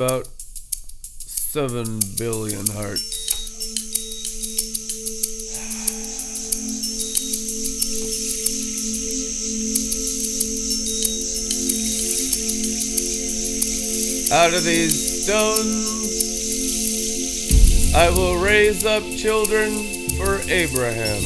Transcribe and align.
about 0.00 0.26
7 1.18 2.00
billion 2.16 2.64
hearts. 2.68 3.18
Out 14.32 14.54
of 14.54 14.64
these 14.64 15.26
stones 15.26 15.84
I 17.94 18.08
will 18.08 18.42
raise 18.42 18.86
up 18.86 19.02
children 19.02 19.84
for 20.16 20.40
Abraham. 20.48 21.20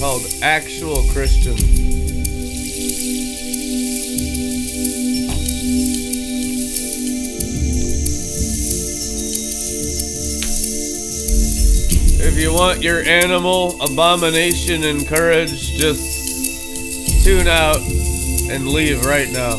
Called 0.00 0.22
actual 0.40 1.02
Christians. 1.12 1.75
If 12.26 12.36
you 12.36 12.52
want 12.52 12.82
your 12.82 13.02
animal 13.02 13.80
abomination 13.80 14.82
and 14.82 15.06
courage, 15.06 15.76
just 15.78 17.24
tune 17.24 17.46
out 17.46 17.78
and 17.78 18.68
leave 18.68 19.04
right 19.04 19.30
now. 19.30 19.56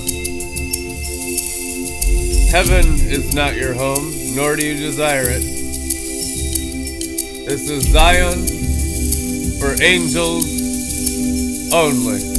Heaven 2.52 2.86
is 3.08 3.34
not 3.34 3.56
your 3.56 3.74
home, 3.74 4.12
nor 4.36 4.58
do 4.58 4.66
you 4.66 4.76
desire 4.76 5.30
it. 5.30 5.44
This 7.48 7.70
is 7.70 7.88
Zion 7.90 8.46
for 9.60 9.82
angels 9.82 10.46
only. 11.74 12.37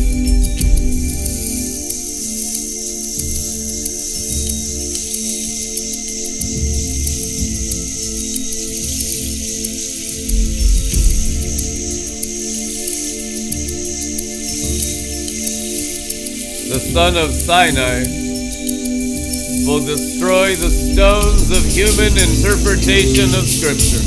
Son 16.98 17.16
of 17.16 17.32
Sinai 17.32 18.00
will 19.68 19.78
destroy 19.86 20.56
the 20.56 20.68
stones 20.68 21.48
of 21.52 21.62
human 21.70 22.10
interpretation 22.18 23.30
of 23.38 23.46
Scripture. 23.46 24.02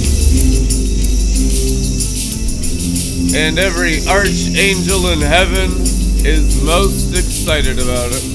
And 3.34 3.58
every 3.58 4.06
archangel 4.10 5.08
in 5.08 5.22
heaven 5.22 5.72
is 6.28 6.62
most 6.66 7.12
excited 7.18 7.80
about 7.80 8.12
it. 8.12 8.31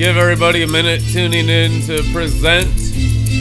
Give 0.00 0.16
everybody 0.16 0.62
a 0.62 0.66
minute 0.66 1.02
tuning 1.12 1.50
in 1.50 1.82
to 1.82 2.02
present 2.10 2.74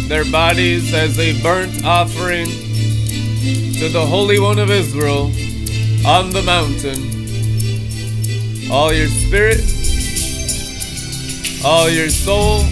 their 0.09 0.29
bodies 0.29 0.93
as 0.93 1.17
a 1.17 1.41
burnt 1.41 1.85
offering 1.85 2.47
to 2.47 3.87
the 3.87 4.05
Holy 4.05 4.41
One 4.41 4.59
of 4.59 4.69
Israel 4.69 5.31
on 6.05 6.31
the 6.31 6.41
mountain. 6.45 6.99
All 8.69 8.91
your 8.91 9.07
spirit, 9.07 9.61
all 11.63 11.89
your 11.89 12.09
soul, 12.09 12.65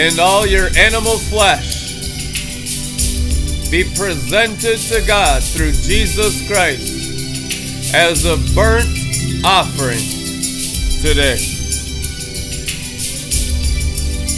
and 0.00 0.18
all 0.18 0.46
your 0.46 0.68
animal 0.78 1.18
flesh 1.18 2.00
be 3.70 3.84
presented 3.94 4.78
to 4.78 5.06
God 5.06 5.42
through 5.42 5.72
Jesus 5.72 6.48
Christ 6.48 7.92
as 7.94 8.24
a 8.24 8.38
burnt 8.54 8.88
offering 9.44 10.00
today. 11.02 11.51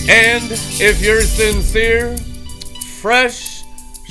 And 0.09 0.51
if 0.53 1.01
you're 1.03 1.23
sincere, 1.23 2.17
fresh 3.01 3.63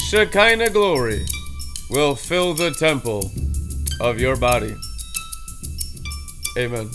Shekinah 0.09 0.71
glory 0.71 1.25
will 1.89 2.15
fill 2.15 2.55
the 2.55 2.71
temple 2.71 3.31
of 4.01 4.19
your 4.19 4.35
body. 4.35 4.75
Amen. 6.57 6.89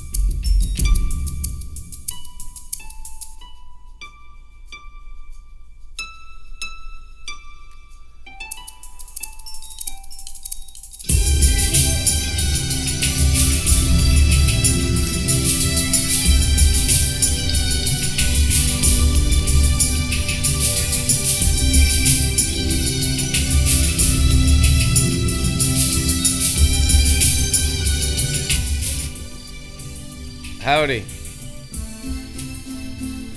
Howdy. 30.68 31.02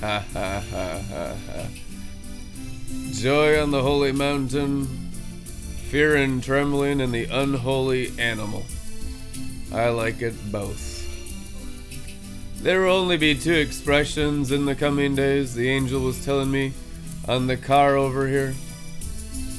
Ha 0.02 0.22
ha 0.34 0.64
ha 0.69 1.02
ha 1.09 1.34
ha. 1.47 1.66
Joy 3.14 3.58
on 3.64 3.72
the 3.72 3.81
holy 3.81 4.12
mountain, 4.12 4.86
fear 5.90 6.18
and 6.18 6.44
trembling 6.44 7.00
in 7.00 7.14
the 7.14 7.28
unholy 7.31 8.12
animal. 8.20 8.66
I 9.74 9.88
like 9.91 10.22
it 10.22 10.52
both. 10.52 11.08
There 12.62 12.81
will 12.81 12.97
only 12.97 13.16
be 13.16 13.34
two 13.34 13.53
expressions 13.53 14.52
in 14.52 14.66
the 14.66 14.75
coming 14.75 15.16
days, 15.16 15.56
the 15.56 15.70
angel 15.70 16.02
was 16.02 16.25
telling 16.25 16.52
me 16.52 16.74
on 17.30 17.47
the 17.47 17.56
car 17.56 17.96
over 17.96 18.28
here. 18.28 18.53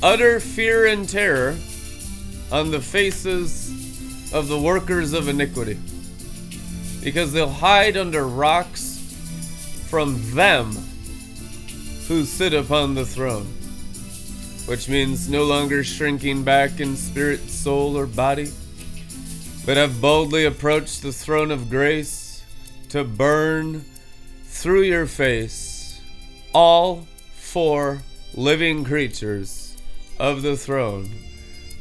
Utter 0.03 0.41
fear 0.41 0.85
and 0.85 1.09
terror 1.09 1.57
on 2.53 2.71
the 2.71 2.83
faces 2.83 4.31
of 4.35 4.49
the 4.49 4.61
workers 4.61 5.15
of 5.15 5.29
iniquity 5.29 5.79
because 7.03 7.33
they'll 7.33 7.49
hide 7.49 7.97
under 7.97 8.27
rocks 8.27 8.99
from 9.89 10.19
them 10.35 10.73
who 12.07 12.25
sit 12.25 12.55
upon 12.55 12.95
the 12.95 13.05
throne, 13.05 13.47
which 14.67 14.89
means 14.89 15.29
no 15.29 15.45
longer 15.45 15.83
shrinking 15.83 16.43
back 16.43 16.81
in 16.81 16.97
spirit, 16.97 17.41
soul, 17.41 17.97
or 17.97 18.07
body, 18.07 18.51
but 19.67 19.77
have 19.77 20.01
boldly 20.01 20.45
approached 20.45 21.03
the 21.03 21.13
throne 21.13 21.51
of 21.51 21.71
grace 21.71 22.45
to 22.89 23.05
burn 23.05 23.85
through 24.45 24.83
your 24.83 25.07
face 25.07 26.01
all 26.53 27.07
four 27.35 28.03
living 28.35 28.85
creatures 28.85 29.77
of 30.19 30.43
the 30.43 30.57
throne, 30.57 31.11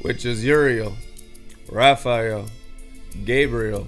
which 0.01 0.25
is 0.25 0.43
Uriel, 0.43 0.95
Raphael, 1.69 2.47
Gabriel, 3.25 3.87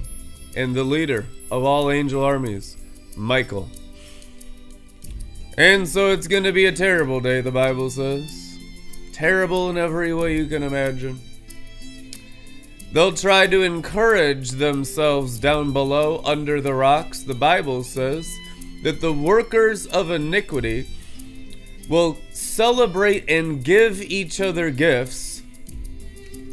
and 0.55 0.75
the 0.75 0.83
leader 0.83 1.25
of 1.51 1.63
all 1.63 1.89
angel 1.89 2.23
armies, 2.23 2.77
Michael. 3.15 3.69
And 5.57 5.87
so 5.87 6.11
it's 6.11 6.27
going 6.27 6.43
to 6.43 6.51
be 6.51 6.65
a 6.65 6.71
terrible 6.71 7.19
day, 7.19 7.41
the 7.41 7.51
Bible 7.51 7.89
says. 7.89 8.59
Terrible 9.13 9.69
in 9.69 9.77
every 9.77 10.13
way 10.13 10.35
you 10.35 10.47
can 10.47 10.63
imagine. 10.63 11.19
They'll 12.91 13.13
try 13.13 13.47
to 13.47 13.61
encourage 13.63 14.51
themselves 14.51 15.39
down 15.39 15.73
below 15.73 16.21
under 16.25 16.61
the 16.61 16.73
rocks. 16.73 17.23
The 17.23 17.33
Bible 17.33 17.83
says 17.83 18.31
that 18.83 19.01
the 19.01 19.13
workers 19.13 19.87
of 19.87 20.11
iniquity 20.11 20.87
will 21.89 22.17
celebrate 22.31 23.29
and 23.29 23.63
give 23.63 24.01
each 24.01 24.39
other 24.39 24.69
gifts 24.69 25.41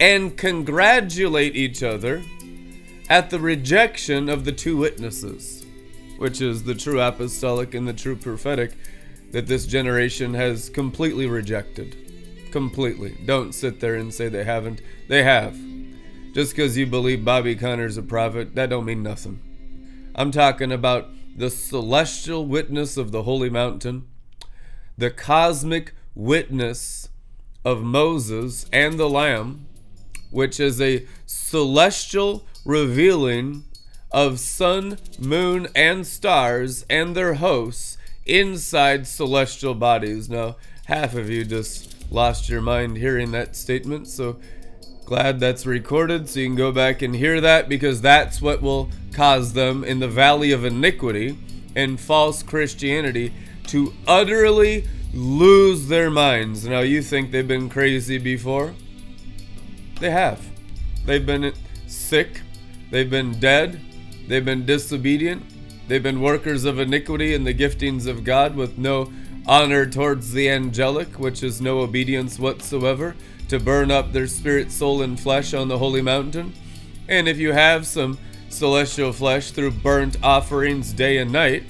and 0.01 0.37
congratulate 0.37 1.57
each 1.57 1.83
other 1.83 2.23
at 3.11 3.29
the 3.29 3.41
rejection 3.41 4.29
of 4.29 4.45
the 4.45 4.53
two 4.53 4.77
witnesses, 4.77 5.67
which 6.19 6.41
is 6.41 6.63
the 6.63 6.77
true 6.77 7.01
apostolic 7.01 7.75
and 7.75 7.87
the 7.87 7.93
true 7.93 8.15
prophetic 8.15 8.73
that 9.33 9.49
this 9.49 9.67
generation 9.67 10.33
has 10.33 10.71
completely 10.71 11.27
rejected. 11.27 11.97
Completely. 12.53 13.19
Don't 13.27 13.53
sit 13.53 13.81
there 13.81 13.97
and 13.97 14.15
say 14.15 14.29
they 14.29 14.45
haven't. 14.45 14.81
They 15.09 15.25
have. 15.25 15.59
Just 16.33 16.53
because 16.53 16.79
you 16.79 16.87
believe 16.87 17.25
Bobby 17.25 17.57
Conner's 17.57 17.97
a 17.97 18.03
prophet, 18.03 18.55
that 18.55 18.71
don't 18.71 18.85
mean 18.85 19.03
nothing. 19.03 19.41
I'm 20.15 20.31
talking 20.31 20.71
about 20.71 21.09
the 21.37 21.51
celestial 21.51 22.47
witness 22.47 22.97
of 22.97 23.11
the 23.11 23.25
holy 23.25 23.51
mountain, 23.51 24.07
the 24.97 25.11
cosmic 25.11 25.95
witness 26.15 27.09
of 27.65 27.83
Moses 27.83 28.67
and 28.73 28.99
the 28.99 29.09
Lamb, 29.09 29.67
which 30.31 30.61
is 30.61 30.81
a 30.81 31.07
celestial 31.27 32.45
revealing 32.71 33.65
of 34.13 34.39
sun, 34.39 34.97
moon, 35.19 35.67
and 35.75 36.07
stars 36.07 36.87
and 36.89 37.17
their 37.17 37.35
hosts 37.35 37.99
inside 38.25 39.07
celestial 39.07 39.75
bodies. 39.75 40.31
Now, 40.31 40.57
half 40.87 41.15
of 41.15 41.29
you 41.29 41.45
just 41.45 42.11
lost 42.13 42.49
your 42.49 42.61
mind 42.61 42.97
hearing 42.97 43.33
that 43.33 43.57
statement, 43.57 44.07
so 44.07 44.37
glad 45.05 45.41
that's 45.41 45.67
recorded 45.67 46.29
so 46.29 46.39
you 46.39 46.47
can 46.47 46.55
go 46.55 46.71
back 46.71 47.03
and 47.03 47.17
hear 47.17 47.41
that 47.41 47.69
because 47.69 48.01
that's 48.01 48.41
what 48.41 48.63
will 48.63 48.89
cause 49.13 49.53
them 49.53 49.83
in 49.83 49.99
the 49.99 50.09
valley 50.09 50.53
of 50.53 50.65
iniquity 50.65 51.37
and 51.75 52.01
false 52.01 52.43
Christianity 52.43 53.33
to 53.67 53.93
utterly 54.07 54.87
lose 55.13 55.89
their 55.89 56.11
minds. 56.11 56.67
Now, 56.67 56.81
you 56.81 57.03
think 57.03 57.33
they've 57.33 57.47
been 57.47 57.69
crazy 57.69 58.19
before? 58.19 58.75
They 59.99 60.11
have. 60.11 60.41
They've 61.05 61.25
been 61.27 61.53
sick, 61.89 62.41
they've 62.91 63.11
been 63.11 63.39
dead, 63.39 63.81
they've 64.29 64.45
been 64.45 64.67
disobedient, 64.67 65.43
they've 65.89 66.03
been 66.03 66.21
workers 66.21 66.65
of 66.65 66.79
iniquity 66.79 67.35
in 67.35 67.45
the 67.45 67.55
giftings 67.55 68.07
of 68.07 68.25
God 68.25 68.55
with 68.55 68.79
no 68.79 69.13
honor 69.47 69.87
towards 69.87 70.33
the 70.33 70.49
angelic, 70.49 71.19
which 71.19 71.43
is 71.43 71.61
no 71.61 71.81
obedience 71.81 72.39
whatsoever, 72.39 73.17
to 73.49 73.59
burn 73.59 73.91
up 73.91 74.13
their 74.13 74.27
spirit, 74.27 74.71
soul, 74.71 75.03
and 75.03 75.19
flesh 75.19 75.55
on 75.55 75.69
the 75.69 75.79
holy 75.79 76.03
mountain. 76.03 76.53
And 77.09 77.29
if 77.29 77.39
you 77.39 77.53
have 77.53 77.87
some 77.87 78.19
celestial 78.49 79.13
flesh 79.13 79.51
through 79.51 79.73
burnt 79.73 80.17
offerings 80.23 80.93
day 80.93 81.19
and 81.19 81.33
night, 81.33 81.65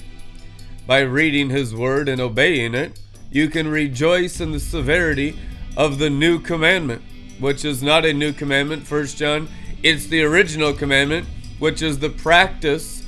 by 0.85 0.99
reading 0.99 1.49
his 1.49 1.73
word 1.73 2.09
and 2.09 2.19
obeying 2.19 2.75
it, 2.75 2.99
you 3.31 3.47
can 3.47 3.67
rejoice 3.67 4.41
in 4.41 4.51
the 4.51 4.59
severity 4.59 5.39
of 5.77 5.99
the 5.99 6.09
new 6.09 6.39
commandment, 6.39 7.01
which 7.39 7.63
is 7.63 7.81
not 7.81 8.05
a 8.05 8.13
new 8.13 8.33
commandment, 8.33 8.85
First 8.85 9.17
John, 9.17 9.47
it's 9.83 10.07
the 10.07 10.23
original 10.23 10.73
commandment, 10.73 11.27
which 11.59 11.81
is 11.81 11.99
the 11.99 12.09
practice 12.09 13.05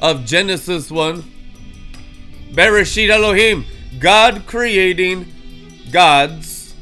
of 0.00 0.24
Genesis 0.24 0.90
1. 0.90 1.24
Bereshit 2.52 3.10
Elohim, 3.10 3.64
God 3.98 4.44
creating 4.46 5.32
gods 5.90 6.74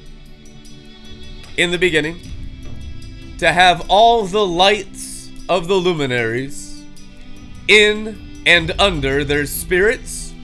in 1.56 1.70
the 1.70 1.78
beginning 1.78 2.20
to 3.38 3.52
have 3.52 3.86
all 3.88 4.26
the 4.26 4.46
lights 4.46 5.30
of 5.48 5.68
the 5.68 5.74
luminaries 5.74 6.84
in 7.68 8.42
and 8.46 8.72
under 8.78 9.24
their 9.24 9.46
spirits, 9.46 10.34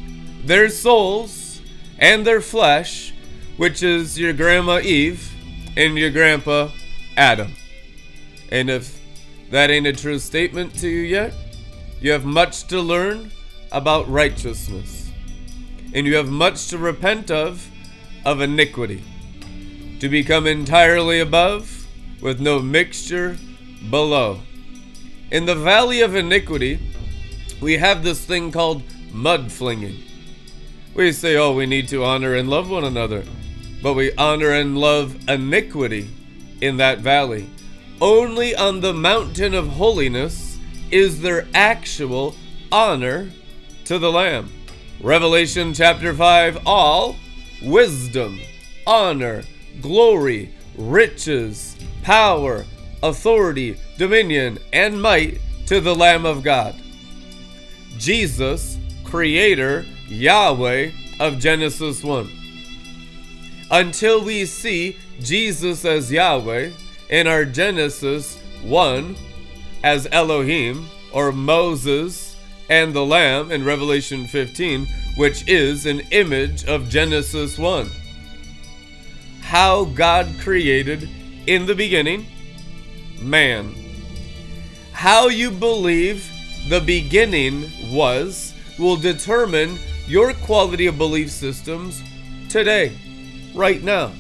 their 0.45 0.69
souls, 0.69 1.61
and 1.99 2.27
their 2.27 2.41
flesh, 2.41 3.15
which 3.57 3.83
is 3.83 4.19
your 4.19 4.33
grandma 4.33 4.81
Eve 4.81 5.33
and 5.77 5.97
your 5.97 6.11
grandpa 6.11 6.71
Adam. 7.17 7.53
And 8.53 8.69
if 8.69 9.01
that 9.51 9.71
ain't 9.71 9.87
a 9.87 9.95
true 9.95 10.19
statement 10.19 10.75
to 10.81 10.89
you 10.89 11.01
yet, 11.01 11.33
you 12.03 12.13
have 12.13 12.27
much 12.27 12.65
to 12.65 12.83
learn 12.83 13.33
about 13.73 14.07
righteousness. 14.11 15.11
And 15.95 16.07
you 16.07 16.17
have 16.17 16.29
much 16.29 16.69
to 16.69 16.77
repent 16.77 17.31
of, 17.31 17.67
of 18.27 18.43
iniquity. 18.43 19.03
To 20.01 20.09
become 20.11 20.47
entirely 20.47 21.21
above, 21.21 21.87
with 22.21 22.41
no 22.41 22.61
mixture 22.61 23.39
below. 23.89 24.41
In 25.31 25.47
the 25.47 25.55
valley 25.55 26.03
of 26.03 26.15
iniquity, 26.15 26.79
we 27.63 27.79
have 27.79 28.05
this 28.05 28.23
thing 28.23 28.53
called 28.53 28.83
mud 29.13 29.51
flinging. 29.51 29.97
We 30.95 31.13
say, 31.13 31.37
oh, 31.37 31.55
we 31.55 31.65
need 31.65 31.89
to 31.89 32.05
honor 32.05 32.35
and 32.35 32.51
love 32.51 32.69
one 32.69 32.85
another, 32.85 33.25
but 33.83 33.95
we 33.95 34.13
honor 34.17 34.51
and 34.51 34.77
love 34.77 35.27
iniquity 35.27 36.11
in 36.61 36.77
that 36.77 36.99
valley. 36.99 37.49
Only 38.01 38.55
on 38.55 38.81
the 38.81 38.95
mountain 38.95 39.55
of 39.55 39.69
holiness 39.69 40.59
is 40.91 41.21
there 41.21 41.47
actual 41.55 42.35
honor 42.71 43.31
to 43.85 43.99
the 43.99 44.11
Lamb. 44.11 44.53
Revelation 45.01 45.75
chapter 45.75 46.15
5 46.15 46.67
All 46.67 47.17
wisdom, 47.63 48.41
honor, 48.87 49.43
glory, 49.81 50.55
riches, 50.77 51.77
power, 52.03 52.65
authority, 53.03 53.79
dominion, 53.99 54.59
and 54.73 55.01
might 55.01 55.41
to 55.67 55.81
the 55.81 55.95
Lamb 55.95 56.27
of 56.27 56.43
God. 56.43 56.75
Jesus, 57.99 58.79
Creator, 59.05 59.85
Yahweh 60.09 60.91
of 61.21 61.39
Genesis 61.39 62.03
1. 62.03 62.31
Until 63.71 64.23
we 64.25 64.45
see 64.45 64.97
Jesus 65.21 65.85
as 65.85 66.11
Yahweh, 66.11 66.71
in 67.13 67.27
our 67.27 67.45
Genesis 67.45 68.41
1 68.63 69.15
as 69.85 70.09
Elohim 70.11 70.89
or 71.13 71.31
Moses 71.31 72.37
and 72.71 72.95
the 72.95 73.05
Lamb 73.05 73.53
in 73.53 73.67
Revelation 73.67 74.27
15, 74.27 74.87
which 75.19 75.47
is 75.47 75.85
an 75.85 76.01
image 76.11 76.65
of 76.65 76.89
Genesis 76.89 77.59
1. 77.59 77.91
How 79.43 79.85
God 79.85 80.27
created 80.41 81.07
in 81.47 81.67
the 81.67 81.75
beginning 81.75 82.27
man. 83.21 83.75
How 84.93 85.29
you 85.29 85.51
believe 85.51 86.27
the 86.71 86.81
beginning 86.81 87.71
was 87.93 88.55
will 88.79 88.97
determine 88.97 89.79
your 90.07 90.33
quality 90.33 90.87
of 90.87 90.97
belief 90.97 91.31
systems 91.31 92.03
today, 92.49 92.97
right 93.55 93.83
now. 93.83 94.13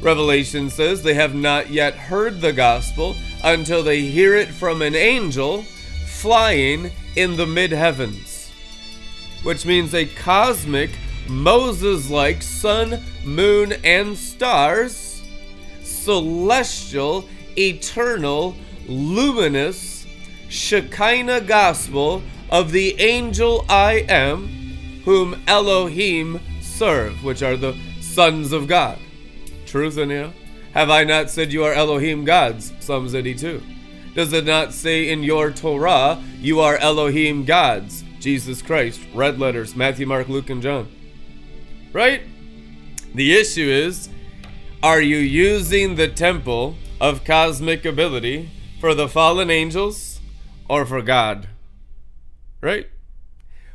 Revelation 0.00 0.70
says 0.70 1.02
they 1.02 1.14
have 1.14 1.34
not 1.34 1.70
yet 1.70 1.94
heard 1.94 2.40
the 2.40 2.52
gospel 2.52 3.16
until 3.42 3.82
they 3.82 4.02
hear 4.02 4.34
it 4.34 4.48
from 4.48 4.82
an 4.82 4.94
angel 4.94 5.62
flying 6.06 6.90
in 7.16 7.36
the 7.36 7.46
mid 7.46 7.72
heavens, 7.72 8.50
which 9.42 9.64
means 9.66 9.94
a 9.94 10.06
cosmic, 10.06 10.90
Moses 11.28 12.10
like 12.10 12.42
sun, 12.42 13.02
moon, 13.24 13.74
and 13.84 14.16
stars, 14.16 15.22
celestial, 15.82 17.28
eternal, 17.56 18.54
luminous, 18.86 20.06
Shekinah 20.48 21.42
gospel 21.42 22.22
of 22.50 22.72
the 22.72 23.00
angel 23.00 23.64
I 23.68 24.04
am, 24.08 24.48
whom 25.04 25.42
Elohim 25.48 26.40
serve, 26.60 27.24
which 27.24 27.42
are 27.42 27.56
the 27.56 27.76
sons 28.00 28.52
of 28.52 28.68
God 28.68 28.98
truth 29.74 29.98
in 29.98 30.08
you? 30.08 30.32
Have 30.72 30.88
I 30.88 31.02
not 31.02 31.30
said 31.30 31.52
you 31.52 31.64
are 31.64 31.72
Elohim 31.72 32.24
gods? 32.24 32.72
Psalms 32.78 33.12
82. 33.12 33.60
Does 34.14 34.32
it 34.32 34.44
not 34.44 34.72
say 34.72 35.10
in 35.10 35.24
your 35.24 35.50
Torah, 35.50 36.22
you 36.38 36.60
are 36.60 36.76
Elohim 36.76 37.44
gods? 37.44 38.04
Jesus 38.20 38.62
Christ, 38.62 39.00
red 39.12 39.40
letters, 39.40 39.74
Matthew, 39.74 40.06
Mark, 40.06 40.28
Luke, 40.28 40.48
and 40.48 40.62
John. 40.62 40.88
Right? 41.92 42.22
The 43.16 43.34
issue 43.34 43.68
is, 43.68 44.10
are 44.80 45.00
you 45.00 45.16
using 45.16 45.96
the 45.96 46.06
temple 46.06 46.76
of 47.00 47.24
cosmic 47.24 47.84
ability 47.84 48.50
for 48.80 48.94
the 48.94 49.08
fallen 49.08 49.50
angels 49.50 50.20
or 50.68 50.86
for 50.86 51.02
God? 51.02 51.48
Right? 52.60 52.86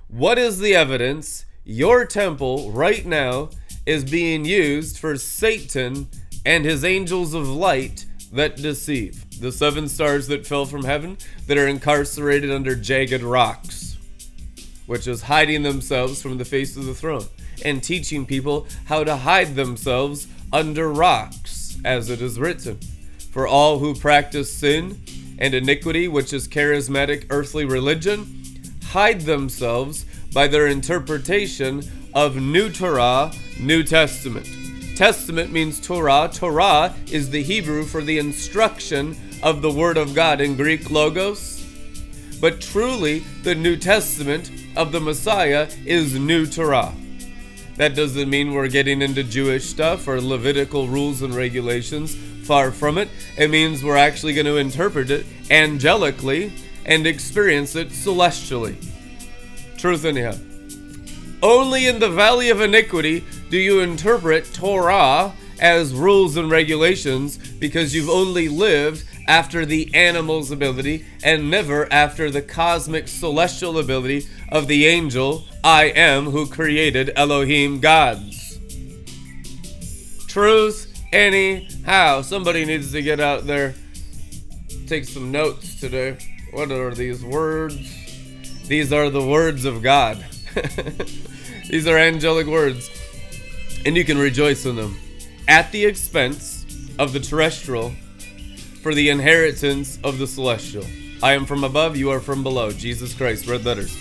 What 0.08 0.38
is 0.38 0.60
the 0.60 0.76
evidence 0.76 1.44
your 1.66 2.06
temple 2.06 2.72
right 2.72 3.06
now 3.06 3.50
is 3.90 4.04
being 4.04 4.46
used 4.46 5.00
for 5.00 5.18
Satan 5.18 6.08
and 6.46 6.64
his 6.64 6.86
angels 6.86 7.34
of 7.34 7.50
light 7.50 8.06
that 8.32 8.56
deceive. 8.56 9.26
The 9.42 9.52
seven 9.52 9.88
stars 9.88 10.28
that 10.28 10.46
fell 10.46 10.68
from 10.68 10.84
heaven 10.84 11.18
that 11.48 11.58
are 11.58 11.68
incarcerated 11.68 12.52
under 12.52 12.76
jagged 12.76 13.24
rocks, 13.24 13.98
which 14.86 15.08
is 15.08 15.24
hiding 15.24 15.64
themselves 15.64 16.22
from 16.22 16.38
the 16.38 16.46
face 16.46 16.78
of 16.78 16.86
the 16.86 16.94
throne 16.94 17.26
and 17.66 17.82
teaching 17.82 18.28
people 18.28 18.68
how 18.86 19.04
to 19.04 19.16
hide 19.16 19.56
themselves 19.56 20.28
under 20.54 20.94
rocks, 20.94 21.80
as 21.84 22.12
it 22.12 22.22
is 22.22 22.40
written. 22.40 22.78
For 23.32 23.48
all 23.48 23.80
who 23.80 23.96
practice 23.96 24.54
sin 24.54 25.02
and 25.40 25.56
iniquity, 25.56 26.08
which 26.08 26.32
is 26.32 26.48
charismatic 26.48 27.26
earthly 27.32 27.66
religion, 27.66 28.44
hide 28.84 29.22
themselves 29.22 30.06
by 30.32 30.48
their 30.48 30.68
interpretation 30.68 31.82
of 32.14 32.36
New 32.36 32.70
Torah, 32.70 33.32
New 33.60 33.84
Testament. 33.84 34.48
Testament 34.96 35.52
means 35.52 35.80
Torah. 35.80 36.30
Torah 36.34 36.94
is 37.12 37.30
the 37.30 37.42
Hebrew 37.42 37.86
for 37.86 38.02
the 38.02 38.20
instruction 38.20 39.16
of 39.42 39.62
the 39.62 39.72
Word 39.72 39.98
of 39.98 40.14
God 40.14 40.42
in 40.42 40.56
Greek 40.56 40.92
logos. 40.92 41.66
But 42.42 42.62
truly, 42.62 43.20
the 43.44 43.56
New 43.56 43.78
Testament 43.78 44.52
of 44.76 44.92
the 44.92 45.00
Messiah 45.00 45.70
is 45.86 46.20
New 46.20 46.46
Torah. 46.46 46.94
That 47.76 47.96
doesn't 47.96 48.30
mean 48.30 48.54
we're 48.54 48.68
getting 48.68 49.02
into 49.02 49.24
Jewish 49.24 49.66
stuff 49.66 50.08
or 50.08 50.20
Levitical 50.20 50.88
rules 50.88 51.22
and 51.22 51.34
regulations. 51.34 52.16
Far 52.44 52.72
from 52.72 52.98
it. 52.98 53.10
It 53.38 53.50
means 53.50 53.84
we're 53.84 53.96
actually 53.96 54.34
going 54.34 54.48
to 54.48 54.58
interpret 54.58 55.12
it 55.12 55.26
angelically 55.50 56.52
and 56.86 57.06
experience 57.06 57.76
it 57.76 57.92
celestially. 57.92 58.76
Truth 59.78 60.04
in 60.04 60.16
here. 60.16 60.38
Only 61.42 61.88
in 61.88 62.00
the 62.00 62.10
valley 62.10 62.50
of 62.50 62.60
iniquity 62.60 63.24
do 63.50 63.58
you 63.58 63.80
interpret 63.80 64.54
Torah 64.54 65.34
as 65.60 65.94
rules 65.94 66.36
and 66.36 66.52
regulations 66.52 67.38
because 67.38 67.96
you've 67.96 68.10
only 68.10 68.50
lived 68.50 69.06
after 69.28 69.66
the 69.66 69.94
animal's 69.94 70.52
ability 70.52 71.06
and 71.24 71.50
never 71.50 71.92
after 71.94 72.30
the 72.30 72.42
cosmic 72.42 73.08
celestial 73.08 73.78
ability 73.78 74.28
of 74.52 74.68
the 74.68 74.86
angel 74.88 75.46
I 75.64 75.86
am 75.86 76.26
who 76.26 76.46
created 76.48 77.12
Elohim 77.16 77.80
gods. 77.80 78.60
Truth, 80.28 81.04
anyhow. 81.14 82.22
Somebody 82.22 82.66
needs 82.66 82.92
to 82.92 83.02
get 83.02 83.20
out 83.20 83.46
there, 83.46 83.76
take 84.88 85.06
some 85.06 85.32
notes 85.32 85.80
today. 85.80 86.18
What 86.52 86.72
are 86.72 86.94
these 86.94 87.24
words? 87.24 87.78
These 88.68 88.92
are 88.92 89.10
the 89.10 89.26
words 89.26 89.66
of 89.66 89.82
God. 89.82 90.24
these 91.70 91.88
are 91.88 91.98
angelic 91.98 92.48
words, 92.48 92.90
and 93.86 93.96
you 93.96 94.04
can 94.04 94.18
rejoice 94.18 94.66
in 94.66 94.76
them 94.76 94.98
at 95.48 95.72
the 95.72 95.86
expense 95.86 96.66
of 96.98 97.14
the 97.14 97.20
terrestrial 97.20 97.94
for 98.82 98.94
the 98.94 99.10
inheritance 99.10 100.00
of 100.04 100.20
the 100.20 100.28
celestial. 100.28 100.86
I 101.22 101.34
am 101.34 101.46
from 101.46 101.64
above, 101.64 101.98
you 101.98 102.12
are 102.12 102.20
from 102.20 102.44
below. 102.44 102.72
Jesus 102.72 103.14
Christ, 103.14 103.48
red 103.48 103.66
letters. 103.66 103.98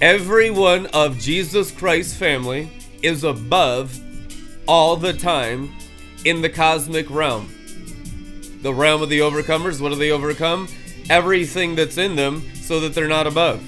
Every 0.00 0.50
one 0.50 0.86
of 0.86 1.18
Jesus 1.18 1.70
Christ's 1.70 2.16
family 2.16 2.70
is 3.02 3.22
above 3.22 3.98
all 4.66 4.96
the 4.96 5.12
time 5.12 5.72
in 6.24 6.42
the 6.42 6.48
cosmic 6.48 7.08
realm. 7.10 7.48
The 8.62 8.74
realm 8.74 9.02
of 9.02 9.08
the 9.08 9.20
overcomers, 9.20 9.80
what 9.80 9.90
do 9.90 9.96
they 9.96 10.10
overcome? 10.10 10.68
Everything 11.10 11.74
that's 11.74 11.98
in 11.98 12.16
them 12.16 12.42
so 12.54 12.80
that 12.80 12.94
they're 12.94 13.08
not 13.08 13.26
above. 13.26 13.62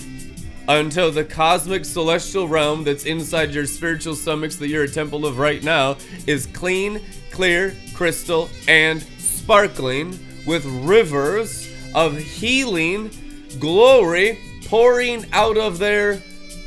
Until 0.68 1.10
the 1.12 1.24
cosmic 1.24 1.84
celestial 1.84 2.48
realm 2.48 2.84
that's 2.84 3.04
inside 3.04 3.52
your 3.52 3.66
spiritual 3.66 4.14
stomachs 4.14 4.56
that 4.56 4.68
you're 4.68 4.84
a 4.84 4.88
temple 4.88 5.26
of 5.26 5.38
right 5.38 5.62
now 5.62 5.96
is 6.26 6.46
clean, 6.46 7.02
clear, 7.30 7.76
crystal, 7.92 8.48
and 8.66 9.02
sparkling 9.18 10.18
with 10.46 10.64
rivers 10.64 11.70
of 11.94 12.16
healing 12.16 13.10
glory 13.58 14.38
pouring 14.66 15.26
out 15.32 15.58
of 15.58 15.78
their 15.78 16.20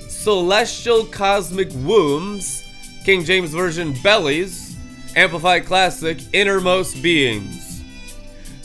celestial 0.07 1.05
cosmic 1.05 1.69
wombs, 1.77 2.65
King 3.03 3.23
James 3.23 3.51
Version 3.51 3.93
bellies, 4.03 4.77
Amplified 5.15 5.65
Classic, 5.65 6.19
innermost 6.33 7.01
beings. 7.01 7.66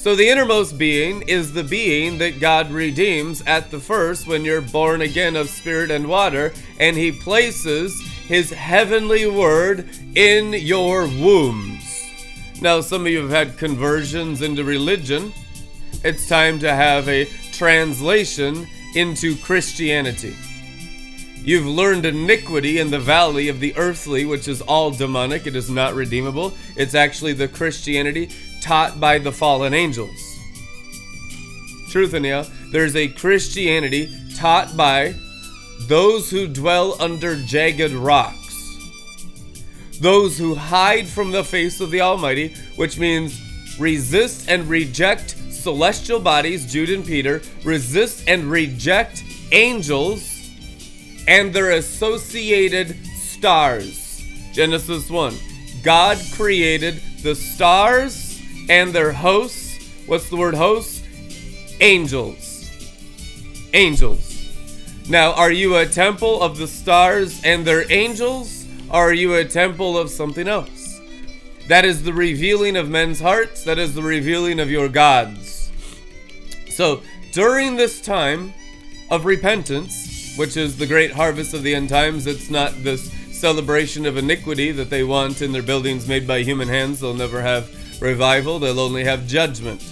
So 0.02 0.16
the 0.16 0.28
innermost 0.28 0.78
being 0.78 1.22
is 1.28 1.52
the 1.52 1.62
being 1.62 2.18
that 2.18 2.40
God 2.40 2.72
redeems 2.72 3.40
at 3.42 3.70
the 3.70 3.78
first 3.78 4.26
when 4.26 4.44
you're 4.44 4.60
born 4.60 5.00
again 5.00 5.36
of 5.36 5.48
spirit 5.48 5.92
and 5.92 6.08
water, 6.08 6.52
and 6.80 6.96
He 6.96 7.12
places 7.12 8.02
His 8.26 8.50
heavenly 8.50 9.28
word 9.28 9.88
in 10.16 10.54
your 10.54 11.06
wombs. 11.06 12.02
Now, 12.60 12.80
some 12.80 13.02
of 13.02 13.12
you 13.12 13.20
have 13.20 13.30
had 13.30 13.56
conversions 13.56 14.42
into 14.42 14.64
religion. 14.64 15.32
It's 16.02 16.28
time 16.28 16.58
to 16.58 16.74
have 16.74 17.08
a 17.08 17.26
translation 17.52 18.66
into 18.96 19.36
Christianity. 19.36 20.34
You've 21.44 21.66
learned 21.66 22.06
iniquity 22.06 22.80
in 22.80 22.90
the 22.90 22.98
valley 22.98 23.48
of 23.48 23.60
the 23.60 23.76
earthly, 23.76 24.24
which 24.24 24.48
is 24.48 24.62
all 24.62 24.90
demonic. 24.90 25.46
It 25.46 25.54
is 25.54 25.70
not 25.70 25.94
redeemable. 25.94 26.54
It's 26.74 26.96
actually 26.96 27.34
the 27.34 27.46
Christianity 27.46 28.30
taught 28.62 28.98
by 29.00 29.18
the 29.18 29.32
fallen 29.32 29.74
angels. 29.74 30.38
Truth 31.90 32.14
in 32.14 32.24
you, 32.24 32.44
there's 32.70 32.96
a 32.96 33.08
Christianity 33.08 34.08
taught 34.36 34.76
by 34.76 35.14
those 35.88 36.30
who 36.30 36.46
dwell 36.46 36.96
under 37.00 37.36
jagged 37.36 37.92
rocks 37.92 38.42
those 40.02 40.36
who 40.36 40.56
hide 40.56 41.06
from 41.06 41.30
the 41.30 41.44
face 41.44 41.80
of 41.80 41.92
the 41.92 42.00
Almighty, 42.00 42.48
which 42.74 42.98
means 42.98 43.40
resist 43.78 44.48
and 44.50 44.68
reject 44.68 45.36
celestial 45.50 46.18
bodies, 46.18 46.70
Jude 46.70 46.90
and 46.90 47.06
Peter, 47.06 47.40
resist 47.64 48.28
and 48.28 48.50
reject 48.50 49.22
angels 49.52 50.50
and 51.28 51.54
their 51.54 51.70
associated 51.70 52.96
stars. 53.16 54.24
Genesis 54.52 55.08
1. 55.08 55.34
God 55.84 56.18
created 56.32 57.00
the 57.22 57.36
stars 57.36 58.12
and 58.68 58.92
their 58.92 59.12
hosts. 59.12 59.90
What's 60.06 60.28
the 60.28 60.36
word 60.36 60.54
hosts? 60.54 61.02
Angels. 61.80 62.70
Angels. 63.72 64.28
Now, 65.08 65.32
are 65.32 65.50
you 65.50 65.76
a 65.76 65.86
temple 65.86 66.42
of 66.42 66.58
the 66.58 66.68
stars 66.68 67.42
and 67.44 67.64
their 67.64 67.90
angels? 67.90 68.62
are 68.92 69.14
you 69.14 69.34
a 69.34 69.44
temple 69.44 69.96
of 69.96 70.10
something 70.10 70.46
else? 70.46 71.00
That 71.68 71.84
is 71.86 72.02
the 72.02 72.12
revealing 72.12 72.76
of 72.76 72.90
men's 72.90 73.20
hearts. 73.20 73.64
That 73.64 73.78
is 73.78 73.94
the 73.94 74.02
revealing 74.02 74.60
of 74.60 74.70
your 74.70 74.88
gods. 74.88 75.72
So, 76.68 77.02
during 77.32 77.76
this 77.76 78.02
time 78.02 78.52
of 79.10 79.24
repentance, 79.24 80.34
which 80.36 80.58
is 80.58 80.76
the 80.76 80.86
great 80.86 81.12
harvest 81.12 81.54
of 81.54 81.62
the 81.62 81.74
end 81.74 81.88
times, 81.88 82.26
it's 82.26 82.50
not 82.50 82.82
this 82.82 83.10
celebration 83.32 84.04
of 84.04 84.18
iniquity 84.18 84.72
that 84.72 84.90
they 84.90 85.02
want 85.02 85.40
in 85.40 85.52
their 85.52 85.62
buildings 85.62 86.06
made 86.06 86.26
by 86.26 86.42
human 86.42 86.68
hands. 86.68 87.00
They'll 87.00 87.14
never 87.14 87.40
have 87.40 87.74
revival, 88.02 88.58
they'll 88.58 88.80
only 88.80 89.04
have 89.04 89.26
judgment. 89.26 89.82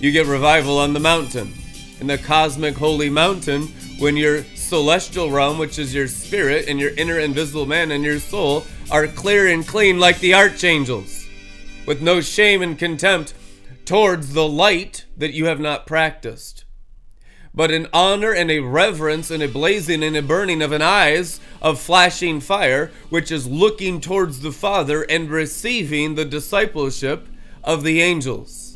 You 0.00 0.10
get 0.10 0.26
revival 0.26 0.78
on 0.78 0.92
the 0.92 1.00
mountain, 1.00 1.52
in 2.00 2.06
the 2.06 2.18
cosmic 2.18 2.76
holy 2.76 3.08
mountain, 3.08 3.68
when 3.98 4.16
your 4.16 4.44
celestial 4.54 5.30
realm, 5.30 5.58
which 5.58 5.78
is 5.78 5.94
your 5.94 6.08
spirit 6.08 6.68
and 6.68 6.78
your 6.78 6.90
inner 6.96 7.18
invisible 7.18 7.66
man 7.66 7.92
and 7.92 8.04
your 8.04 8.18
soul, 8.18 8.64
are 8.90 9.06
clear 9.06 9.48
and 9.48 9.66
clean 9.66 9.98
like 9.98 10.18
the 10.20 10.34
archangels, 10.34 11.26
with 11.86 12.02
no 12.02 12.20
shame 12.20 12.62
and 12.62 12.78
contempt 12.78 13.34
towards 13.84 14.32
the 14.32 14.46
light 14.46 15.06
that 15.16 15.32
you 15.32 15.46
have 15.46 15.60
not 15.60 15.86
practiced, 15.86 16.65
but 17.56 17.72
in 17.72 17.88
honor 17.92 18.32
and 18.32 18.50
a 18.50 18.60
reverence 18.60 19.30
and 19.30 19.42
a 19.42 19.48
blazing 19.48 20.04
and 20.04 20.16
a 20.16 20.22
burning 20.22 20.62
of 20.62 20.70
an 20.70 20.82
eyes 20.82 21.40
of 21.60 21.80
flashing 21.80 22.40
fire, 22.40 22.92
which 23.10 23.32
is 23.32 23.48
looking 23.48 24.00
towards 24.00 24.40
the 24.40 24.52
Father 24.52 25.02
and 25.02 25.30
receiving 25.30 26.14
the 26.14 26.24
discipleship 26.24 27.26
of 27.64 27.82
the 27.82 28.00
angels 28.00 28.66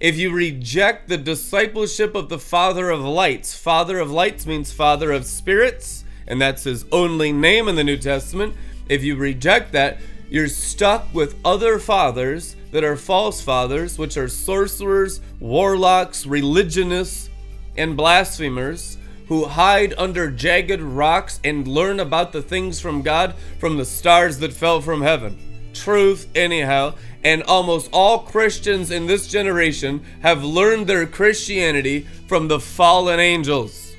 if 0.00 0.16
you 0.16 0.32
reject 0.32 1.08
the 1.08 1.16
discipleship 1.16 2.14
of 2.14 2.28
the 2.28 2.38
Father 2.38 2.88
of 2.90 3.00
lights, 3.00 3.56
Father 3.56 3.98
of 3.98 4.10
lights 4.12 4.46
means 4.46 4.72
Father 4.72 5.10
of 5.10 5.26
spirits, 5.26 6.04
and 6.26 6.40
that's 6.40 6.62
his 6.62 6.84
only 6.92 7.32
name 7.32 7.66
in 7.66 7.74
the 7.74 7.82
New 7.82 7.96
Testament. 7.96 8.54
If 8.88 9.02
you 9.02 9.16
reject 9.16 9.72
that, 9.72 9.98
you're 10.30 10.48
stuck 10.48 11.12
with 11.12 11.34
other 11.44 11.80
fathers 11.80 12.54
that 12.70 12.84
are 12.84 12.96
false 12.96 13.40
fathers, 13.40 13.98
which 13.98 14.16
are 14.16 14.28
sorcerers, 14.28 15.20
warlocks, 15.40 16.26
religionists, 16.26 17.30
and 17.78 17.96
blasphemers 17.96 18.98
who 19.28 19.44
hide 19.44 19.94
under 19.96 20.30
jagged 20.30 20.80
rocks 20.80 21.38
and 21.44 21.68
learn 21.68 22.00
about 22.00 22.32
the 22.32 22.42
things 22.42 22.80
from 22.80 23.02
God 23.02 23.34
from 23.58 23.76
the 23.76 23.84
stars 23.84 24.38
that 24.38 24.52
fell 24.52 24.80
from 24.80 25.02
heaven. 25.02 25.38
Truth, 25.74 26.28
anyhow, 26.34 26.94
and 27.22 27.42
almost 27.44 27.90
all 27.92 28.20
Christians 28.20 28.90
in 28.90 29.06
this 29.06 29.28
generation 29.28 30.02
have 30.20 30.42
learned 30.42 30.86
their 30.86 31.06
Christianity 31.06 32.06
from 32.26 32.48
the 32.48 32.58
fallen 32.58 33.20
angels. 33.20 33.94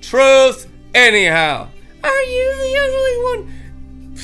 Truth, 0.00 0.70
anyhow. 0.94 1.68
Are 2.02 2.22
you 2.22 2.54
the 2.56 2.78
only 2.78 3.38
one? 3.38 4.14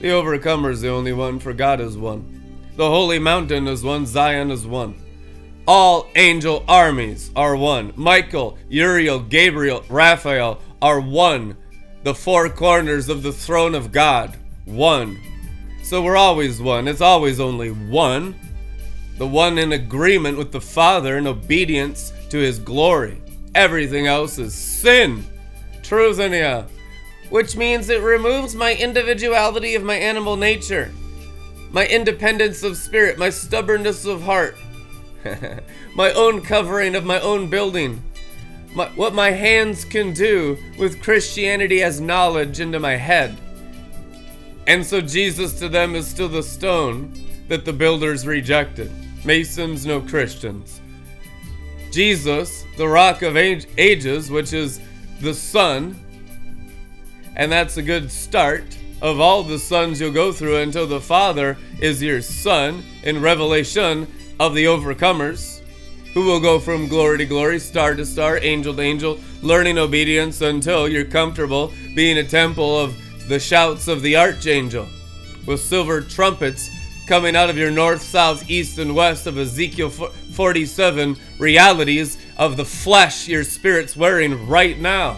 The 0.00 0.10
overcomer 0.10 0.70
is 0.70 0.80
the 0.80 0.88
only 0.88 1.12
one, 1.12 1.38
for 1.38 1.52
God 1.52 1.80
is 1.80 1.96
one. 1.96 2.32
The 2.76 2.88
holy 2.88 3.18
mountain 3.18 3.68
is 3.68 3.84
one, 3.84 4.06
Zion 4.06 4.50
is 4.50 4.66
one. 4.66 4.94
All 5.68 6.08
angel 6.14 6.64
armies 6.68 7.32
are 7.34 7.56
one. 7.56 7.92
Michael, 7.96 8.56
Uriel, 8.68 9.18
Gabriel, 9.18 9.84
Raphael 9.88 10.60
are 10.80 11.00
one. 11.00 11.56
The 12.04 12.14
four 12.14 12.48
corners 12.48 13.08
of 13.08 13.24
the 13.24 13.32
throne 13.32 13.74
of 13.74 13.90
God, 13.90 14.36
one. 14.64 15.18
So 15.82 16.02
we're 16.02 16.16
always 16.16 16.60
one. 16.60 16.86
It's 16.86 17.00
always 17.00 17.40
only 17.40 17.72
one. 17.72 18.36
The 19.18 19.26
one 19.26 19.58
in 19.58 19.72
agreement 19.72 20.38
with 20.38 20.52
the 20.52 20.60
Father 20.60 21.18
in 21.18 21.26
obedience 21.26 22.12
to 22.30 22.38
his 22.38 22.60
glory. 22.60 23.20
Everything 23.56 24.06
else 24.06 24.38
is 24.38 24.54
sin. 24.54 25.24
Truth 25.82 26.20
in 26.20 26.32
you. 26.32 26.64
Which 27.30 27.56
means 27.56 27.88
it 27.88 28.02
removes 28.02 28.54
my 28.54 28.74
individuality 28.74 29.74
of 29.74 29.82
my 29.82 29.96
animal 29.96 30.36
nature, 30.36 30.92
my 31.72 31.86
independence 31.88 32.62
of 32.62 32.76
spirit, 32.76 33.18
my 33.18 33.30
stubbornness 33.30 34.04
of 34.04 34.22
heart, 34.22 34.56
my 35.94 36.12
own 36.12 36.40
covering 36.42 36.94
of 36.94 37.04
my 37.04 37.20
own 37.20 37.48
building, 37.48 38.02
my, 38.74 38.86
what 38.90 39.14
my 39.14 39.30
hands 39.30 39.84
can 39.84 40.12
do 40.12 40.58
with 40.78 41.02
Christianity 41.02 41.82
as 41.82 42.00
knowledge 42.00 42.60
into 42.60 42.78
my 42.78 42.96
head. 42.96 43.36
And 44.66 44.84
so 44.84 45.00
Jesus 45.00 45.58
to 45.60 45.68
them 45.68 45.94
is 45.94 46.06
still 46.06 46.28
the 46.28 46.42
stone 46.42 47.12
that 47.48 47.64
the 47.64 47.72
builders 47.72 48.26
rejected. 48.26 48.90
Masons, 49.24 49.86
no 49.86 50.00
Christians. 50.00 50.80
Jesus, 51.90 52.64
the 52.76 52.88
rock 52.88 53.22
of 53.22 53.36
ages, 53.36 54.30
which 54.30 54.52
is 54.52 54.80
the 55.20 55.32
Son, 55.32 55.98
and 57.36 57.50
that's 57.50 57.76
a 57.76 57.82
good 57.82 58.10
start 58.10 58.76
of 59.02 59.20
all 59.20 59.42
the 59.42 59.58
sons 59.58 60.00
you'll 60.00 60.12
go 60.12 60.32
through 60.32 60.56
until 60.56 60.86
the 60.86 61.00
Father 61.00 61.56
is 61.80 62.02
your 62.02 62.22
Son 62.22 62.82
in 63.02 63.20
Revelation 63.20 64.06
of 64.38 64.54
the 64.54 64.64
overcomers, 64.64 65.60
who 66.14 66.24
will 66.24 66.40
go 66.40 66.58
from 66.58 66.88
glory 66.88 67.18
to 67.18 67.26
glory, 67.26 67.58
star 67.58 67.94
to 67.94 68.06
star, 68.06 68.38
angel 68.38 68.74
to 68.74 68.80
angel, 68.82 69.18
learning 69.42 69.78
obedience 69.78 70.40
until 70.40 70.88
you're 70.88 71.04
comfortable 71.04 71.72
being 71.94 72.18
a 72.18 72.24
temple 72.24 72.78
of 72.78 72.96
the 73.28 73.38
shouts 73.38 73.88
of 73.88 74.02
the 74.02 74.16
archangel, 74.16 74.86
with 75.46 75.60
silver 75.60 76.00
trumpets 76.00 76.70
coming 77.06 77.36
out 77.36 77.50
of 77.50 77.56
your 77.56 77.70
north, 77.70 78.02
south, 78.02 78.50
east, 78.50 78.78
and 78.78 78.94
west 78.94 79.26
of 79.26 79.38
Ezekiel 79.38 79.90
47 79.90 81.16
realities 81.38 82.18
of 82.36 82.56
the 82.56 82.64
flesh 82.64 83.28
your 83.28 83.44
spirit's 83.44 83.96
wearing 83.96 84.46
right 84.48 84.78
now. 84.78 85.16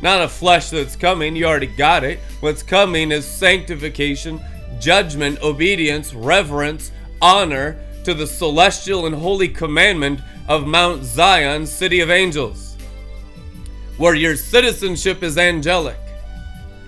Not 0.00 0.22
a 0.22 0.28
flesh 0.28 0.70
that's 0.70 0.94
coming, 0.94 1.34
you 1.34 1.44
already 1.44 1.66
got 1.66 2.04
it. 2.04 2.20
What's 2.40 2.62
coming 2.62 3.10
is 3.10 3.26
sanctification, 3.26 4.40
judgment, 4.78 5.42
obedience, 5.42 6.14
reverence, 6.14 6.92
honor 7.20 7.76
to 8.08 8.14
the 8.14 8.26
celestial 8.26 9.06
and 9.06 9.14
holy 9.14 9.48
commandment 9.48 10.20
of 10.48 10.66
Mount 10.66 11.04
Zion, 11.04 11.66
city 11.66 12.00
of 12.00 12.10
angels, 12.10 12.76
where 13.98 14.14
your 14.14 14.34
citizenship 14.34 15.22
is 15.22 15.38
angelic 15.38 15.98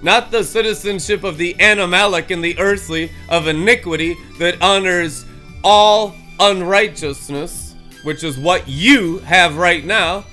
not 0.03 0.31
the 0.31 0.43
citizenship 0.43 1.25
of 1.25 1.37
the 1.37 1.55
animalic 1.55 2.31
and 2.31 2.43
the 2.43 2.59
earthly 2.59 3.11
of 3.29 3.47
iniquity 3.47 4.17
that 4.39 4.61
honors 4.63 5.27
all 5.63 6.15
unrighteousness, 6.39 7.75
which 8.03 8.25
is 8.25 8.39
what 8.39 8.67
you 8.67 9.19
have 9.19 9.57
right 9.57 9.85
now, 9.85 10.25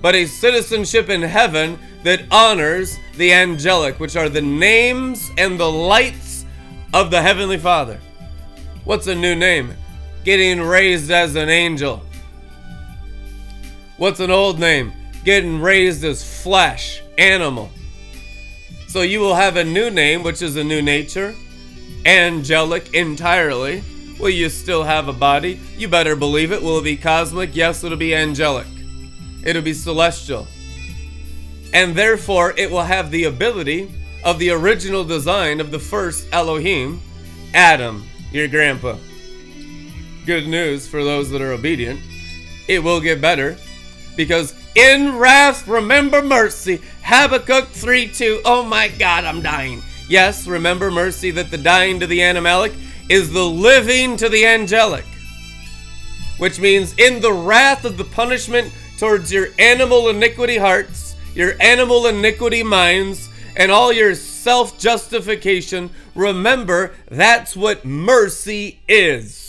but 0.00 0.14
a 0.14 0.26
citizenship 0.26 1.08
in 1.08 1.22
heaven 1.22 1.78
that 2.02 2.24
honors 2.32 2.98
the 3.16 3.32
angelic, 3.32 4.00
which 4.00 4.16
are 4.16 4.28
the 4.28 4.42
names 4.42 5.30
and 5.38 5.58
the 5.58 5.70
lights 5.70 6.44
of 6.92 7.12
the 7.12 7.22
Heavenly 7.22 7.58
Father. 7.58 8.00
What's 8.84 9.06
a 9.06 9.14
new 9.14 9.36
name? 9.36 9.76
Getting 10.24 10.60
raised 10.60 11.10
as 11.10 11.34
an 11.34 11.48
angel. 11.48 12.00
What's 13.96 14.20
an 14.20 14.30
old 14.30 14.60
name? 14.60 14.92
Getting 15.24 15.60
raised 15.60 16.04
as 16.04 16.42
flesh, 16.42 17.02
animal. 17.18 17.70
So 18.86 19.02
you 19.02 19.20
will 19.20 19.34
have 19.34 19.56
a 19.56 19.64
new 19.64 19.90
name, 19.90 20.22
which 20.22 20.42
is 20.42 20.56
a 20.56 20.62
new 20.62 20.80
nature, 20.80 21.34
angelic 22.04 22.94
entirely. 22.94 23.82
Will 24.20 24.30
you 24.30 24.48
still 24.48 24.84
have 24.84 25.08
a 25.08 25.12
body? 25.12 25.58
You 25.76 25.88
better 25.88 26.14
believe 26.14 26.52
it. 26.52 26.62
Will 26.62 26.78
it 26.78 26.84
be 26.84 26.96
cosmic? 26.96 27.56
Yes, 27.56 27.82
it'll 27.82 27.98
be 27.98 28.14
angelic. 28.14 28.66
It'll 29.44 29.62
be 29.62 29.74
celestial. 29.74 30.46
And 31.72 31.96
therefore, 31.96 32.54
it 32.56 32.70
will 32.70 32.84
have 32.84 33.10
the 33.10 33.24
ability 33.24 33.90
of 34.24 34.38
the 34.38 34.50
original 34.50 35.02
design 35.02 35.58
of 35.58 35.72
the 35.72 35.80
first 35.80 36.28
Elohim, 36.32 37.00
Adam, 37.54 38.06
your 38.30 38.46
grandpa. 38.46 38.96
Good 40.24 40.46
news 40.46 40.86
for 40.86 41.02
those 41.02 41.30
that 41.30 41.42
are 41.42 41.52
obedient. 41.52 42.00
It 42.68 42.78
will 42.78 43.00
get 43.00 43.20
better 43.20 43.56
because 44.16 44.54
in 44.74 45.16
wrath, 45.18 45.66
remember 45.66 46.22
mercy. 46.22 46.80
Habakkuk 47.02 47.68
3 47.68 48.08
2. 48.08 48.42
Oh 48.44 48.62
my 48.62 48.88
God, 48.88 49.24
I'm 49.24 49.42
dying. 49.42 49.82
Yes, 50.08 50.46
remember 50.46 50.90
mercy 50.90 51.30
that 51.32 51.50
the 51.50 51.58
dying 51.58 51.98
to 52.00 52.06
the 52.06 52.20
animalic 52.20 52.74
is 53.08 53.32
the 53.32 53.44
living 53.44 54.16
to 54.16 54.28
the 54.28 54.46
angelic. 54.46 55.04
Which 56.38 56.60
means, 56.60 56.94
in 56.98 57.20
the 57.20 57.32
wrath 57.32 57.84
of 57.84 57.96
the 57.96 58.04
punishment 58.04 58.72
towards 58.98 59.32
your 59.32 59.48
animal 59.58 60.08
iniquity 60.08 60.56
hearts, 60.56 61.16
your 61.34 61.54
animal 61.60 62.06
iniquity 62.06 62.62
minds, 62.62 63.28
and 63.56 63.72
all 63.72 63.92
your 63.92 64.14
self 64.14 64.78
justification, 64.78 65.90
remember 66.14 66.94
that's 67.10 67.56
what 67.56 67.84
mercy 67.84 68.78
is. 68.86 69.41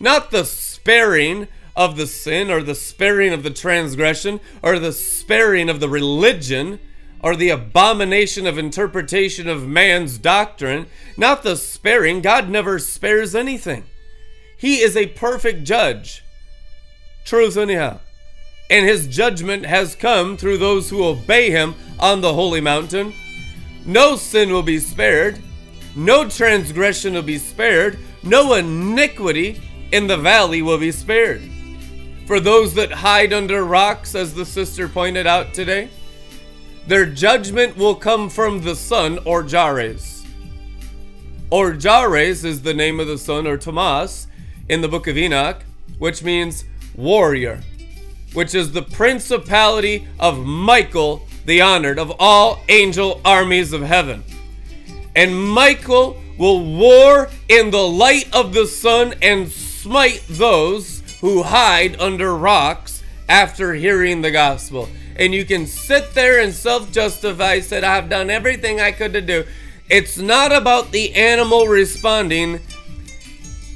Not 0.00 0.30
the 0.30 0.44
sparing 0.44 1.46
of 1.76 1.96
the 1.96 2.06
sin 2.06 2.50
or 2.50 2.62
the 2.62 2.74
sparing 2.74 3.32
of 3.32 3.42
the 3.42 3.50
transgression 3.50 4.40
or 4.62 4.78
the 4.78 4.92
sparing 4.92 5.68
of 5.68 5.78
the 5.78 5.88
religion 5.88 6.80
or 7.22 7.36
the 7.36 7.50
abomination 7.50 8.46
of 8.46 8.56
interpretation 8.56 9.46
of 9.46 9.68
man's 9.68 10.16
doctrine, 10.16 10.86
not 11.18 11.42
the 11.42 11.56
sparing. 11.56 12.22
God 12.22 12.48
never 12.48 12.78
spares 12.78 13.34
anything. 13.34 13.84
He 14.56 14.80
is 14.80 14.96
a 14.96 15.06
perfect 15.06 15.64
judge. 15.64 16.24
Truth, 17.24 17.58
anyhow. 17.58 18.00
And 18.70 18.86
his 18.86 19.06
judgment 19.06 19.66
has 19.66 19.94
come 19.94 20.36
through 20.36 20.58
those 20.58 20.88
who 20.88 21.04
obey 21.04 21.50
him 21.50 21.74
on 21.98 22.20
the 22.20 22.32
holy 22.32 22.60
mountain. 22.60 23.12
No 23.84 24.16
sin 24.16 24.52
will 24.52 24.62
be 24.62 24.78
spared, 24.78 25.38
no 25.96 26.28
transgression 26.28 27.14
will 27.14 27.22
be 27.22 27.38
spared, 27.38 27.98
no 28.22 28.54
iniquity 28.54 29.60
in 29.92 30.06
the 30.06 30.16
valley 30.16 30.62
will 30.62 30.78
be 30.78 30.92
spared 30.92 31.42
for 32.30 32.38
those 32.38 32.74
that 32.74 32.92
hide 32.92 33.32
under 33.32 33.64
rocks, 33.64 34.14
as 34.14 34.32
the 34.32 34.46
sister 34.46 34.88
pointed 34.88 35.26
out 35.26 35.52
today. 35.52 35.88
Their 36.86 37.04
judgment 37.04 37.76
will 37.76 37.96
come 37.96 38.30
from 38.30 38.62
the 38.62 38.76
sun 38.76 39.18
Orjares. 39.26 40.24
Or 41.50 41.72
Jares 41.72 42.44
is 42.44 42.62
the 42.62 42.72
name 42.72 43.00
of 43.00 43.08
the 43.08 43.18
sun 43.18 43.48
or 43.48 43.58
Tomas 43.58 44.28
in 44.68 44.80
the 44.80 44.86
book 44.86 45.08
of 45.08 45.18
Enoch, 45.18 45.64
which 45.98 46.22
means 46.22 46.66
warrior, 46.94 47.62
which 48.32 48.54
is 48.54 48.70
the 48.70 48.82
principality 48.82 50.06
of 50.20 50.38
Michael 50.46 51.26
the 51.46 51.60
honored 51.60 51.98
of 51.98 52.12
all 52.20 52.60
angel 52.68 53.20
armies 53.24 53.72
of 53.72 53.82
heaven. 53.82 54.22
And 55.16 55.48
Michael 55.48 56.16
will 56.38 56.64
war 56.64 57.28
in 57.48 57.72
the 57.72 57.88
light 57.88 58.32
of 58.32 58.54
the 58.54 58.68
sun 58.68 59.14
and 59.20 59.50
smite 59.80 60.22
those 60.28 61.02
who 61.20 61.42
hide 61.42 61.98
under 61.98 62.36
rocks 62.36 63.02
after 63.28 63.72
hearing 63.72 64.20
the 64.20 64.30
gospel. 64.30 64.88
And 65.16 65.34
you 65.34 65.44
can 65.44 65.66
sit 65.66 66.14
there 66.14 66.40
and 66.40 66.52
self 66.52 66.92
justify, 66.92 67.60
said, 67.60 67.82
I've 67.84 68.10
done 68.10 68.28
everything 68.28 68.80
I 68.80 68.92
could 68.92 69.12
to 69.14 69.20
do. 69.20 69.44
It's 69.88 70.18
not 70.18 70.52
about 70.52 70.92
the 70.92 71.14
animal 71.14 71.66
responding 71.66 72.60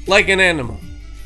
like 0.07 0.29
an 0.29 0.39
animal, 0.39 0.79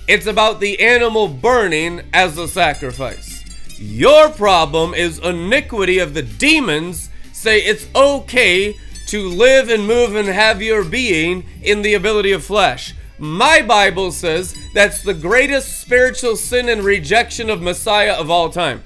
it's 0.07 0.25
about 0.25 0.59
the 0.61 0.79
animal 0.79 1.27
burning 1.27 2.01
as 2.13 2.37
a 2.37 2.47
sacrifice. 2.47 3.43
Your 3.77 4.29
problem 4.29 4.93
is 4.93 5.19
iniquity 5.19 5.99
of 5.99 6.13
the 6.13 6.23
demons 6.23 7.09
say 7.33 7.59
it's 7.59 7.87
okay 7.95 8.75
to 9.07 9.29
live 9.29 9.69
and 9.69 9.87
move 9.87 10.15
and 10.15 10.27
have 10.27 10.61
your 10.61 10.83
being 10.83 11.43
in 11.61 11.81
the 11.81 11.93
ability 11.93 12.31
of 12.31 12.43
flesh. 12.43 12.93
My 13.19 13.61
Bible 13.61 14.13
says 14.13 14.57
that's 14.73 15.03
the 15.03 15.13
greatest 15.13 15.81
spiritual 15.81 16.37
sin 16.37 16.69
and 16.69 16.83
rejection 16.83 17.49
of 17.49 17.61
Messiah 17.61 18.13
of 18.13 18.31
all 18.31 18.49
time. 18.49 18.81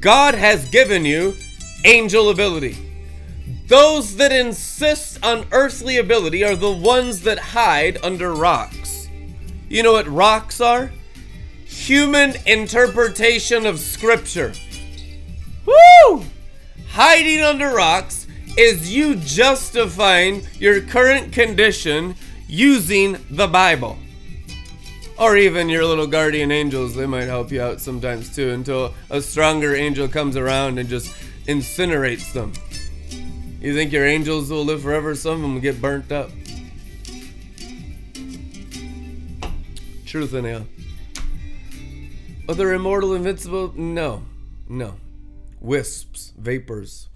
God 0.00 0.34
has 0.34 0.68
given 0.70 1.04
you 1.04 1.34
angel 1.84 2.30
ability. 2.30 2.76
Those 3.66 4.16
that 4.16 4.32
insist 4.32 5.24
on 5.24 5.46
earthly 5.50 5.96
ability 5.98 6.44
are 6.44 6.56
the 6.56 6.70
ones 6.70 7.22
that 7.22 7.38
hide 7.38 7.98
under 8.04 8.32
rocks. 8.32 9.08
You 9.68 9.82
know 9.82 9.92
what 9.92 10.08
rocks 10.08 10.60
are? 10.60 10.92
Human 11.64 12.34
interpretation 12.46 13.66
of 13.66 13.78
Scripture. 13.78 14.52
Woo! 15.66 16.24
Hiding 16.90 17.40
under 17.40 17.70
rocks 17.70 18.26
is 18.56 18.92
you 18.92 19.16
justifying 19.16 20.42
your 20.58 20.80
current 20.80 21.32
condition 21.32 22.16
using 22.50 23.16
the 23.30 23.46
Bible. 23.46 23.96
Or 25.16 25.36
even 25.36 25.68
your 25.68 25.84
little 25.84 26.06
guardian 26.06 26.50
angels, 26.50 26.94
they 26.94 27.06
might 27.06 27.26
help 27.26 27.52
you 27.52 27.62
out 27.62 27.80
sometimes 27.80 28.34
too 28.34 28.50
until 28.50 28.94
a 29.08 29.20
stronger 29.20 29.74
angel 29.74 30.08
comes 30.08 30.36
around 30.36 30.78
and 30.78 30.88
just 30.88 31.14
incinerates 31.46 32.32
them. 32.32 32.52
You 33.60 33.74
think 33.74 33.92
your 33.92 34.06
angels 34.06 34.50
will 34.50 34.64
live 34.64 34.82
forever? 34.82 35.14
Some 35.14 35.34
of 35.34 35.42
them 35.42 35.54
will 35.54 35.60
get 35.60 35.80
burnt 35.80 36.10
up. 36.10 36.30
Truth 40.06 40.34
in 40.34 40.44
hell. 40.44 40.66
Are 42.48 42.54
they 42.54 42.74
immortal, 42.74 43.14
invincible? 43.14 43.72
No. 43.76 44.22
No. 44.68 44.96
Wisps, 45.60 46.32
vapors. 46.36 47.08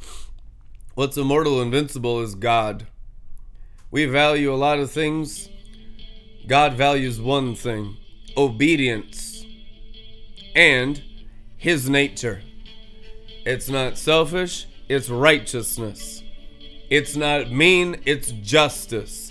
What's 0.95 1.17
immortal, 1.17 1.61
invincible 1.61 2.21
is 2.21 2.37
God. 2.37 2.87
We 3.95 4.07
value 4.07 4.53
a 4.53 4.57
lot 4.57 4.81
of 4.81 4.91
things. 4.91 5.49
God 6.49 6.75
values 6.75 7.21
one 7.21 7.55
thing 7.55 7.97
obedience 8.37 9.47
and 10.57 11.01
His 11.57 11.89
nature. 11.89 12.43
It's 13.47 13.69
not 13.69 13.97
selfish, 13.97 14.67
it's 14.89 15.09
righteousness. 15.09 16.25
It's 16.91 17.15
not 17.15 17.53
mean, 17.53 18.03
it's 18.05 18.33
justice. 18.33 19.31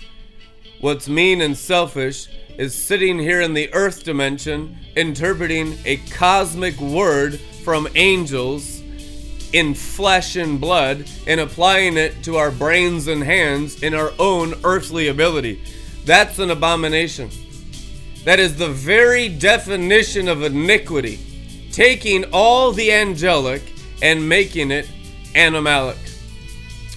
What's 0.80 1.10
mean 1.10 1.42
and 1.42 1.58
selfish 1.58 2.30
is 2.56 2.74
sitting 2.74 3.18
here 3.18 3.42
in 3.42 3.52
the 3.52 3.70
earth 3.74 4.02
dimension 4.02 4.78
interpreting 4.96 5.76
a 5.84 5.98
cosmic 6.08 6.80
word 6.80 7.38
from 7.64 7.86
angels 7.96 8.73
in 9.54 9.72
flesh 9.72 10.34
and 10.34 10.60
blood 10.60 11.08
and 11.28 11.40
applying 11.40 11.96
it 11.96 12.24
to 12.24 12.36
our 12.36 12.50
brains 12.50 13.06
and 13.06 13.22
hands 13.22 13.82
in 13.84 13.94
our 13.94 14.10
own 14.18 14.52
earthly 14.64 15.06
ability. 15.06 15.62
That's 16.04 16.40
an 16.40 16.50
abomination. 16.50 17.30
That 18.24 18.40
is 18.40 18.56
the 18.56 18.68
very 18.68 19.28
definition 19.28 20.26
of 20.26 20.42
iniquity. 20.42 21.20
Taking 21.70 22.24
all 22.32 22.72
the 22.72 22.92
angelic 22.92 23.62
and 24.02 24.28
making 24.28 24.72
it 24.72 24.88
animalic. 25.34 25.98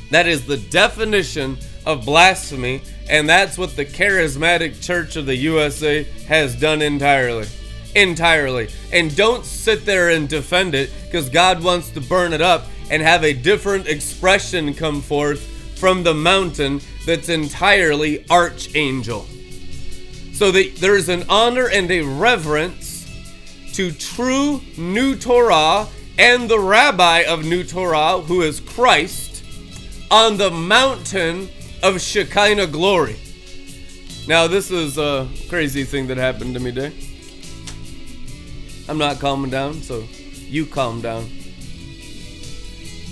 That 0.10 0.26
is 0.26 0.48
the 0.48 0.58
definition 0.58 1.58
of 1.86 2.06
blasphemy, 2.06 2.82
and 3.08 3.30
that's 3.30 3.58
what 3.58 3.76
the 3.76 3.86
charismatic 3.86 4.82
church 4.82 5.16
of 5.16 5.28
the 5.28 5.36
USA 5.36 6.04
has 6.28 6.60
done 6.60 6.82
entirely. 6.82 7.48
Entirely. 7.98 8.70
And 8.94 9.16
don't 9.16 9.44
sit 9.44 9.84
there 9.84 10.10
and 10.12 10.30
defend 10.30 10.76
it 10.76 10.92
because 11.06 11.30
God 11.30 11.64
wants 11.64 11.90
to 11.90 12.02
burn 12.02 12.32
it 12.32 12.42
up 12.42 12.66
and 12.92 13.02
have 13.02 13.24
a 13.24 13.34
different 13.34 13.88
expression 13.88 14.76
come 14.76 15.02
forth 15.02 15.42
from 15.80 16.04
the 16.04 16.14
mountain 16.14 16.80
that's 17.08 17.28
entirely 17.28 18.24
archangel. 18.30 19.26
So 20.32 20.52
that 20.52 20.76
there's 20.76 21.10
an 21.10 21.24
honor 21.28 21.70
and 21.70 21.90
a 21.90 22.02
reverence 22.02 23.10
to 23.74 23.92
true 23.92 24.62
New 24.78 25.16
Torah 25.16 25.88
and 26.20 26.48
the 26.48 26.60
rabbi 26.60 27.22
of 27.22 27.46
New 27.46 27.64
Torah, 27.64 28.22
who 28.22 28.44
is 28.44 28.60
Christ, 28.60 29.44
on 30.12 30.38
the 30.38 30.52
mountain 30.52 31.50
of 31.82 32.00
Shekinah 32.00 32.68
glory. 32.68 33.18
Now, 34.28 34.46
this 34.46 34.70
is 34.70 35.00
a 35.00 35.28
crazy 35.50 35.84
thing 35.84 36.06
that 36.08 36.18
happened 36.18 36.54
to 36.54 36.60
me 36.60 36.72
today. 36.72 37.07
I'm 38.90 38.98
not 38.98 39.20
calming 39.20 39.52
down, 39.52 39.82
so 39.82 40.04
you 40.48 40.66
calm 40.66 41.02
down. 41.02 41.30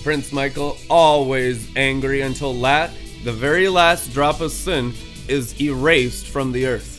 Prince 0.04 0.32
Michael 0.32 0.78
always 0.90 1.76
angry 1.76 2.22
until 2.22 2.54
lat 2.54 2.92
the 3.26 3.34
very 3.34 3.68
last 3.70 4.14
drop 4.14 4.40
of 4.40 4.52
sin 4.52 4.94
is 5.28 5.60
erased 5.60 6.28
from 6.28 6.52
the 6.52 6.68
earth. 6.68 6.92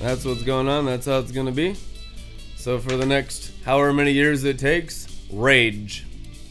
That's 0.00 0.24
what's 0.24 0.42
going 0.42 0.66
on. 0.66 0.86
That's 0.86 1.06
how 1.06 1.20
it's 1.20 1.30
to 1.30 1.52
be. 1.52 1.76
So 2.56 2.80
for 2.80 2.96
the 2.96 3.06
next 3.06 3.52
however 3.64 3.92
many 3.92 4.10
years 4.10 4.42
it 4.42 4.58
takes, 4.58 5.06
rage, 5.32 6.04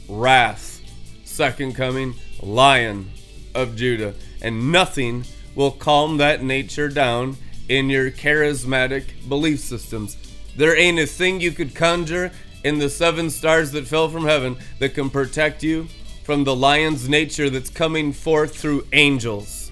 wrath, 0.07 0.79
second 1.25 1.75
coming, 1.75 2.15
lion 2.41 3.11
of 3.53 3.75
Judah, 3.75 4.13
and 4.41 4.71
nothing 4.71 5.25
will 5.55 5.71
calm 5.71 6.15
that 6.17 6.41
nature 6.41 6.87
down 6.87 7.35
in 7.71 7.89
your 7.89 8.11
charismatic 8.11 9.05
belief 9.29 9.57
systems. 9.61 10.17
There 10.57 10.77
ain't 10.77 10.99
a 10.99 11.05
thing 11.05 11.39
you 11.39 11.53
could 11.53 11.73
conjure 11.73 12.33
in 12.65 12.79
the 12.79 12.89
seven 12.89 13.29
stars 13.29 13.71
that 13.71 13.87
fell 13.87 14.09
from 14.09 14.25
heaven 14.25 14.57
that 14.79 14.93
can 14.93 15.09
protect 15.09 15.63
you 15.63 15.87
from 16.25 16.43
the 16.43 16.53
lion's 16.53 17.07
nature 17.07 17.49
that's 17.49 17.69
coming 17.69 18.11
forth 18.11 18.57
through 18.57 18.85
angels. 18.91 19.71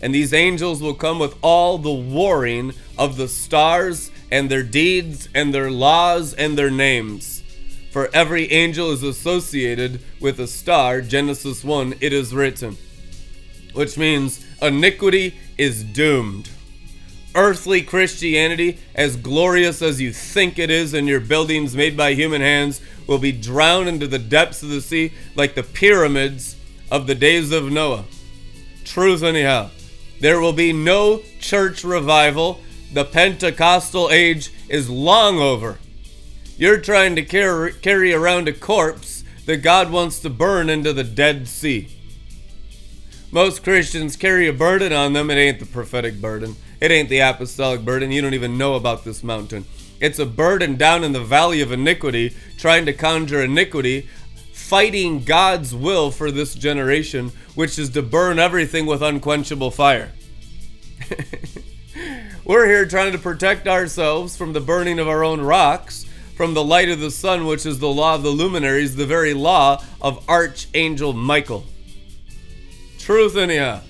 And 0.00 0.14
these 0.14 0.32
angels 0.32 0.80
will 0.80 0.94
come 0.94 1.18
with 1.18 1.36
all 1.42 1.78
the 1.78 1.92
warring 1.92 2.72
of 2.96 3.16
the 3.16 3.26
stars 3.26 4.12
and 4.30 4.48
their 4.48 4.62
deeds 4.62 5.28
and 5.34 5.52
their 5.52 5.70
laws 5.70 6.32
and 6.32 6.56
their 6.56 6.70
names. 6.70 7.42
For 7.90 8.08
every 8.14 8.52
angel 8.52 8.92
is 8.92 9.02
associated 9.02 10.00
with 10.20 10.38
a 10.38 10.46
star, 10.46 11.00
Genesis 11.00 11.64
1, 11.64 11.94
it 12.00 12.12
is 12.12 12.32
written. 12.32 12.76
Which 13.72 13.98
means 13.98 14.46
iniquity 14.62 15.34
is 15.58 15.82
doomed 15.82 16.50
earthly 17.36 17.82
Christianity, 17.82 18.78
as 18.94 19.16
glorious 19.16 19.82
as 19.82 20.00
you 20.00 20.12
think 20.12 20.58
it 20.58 20.70
is 20.70 20.94
in 20.94 21.06
your 21.06 21.20
buildings 21.20 21.76
made 21.76 21.96
by 21.96 22.14
human 22.14 22.40
hands, 22.40 22.80
will 23.06 23.18
be 23.18 23.30
drowned 23.30 23.88
into 23.88 24.08
the 24.08 24.18
depths 24.18 24.62
of 24.62 24.70
the 24.70 24.80
sea 24.80 25.12
like 25.36 25.54
the 25.54 25.62
pyramids 25.62 26.56
of 26.90 27.06
the 27.06 27.14
days 27.14 27.52
of 27.52 27.70
Noah. 27.70 28.04
Truth, 28.84 29.22
anyhow. 29.22 29.70
There 30.20 30.40
will 30.40 30.52
be 30.52 30.72
no 30.72 31.22
church 31.38 31.84
revival. 31.84 32.60
The 32.92 33.04
Pentecostal 33.04 34.10
age 34.10 34.50
is 34.68 34.88
long 34.88 35.38
over. 35.38 35.78
You're 36.56 36.80
trying 36.80 37.16
to 37.16 37.22
carry, 37.22 37.74
carry 37.74 38.14
around 38.14 38.48
a 38.48 38.52
corpse 38.52 39.24
that 39.44 39.58
God 39.58 39.90
wants 39.90 40.20
to 40.20 40.30
burn 40.30 40.70
into 40.70 40.92
the 40.92 41.04
Dead 41.04 41.46
Sea. 41.46 41.88
Most 43.30 43.62
Christians 43.62 44.16
carry 44.16 44.48
a 44.48 44.52
burden 44.52 44.92
on 44.92 45.12
them. 45.12 45.30
It 45.30 45.36
ain't 45.36 45.60
the 45.60 45.66
prophetic 45.66 46.20
burden. 46.20 46.56
It 46.80 46.90
ain't 46.90 47.08
the 47.08 47.20
apostolic 47.20 47.84
burden. 47.84 48.10
You 48.10 48.20
don't 48.20 48.34
even 48.34 48.58
know 48.58 48.74
about 48.74 49.04
this 49.04 49.24
mountain. 49.24 49.64
It's 50.00 50.18
a 50.18 50.26
burden 50.26 50.76
down 50.76 51.04
in 51.04 51.12
the 51.12 51.24
valley 51.24 51.62
of 51.62 51.72
iniquity, 51.72 52.36
trying 52.58 52.84
to 52.86 52.92
conjure 52.92 53.42
iniquity, 53.42 54.08
fighting 54.52 55.24
God's 55.24 55.74
will 55.74 56.10
for 56.10 56.30
this 56.30 56.54
generation, 56.54 57.32
which 57.54 57.78
is 57.78 57.90
to 57.90 58.02
burn 58.02 58.38
everything 58.38 58.84
with 58.84 59.00
unquenchable 59.02 59.70
fire. 59.70 60.12
We're 62.44 62.66
here 62.66 62.86
trying 62.86 63.12
to 63.12 63.18
protect 63.18 63.66
ourselves 63.66 64.36
from 64.36 64.52
the 64.52 64.60
burning 64.60 64.98
of 64.98 65.08
our 65.08 65.24
own 65.24 65.40
rocks, 65.40 66.04
from 66.36 66.52
the 66.52 66.62
light 66.62 66.90
of 66.90 67.00
the 67.00 67.10
sun, 67.10 67.46
which 67.46 67.64
is 67.64 67.78
the 67.78 67.88
law 67.88 68.14
of 68.14 68.22
the 68.22 68.30
luminaries, 68.30 68.96
the 68.96 69.06
very 69.06 69.32
law 69.32 69.82
of 70.02 70.28
Archangel 70.28 71.14
Michael. 71.14 71.64
Truth, 72.98 73.36
anyhow. 73.36 73.80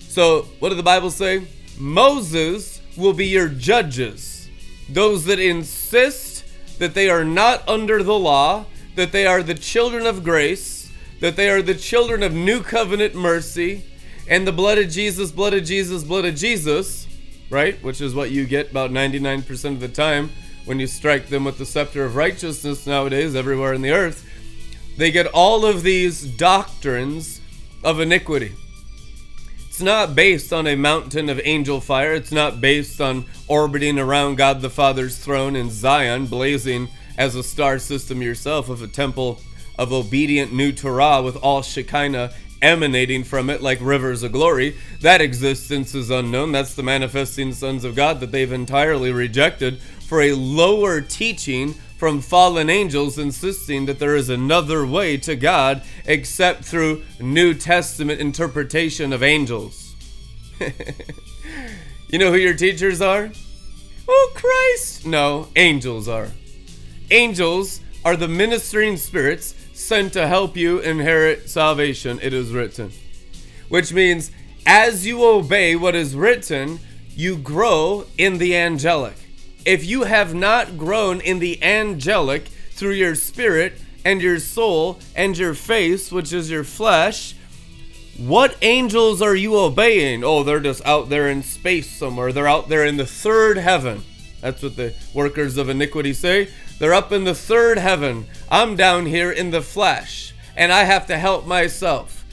So, 0.00 0.42
what 0.60 0.68
did 0.68 0.78
the 0.78 0.84
Bible 0.84 1.10
say? 1.10 1.46
Moses 1.78 2.80
will 2.96 3.12
be 3.12 3.26
your 3.26 3.48
judges, 3.48 4.48
those 4.88 5.24
that 5.26 5.38
insist 5.38 6.44
that 6.78 6.94
they 6.94 7.08
are 7.08 7.24
not 7.24 7.66
under 7.68 8.02
the 8.02 8.18
law, 8.18 8.64
that 8.96 9.12
they 9.12 9.26
are 9.26 9.42
the 9.42 9.54
children 9.54 10.06
of 10.06 10.24
grace, 10.24 10.90
that 11.20 11.36
they 11.36 11.50
are 11.50 11.62
the 11.62 11.74
children 11.74 12.22
of 12.22 12.32
new 12.32 12.62
covenant 12.62 13.14
mercy, 13.14 13.84
and 14.28 14.46
the 14.46 14.52
blood 14.52 14.78
of 14.78 14.90
Jesus, 14.90 15.30
blood 15.30 15.54
of 15.54 15.64
Jesus, 15.64 16.04
blood 16.04 16.24
of 16.24 16.34
Jesus, 16.34 17.06
right? 17.50 17.82
Which 17.82 18.00
is 18.00 18.14
what 18.14 18.30
you 18.30 18.44
get 18.44 18.70
about 18.70 18.90
99% 18.90 19.64
of 19.72 19.80
the 19.80 19.88
time 19.88 20.30
when 20.64 20.78
you 20.78 20.86
strike 20.86 21.28
them 21.28 21.44
with 21.44 21.58
the 21.58 21.64
scepter 21.64 22.04
of 22.04 22.14
righteousness 22.14 22.86
nowadays 22.86 23.34
everywhere 23.34 23.72
in 23.72 23.82
the 23.82 23.92
earth. 23.92 24.28
They 24.98 25.10
get 25.10 25.26
all 25.26 25.64
of 25.64 25.82
these 25.82 26.24
doctrines 26.36 27.40
of 27.84 28.00
iniquity. 28.00 28.52
It's 29.78 29.84
not 29.84 30.16
based 30.16 30.52
on 30.52 30.66
a 30.66 30.74
mountain 30.74 31.28
of 31.28 31.40
angel 31.44 31.80
fire. 31.80 32.12
It's 32.12 32.32
not 32.32 32.60
based 32.60 33.00
on 33.00 33.26
orbiting 33.46 33.96
around 33.96 34.34
God 34.34 34.60
the 34.60 34.68
Father's 34.68 35.16
throne 35.16 35.54
in 35.54 35.70
Zion, 35.70 36.26
blazing 36.26 36.88
as 37.16 37.36
a 37.36 37.44
star 37.44 37.78
system 37.78 38.20
yourself 38.20 38.68
of 38.68 38.82
a 38.82 38.88
temple 38.88 39.40
of 39.78 39.92
obedient 39.92 40.52
new 40.52 40.72
Torah 40.72 41.22
with 41.22 41.36
all 41.36 41.62
Shekinah 41.62 42.32
emanating 42.60 43.22
from 43.22 43.48
it 43.50 43.62
like 43.62 43.78
rivers 43.80 44.24
of 44.24 44.32
glory. 44.32 44.76
That 45.00 45.20
existence 45.20 45.94
is 45.94 46.10
unknown. 46.10 46.50
That's 46.50 46.74
the 46.74 46.82
manifesting 46.82 47.52
sons 47.52 47.84
of 47.84 47.94
God 47.94 48.18
that 48.18 48.32
they've 48.32 48.50
entirely 48.50 49.12
rejected 49.12 49.80
for 50.08 50.22
a 50.22 50.32
lower 50.32 51.00
teaching 51.00 51.76
from 51.98 52.20
fallen 52.20 52.70
angels 52.70 53.18
insisting 53.18 53.86
that 53.86 53.98
there 53.98 54.14
is 54.14 54.28
another 54.28 54.86
way 54.86 55.16
to 55.16 55.34
God 55.34 55.82
except 56.06 56.64
through 56.64 57.02
New 57.20 57.52
Testament 57.52 58.20
interpretation 58.20 59.12
of 59.12 59.20
angels. 59.24 59.96
you 60.60 62.20
know 62.20 62.30
who 62.30 62.38
your 62.38 62.54
teachers 62.54 63.00
are? 63.00 63.32
Oh, 64.08 64.32
Christ! 64.36 65.06
No, 65.06 65.48
angels 65.56 66.06
are. 66.06 66.28
Angels 67.10 67.80
are 68.04 68.16
the 68.16 68.28
ministering 68.28 68.96
spirits 68.96 69.56
sent 69.72 70.12
to 70.12 70.28
help 70.28 70.56
you 70.56 70.78
inherit 70.78 71.50
salvation, 71.50 72.20
it 72.22 72.32
is 72.32 72.52
written. 72.52 72.92
Which 73.68 73.92
means, 73.92 74.30
as 74.64 75.04
you 75.04 75.24
obey 75.24 75.74
what 75.74 75.96
is 75.96 76.14
written, 76.14 76.78
you 77.10 77.36
grow 77.36 78.06
in 78.16 78.38
the 78.38 78.56
angelic 78.56 79.16
if 79.68 79.84
you 79.84 80.04
have 80.04 80.32
not 80.32 80.78
grown 80.78 81.20
in 81.20 81.40
the 81.40 81.62
angelic 81.62 82.44
through 82.70 82.92
your 82.92 83.14
spirit 83.14 83.74
and 84.02 84.22
your 84.22 84.38
soul 84.38 84.98
and 85.14 85.36
your 85.36 85.52
face, 85.52 86.10
which 86.10 86.32
is 86.32 86.50
your 86.50 86.64
flesh, 86.64 87.34
what 88.16 88.56
angels 88.62 89.20
are 89.20 89.34
you 89.34 89.58
obeying? 89.58 90.24
Oh, 90.24 90.42
they're 90.42 90.58
just 90.58 90.82
out 90.86 91.10
there 91.10 91.28
in 91.28 91.42
space 91.42 91.90
somewhere. 91.90 92.32
They're 92.32 92.48
out 92.48 92.70
there 92.70 92.86
in 92.86 92.96
the 92.96 93.04
third 93.04 93.58
heaven. 93.58 94.04
That's 94.40 94.62
what 94.62 94.76
the 94.76 94.94
workers 95.12 95.58
of 95.58 95.68
iniquity 95.68 96.14
say. 96.14 96.48
They're 96.78 96.94
up 96.94 97.12
in 97.12 97.24
the 97.24 97.34
third 97.34 97.76
heaven. 97.76 98.24
I'm 98.50 98.74
down 98.74 99.04
here 99.04 99.30
in 99.30 99.50
the 99.50 99.60
flesh, 99.60 100.32
and 100.56 100.72
I 100.72 100.84
have 100.84 101.06
to 101.08 101.18
help 101.18 101.46
myself. 101.46 102.24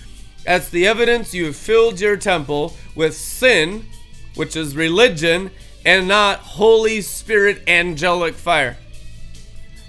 That's 0.45 0.69
the 0.69 0.87
evidence 0.87 1.33
you 1.33 1.47
have 1.47 1.57
filled 1.57 1.99
your 1.99 2.15
temple 2.15 2.77
with 2.95 3.13
sin, 3.13 3.87
which 4.35 4.55
is 4.55 4.73
religion, 4.73 5.51
and 5.85 6.07
not 6.07 6.39
Holy 6.39 6.99
Spirit 7.01 7.61
angelic 7.67 8.33
fire. 8.33 8.77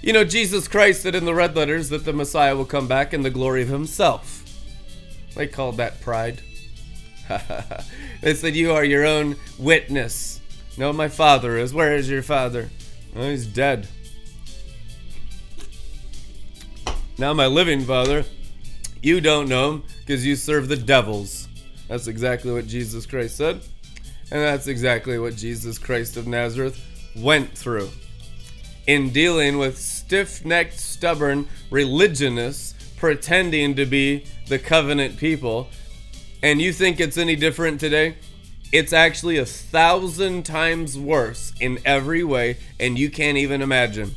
You 0.01 0.13
know, 0.13 0.23
Jesus 0.23 0.67
Christ 0.67 1.01
said 1.01 1.15
in 1.15 1.25
the 1.25 1.33
red 1.33 1.55
letters 1.55 1.89
that 1.89 2.05
the 2.05 2.13
Messiah 2.13 2.55
will 2.55 2.65
come 2.65 2.87
back 2.87 3.13
in 3.13 3.23
the 3.23 3.29
glory 3.31 3.63
of 3.63 3.67
himself. 3.67 4.43
They 5.35 5.47
called 5.47 5.77
that 5.77 5.99
pride. 5.99 6.41
they 8.21 8.33
said, 8.35 8.55
You 8.55 8.71
are 8.71 8.85
your 8.85 9.05
own 9.05 9.35
witness. 9.57 10.39
No, 10.77 10.93
my 10.93 11.09
father 11.09 11.57
is. 11.57 11.73
Where 11.73 11.95
is 11.95 12.09
your 12.09 12.21
father? 12.21 12.69
Oh, 13.15 13.29
he's 13.29 13.47
dead. 13.47 13.87
Now, 17.17 17.33
my 17.33 17.47
living 17.47 17.81
father, 17.81 18.23
you 19.01 19.19
don't 19.19 19.49
know 19.49 19.71
him 19.71 19.83
because 19.99 20.25
you 20.25 20.35
serve 20.35 20.67
the 20.67 20.75
devils. 20.75 21.47
That's 21.87 22.07
exactly 22.07 22.51
what 22.51 22.67
Jesus 22.67 23.07
Christ 23.07 23.37
said. 23.37 23.61
And 24.31 24.41
that's 24.41 24.67
exactly 24.67 25.17
what 25.19 25.35
Jesus 25.35 25.77
Christ 25.77 26.17
of 26.17 26.27
Nazareth 26.27 26.79
went 27.15 27.57
through. 27.57 27.89
In 28.85 29.11
dealing 29.11 29.57
with 29.57 29.77
stiff 29.77 30.45
necked, 30.45 30.79
stubborn 30.79 31.47
religionists 31.69 32.73
pretending 32.97 33.75
to 33.75 33.85
be 33.85 34.25
the 34.47 34.59
covenant 34.59 35.17
people, 35.17 35.67
and 36.43 36.61
you 36.61 36.71
think 36.71 36.99
it's 36.99 37.17
any 37.17 37.35
different 37.35 37.79
today? 37.79 38.15
It's 38.71 38.93
actually 38.93 39.37
a 39.37 39.45
thousand 39.45 40.45
times 40.45 40.97
worse 40.97 41.53
in 41.59 41.79
every 41.85 42.23
way, 42.23 42.57
and 42.79 42.99
you 42.99 43.09
can't 43.09 43.37
even 43.37 43.61
imagine. 43.61 44.15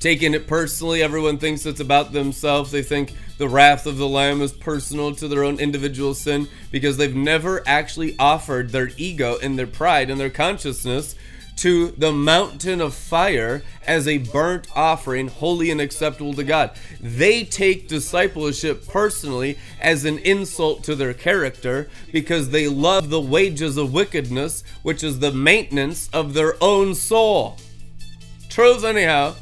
Taking 0.00 0.34
it 0.34 0.46
personally, 0.46 1.02
everyone 1.02 1.38
thinks 1.38 1.64
it's 1.64 1.80
about 1.80 2.12
themselves. 2.12 2.70
They 2.70 2.82
think 2.82 3.14
the 3.42 3.48
wrath 3.48 3.86
of 3.86 3.96
the 3.96 4.06
Lamb 4.06 4.40
is 4.40 4.52
personal 4.52 5.12
to 5.16 5.26
their 5.26 5.42
own 5.42 5.58
individual 5.58 6.14
sin 6.14 6.46
because 6.70 6.96
they've 6.96 7.16
never 7.16 7.60
actually 7.66 8.14
offered 8.16 8.70
their 8.70 8.90
ego 8.96 9.36
and 9.42 9.58
their 9.58 9.66
pride 9.66 10.10
and 10.10 10.20
their 10.20 10.30
consciousness 10.30 11.16
to 11.56 11.88
the 11.90 12.12
mountain 12.12 12.80
of 12.80 12.94
fire 12.94 13.64
as 13.84 14.06
a 14.06 14.18
burnt 14.18 14.68
offering, 14.76 15.26
holy 15.26 15.72
and 15.72 15.80
acceptable 15.80 16.32
to 16.34 16.44
God. 16.44 16.70
They 17.00 17.42
take 17.42 17.88
discipleship 17.88 18.86
personally 18.86 19.58
as 19.80 20.04
an 20.04 20.18
insult 20.18 20.84
to 20.84 20.94
their 20.94 21.12
character 21.12 21.90
because 22.12 22.50
they 22.50 22.68
love 22.68 23.10
the 23.10 23.20
wages 23.20 23.76
of 23.76 23.92
wickedness, 23.92 24.62
which 24.84 25.02
is 25.02 25.18
the 25.18 25.32
maintenance 25.32 26.08
of 26.12 26.34
their 26.34 26.54
own 26.62 26.94
soul. 26.94 27.56
Truth, 28.48 28.84
anyhow. 28.84 29.34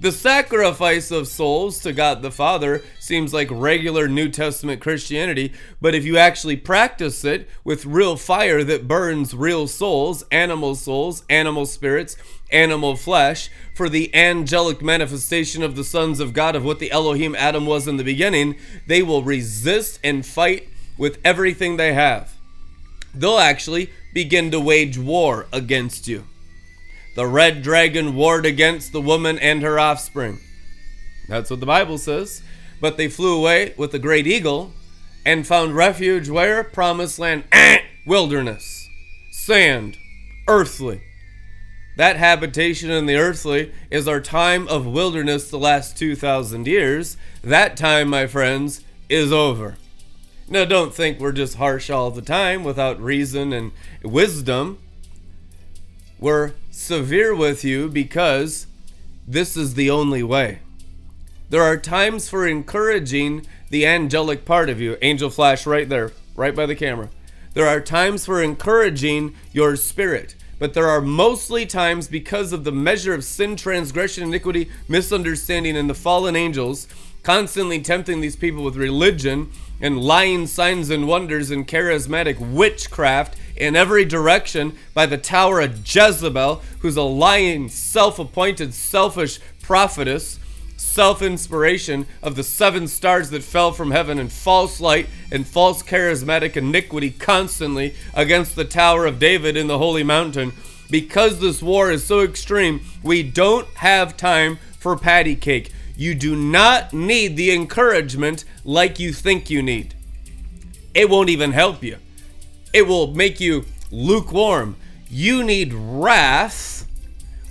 The 0.00 0.12
sacrifice 0.12 1.10
of 1.10 1.26
souls 1.26 1.80
to 1.80 1.92
God 1.92 2.22
the 2.22 2.30
Father 2.30 2.82
seems 3.00 3.34
like 3.34 3.48
regular 3.50 4.06
New 4.06 4.28
Testament 4.28 4.80
Christianity, 4.80 5.52
but 5.80 5.92
if 5.92 6.04
you 6.04 6.16
actually 6.16 6.56
practice 6.56 7.24
it 7.24 7.48
with 7.64 7.84
real 7.84 8.16
fire 8.16 8.62
that 8.62 8.86
burns 8.86 9.34
real 9.34 9.66
souls, 9.66 10.22
animal 10.30 10.76
souls, 10.76 11.24
animal 11.28 11.66
spirits, 11.66 12.16
animal 12.52 12.94
flesh, 12.94 13.50
for 13.74 13.88
the 13.88 14.14
angelic 14.14 14.80
manifestation 14.82 15.64
of 15.64 15.74
the 15.74 15.82
sons 15.82 16.20
of 16.20 16.32
God, 16.32 16.54
of 16.54 16.64
what 16.64 16.78
the 16.78 16.92
Elohim 16.92 17.34
Adam 17.34 17.66
was 17.66 17.88
in 17.88 17.96
the 17.96 18.04
beginning, 18.04 18.54
they 18.86 19.02
will 19.02 19.24
resist 19.24 19.98
and 20.04 20.24
fight 20.24 20.68
with 20.96 21.18
everything 21.24 21.76
they 21.76 21.92
have. 21.92 22.36
They'll 23.12 23.38
actually 23.38 23.90
begin 24.14 24.52
to 24.52 24.60
wage 24.60 24.96
war 24.96 25.46
against 25.52 26.06
you. 26.06 26.24
The 27.18 27.26
red 27.26 27.62
dragon 27.62 28.14
warred 28.14 28.46
against 28.46 28.92
the 28.92 29.00
woman 29.00 29.40
and 29.40 29.60
her 29.62 29.76
offspring. 29.76 30.38
That's 31.28 31.50
what 31.50 31.58
the 31.58 31.66
Bible 31.66 31.98
says. 31.98 32.42
But 32.80 32.96
they 32.96 33.08
flew 33.08 33.36
away 33.36 33.74
with 33.76 33.90
the 33.90 33.98
great 33.98 34.28
eagle 34.28 34.72
and 35.26 35.44
found 35.44 35.74
refuge 35.74 36.28
where? 36.28 36.62
Promised 36.62 37.18
land, 37.18 37.42
eh, 37.50 37.80
wilderness, 38.06 38.88
sand, 39.32 39.96
earthly. 40.46 41.02
That 41.96 42.14
habitation 42.14 42.88
in 42.88 43.06
the 43.06 43.16
earthly 43.16 43.72
is 43.90 44.06
our 44.06 44.20
time 44.20 44.68
of 44.68 44.86
wilderness 44.86 45.50
the 45.50 45.58
last 45.58 45.98
2,000 45.98 46.68
years. 46.68 47.16
That 47.42 47.76
time, 47.76 48.10
my 48.10 48.28
friends, 48.28 48.84
is 49.08 49.32
over. 49.32 49.76
Now, 50.48 50.64
don't 50.64 50.94
think 50.94 51.18
we're 51.18 51.32
just 51.32 51.56
harsh 51.56 51.90
all 51.90 52.12
the 52.12 52.22
time 52.22 52.62
without 52.62 53.00
reason 53.00 53.52
and 53.52 53.72
wisdom. 54.04 54.78
We're 56.20 56.52
severe 56.78 57.34
with 57.34 57.64
you 57.64 57.88
because 57.88 58.66
this 59.26 59.56
is 59.56 59.74
the 59.74 59.90
only 59.90 60.22
way. 60.22 60.60
There 61.50 61.62
are 61.62 61.76
times 61.76 62.28
for 62.28 62.46
encouraging 62.46 63.46
the 63.68 63.84
angelic 63.84 64.44
part 64.44 64.70
of 64.70 64.80
you. 64.80 64.96
Angel 65.02 65.28
flash 65.28 65.66
right 65.66 65.88
there, 65.88 66.12
right 66.36 66.54
by 66.54 66.66
the 66.66 66.76
camera. 66.76 67.10
There 67.54 67.66
are 67.66 67.80
times 67.80 68.24
for 68.24 68.40
encouraging 68.40 69.34
your 69.52 69.74
spirit, 69.74 70.36
but 70.60 70.74
there 70.74 70.88
are 70.88 71.00
mostly 71.00 71.66
times 71.66 72.06
because 72.06 72.52
of 72.52 72.62
the 72.62 72.72
measure 72.72 73.12
of 73.12 73.24
sin, 73.24 73.56
transgression, 73.56 74.22
iniquity, 74.22 74.70
misunderstanding, 74.86 75.76
and 75.76 75.90
the 75.90 75.94
fallen 75.94 76.36
angels 76.36 76.86
constantly 77.24 77.80
tempting 77.80 78.20
these 78.20 78.36
people 78.36 78.62
with 78.62 78.76
religion 78.76 79.50
and 79.80 80.00
lying 80.00 80.46
signs 80.46 80.90
and 80.90 81.08
wonders 81.08 81.50
and 81.50 81.66
charismatic 81.66 82.38
witchcraft 82.38 83.36
in 83.58 83.76
every 83.76 84.04
direction 84.04 84.74
by 84.94 85.06
the 85.06 85.18
tower 85.18 85.60
of 85.60 85.78
Jezebel, 85.86 86.62
who's 86.80 86.96
a 86.96 87.02
lying, 87.02 87.68
self 87.68 88.18
appointed, 88.18 88.72
selfish 88.72 89.40
prophetess, 89.60 90.38
self 90.76 91.20
inspiration 91.20 92.06
of 92.22 92.36
the 92.36 92.44
seven 92.44 92.88
stars 92.88 93.30
that 93.30 93.42
fell 93.42 93.72
from 93.72 93.90
heaven 93.90 94.18
and 94.18 94.32
false 94.32 94.80
light 94.80 95.08
and 95.30 95.46
false 95.46 95.82
charismatic 95.82 96.56
iniquity 96.56 97.10
constantly 97.10 97.94
against 98.14 98.56
the 98.56 98.64
Tower 98.64 99.06
of 99.06 99.18
David 99.18 99.56
in 99.56 99.66
the 99.66 99.78
Holy 99.78 100.02
Mountain. 100.02 100.52
Because 100.90 101.40
this 101.40 101.62
war 101.62 101.90
is 101.90 102.04
so 102.04 102.20
extreme, 102.20 102.80
we 103.02 103.22
don't 103.22 103.68
have 103.74 104.16
time 104.16 104.58
for 104.78 104.96
patty 104.96 105.36
cake. 105.36 105.70
You 105.96 106.14
do 106.14 106.34
not 106.34 106.92
need 106.92 107.36
the 107.36 107.50
encouragement 107.50 108.44
like 108.64 108.98
you 108.98 109.12
think 109.12 109.50
you 109.50 109.62
need. 109.62 109.94
It 110.94 111.10
won't 111.10 111.28
even 111.28 111.52
help 111.52 111.82
you, 111.82 111.98
it 112.72 112.86
will 112.86 113.14
make 113.14 113.40
you 113.40 113.64
lukewarm. 113.90 114.76
You 115.10 115.42
need 115.42 115.72
wrath, 115.74 116.86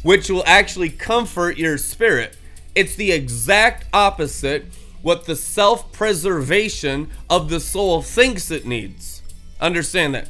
which 0.03 0.29
will 0.29 0.43
actually 0.45 0.89
comfort 0.89 1.57
your 1.57 1.77
spirit. 1.77 2.37
It's 2.75 2.95
the 2.95 3.11
exact 3.11 3.85
opposite 3.93 4.65
what 5.01 5.25
the 5.25 5.35
self 5.35 5.91
preservation 5.91 7.09
of 7.29 7.49
the 7.49 7.59
soul 7.59 8.01
thinks 8.01 8.51
it 8.51 8.65
needs. 8.65 9.21
Understand 9.59 10.13
that 10.15 10.29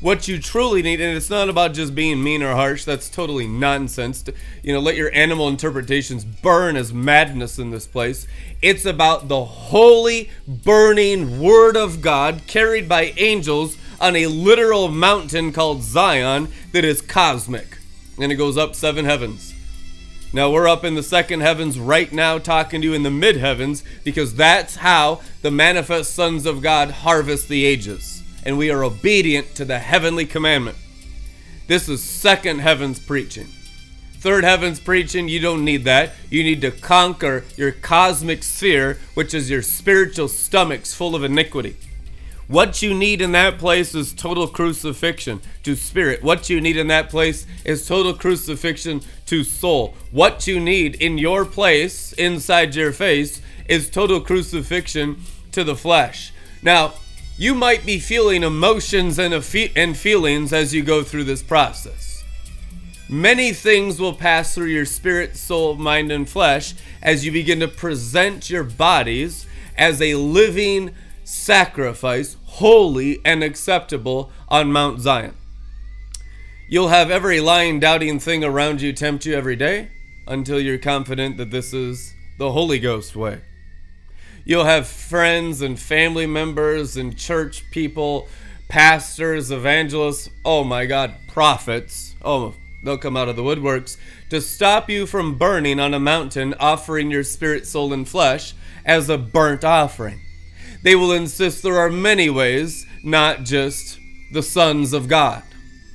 what 0.00 0.28
you 0.28 0.38
truly 0.38 0.82
need 0.82 1.00
and 1.00 1.16
it's 1.16 1.30
not 1.30 1.48
about 1.48 1.72
just 1.72 1.94
being 1.94 2.22
mean 2.22 2.42
or 2.42 2.54
harsh 2.54 2.84
that's 2.84 3.08
totally 3.08 3.46
nonsense 3.46 4.22
you 4.62 4.72
know 4.72 4.78
let 4.78 4.94
your 4.94 5.12
animal 5.14 5.48
interpretations 5.48 6.22
burn 6.22 6.76
as 6.76 6.92
madness 6.92 7.58
in 7.58 7.70
this 7.70 7.86
place 7.86 8.26
it's 8.60 8.84
about 8.84 9.28
the 9.28 9.42
holy 9.42 10.28
burning 10.46 11.40
word 11.40 11.76
of 11.76 12.02
god 12.02 12.42
carried 12.46 12.86
by 12.86 13.04
angels 13.16 13.78
on 14.00 14.16
a 14.16 14.26
literal 14.26 14.88
mountain 14.88 15.52
called 15.52 15.82
zion 15.82 16.48
that 16.72 16.84
is 16.84 17.00
cosmic 17.00 17.78
and 18.18 18.30
it 18.30 18.36
goes 18.36 18.56
up 18.56 18.74
seven 18.74 19.04
heavens 19.04 19.54
now 20.32 20.50
we're 20.50 20.68
up 20.68 20.84
in 20.84 20.94
the 20.94 21.02
second 21.02 21.40
heavens 21.40 21.78
right 21.78 22.12
now 22.12 22.38
talking 22.38 22.80
to 22.80 22.88
you 22.88 22.94
in 22.94 23.02
the 23.02 23.10
mid 23.10 23.36
heavens 23.36 23.82
because 24.04 24.34
that's 24.34 24.76
how 24.76 25.20
the 25.42 25.50
manifest 25.50 26.14
sons 26.14 26.46
of 26.46 26.62
god 26.62 26.90
harvest 26.90 27.48
the 27.48 27.64
ages 27.64 28.16
and 28.46 28.56
we 28.56 28.70
are 28.70 28.84
obedient 28.84 29.56
to 29.56 29.64
the 29.64 29.80
heavenly 29.80 30.24
commandment. 30.24 30.78
This 31.66 31.88
is 31.88 32.00
second 32.00 32.60
heaven's 32.60 33.00
preaching. 33.00 33.48
Third 34.18 34.44
heaven's 34.44 34.78
preaching, 34.78 35.28
you 35.28 35.40
don't 35.40 35.64
need 35.64 35.82
that. 35.84 36.12
You 36.30 36.44
need 36.44 36.60
to 36.60 36.70
conquer 36.70 37.44
your 37.56 37.72
cosmic 37.72 38.44
sphere, 38.44 39.00
which 39.14 39.34
is 39.34 39.50
your 39.50 39.62
spiritual 39.62 40.28
stomachs 40.28 40.94
full 40.94 41.16
of 41.16 41.24
iniquity. 41.24 41.76
What 42.48 42.80
you 42.80 42.94
need 42.94 43.20
in 43.20 43.32
that 43.32 43.58
place 43.58 43.92
is 43.94 44.12
total 44.12 44.46
crucifixion 44.46 45.40
to 45.64 45.74
spirit. 45.74 46.22
What 46.22 46.48
you 46.48 46.60
need 46.60 46.76
in 46.76 46.86
that 46.88 47.10
place 47.10 47.44
is 47.64 47.86
total 47.86 48.14
crucifixion 48.14 49.00
to 49.26 49.42
soul. 49.42 49.96
What 50.12 50.46
you 50.46 50.60
need 50.60 50.94
in 50.94 51.18
your 51.18 51.44
place, 51.44 52.12
inside 52.12 52.76
your 52.76 52.92
face, 52.92 53.42
is 53.68 53.90
total 53.90 54.20
crucifixion 54.20 55.20
to 55.50 55.64
the 55.64 55.74
flesh. 55.74 56.32
Now, 56.62 56.94
you 57.36 57.52
might 57.52 57.84
be 57.84 57.98
feeling 57.98 58.44
emotions 58.44 59.18
and, 59.18 59.34
and 59.34 59.96
feelings 59.96 60.52
as 60.52 60.72
you 60.72 60.84
go 60.84 61.02
through 61.02 61.24
this 61.24 61.42
process. 61.42 62.24
Many 63.08 63.52
things 63.52 64.00
will 64.00 64.14
pass 64.14 64.54
through 64.54 64.66
your 64.66 64.84
spirit, 64.84 65.36
soul, 65.36 65.74
mind, 65.74 66.12
and 66.12 66.28
flesh 66.28 66.74
as 67.02 67.24
you 67.24 67.32
begin 67.32 67.58
to 67.60 67.68
present 67.68 68.50
your 68.50 68.64
bodies 68.64 69.46
as 69.76 70.00
a 70.00 70.14
living 70.14 70.94
sacrifice, 71.26 72.36
holy 72.44 73.20
and 73.24 73.42
acceptable 73.42 74.30
on 74.48 74.70
Mount 74.70 75.00
Zion. 75.00 75.34
You'll 76.68 76.88
have 76.88 77.10
every 77.10 77.40
lying, 77.40 77.80
doubting 77.80 78.20
thing 78.20 78.44
around 78.44 78.80
you 78.80 78.92
tempt 78.92 79.26
you 79.26 79.34
every 79.34 79.56
day 79.56 79.88
until 80.28 80.60
you're 80.60 80.78
confident 80.78 81.36
that 81.36 81.50
this 81.50 81.74
is 81.74 82.14
the 82.38 82.52
Holy 82.52 82.78
Ghost 82.78 83.16
way. 83.16 83.40
You'll 84.44 84.66
have 84.66 84.86
friends 84.86 85.60
and 85.62 85.78
family 85.78 86.26
members 86.26 86.96
and 86.96 87.18
church 87.18 87.64
people, 87.72 88.28
pastors, 88.68 89.50
evangelists, 89.50 90.30
oh 90.44 90.62
my 90.62 90.86
God, 90.86 91.14
prophets. 91.26 92.14
Oh, 92.22 92.54
they'll 92.84 92.98
come 92.98 93.16
out 93.16 93.28
of 93.28 93.34
the 93.34 93.42
woodworks 93.42 93.96
to 94.30 94.40
stop 94.40 94.88
you 94.88 95.06
from 95.06 95.36
burning 95.36 95.80
on 95.80 95.92
a 95.92 95.98
mountain, 95.98 96.54
offering 96.60 97.10
your 97.10 97.24
spirit, 97.24 97.66
soul, 97.66 97.92
and 97.92 98.08
flesh 98.08 98.54
as 98.84 99.08
a 99.08 99.18
burnt 99.18 99.64
offering. 99.64 100.20
They 100.86 100.94
will 100.94 101.10
insist 101.10 101.64
there 101.64 101.78
are 101.78 101.90
many 101.90 102.30
ways, 102.30 102.86
not 103.02 103.42
just 103.42 103.98
the 104.30 104.40
sons 104.40 104.92
of 104.92 105.08
God, 105.08 105.42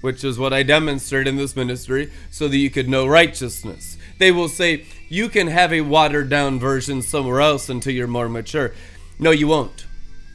which 0.02 0.22
is 0.26 0.38
what 0.38 0.52
I 0.52 0.64
demonstrated 0.64 1.30
in 1.30 1.38
this 1.38 1.56
ministry 1.56 2.12
so 2.30 2.50
that 2.50 2.58
you 2.58 2.70
could 2.70 2.90
know 2.90 3.08
righteousness. 3.08 3.98
They 4.18 4.34
will 4.34 4.50
say, 4.50 4.84
you 5.08 5.30
can 5.30 5.48
have 5.48 5.72
a 5.72 5.80
watered 5.80 6.30
down 6.30 6.60
version 6.60 7.02
somewhere 7.02 7.40
else 7.40 7.70
until 7.70 7.94
you're 7.94 8.06
more 8.06 8.28
mature. 8.28 8.74
No, 9.18 9.32
you 9.32 9.48
won't. 9.48 9.86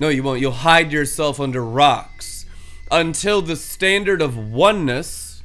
No, 0.01 0.09
you 0.09 0.23
won't. 0.23 0.41
You'll 0.41 0.53
hide 0.53 0.91
yourself 0.91 1.39
under 1.39 1.63
rocks 1.63 2.47
until 2.91 3.43
the 3.43 3.57
standard 3.57 4.23
of 4.23 4.39
oneness 4.39 5.43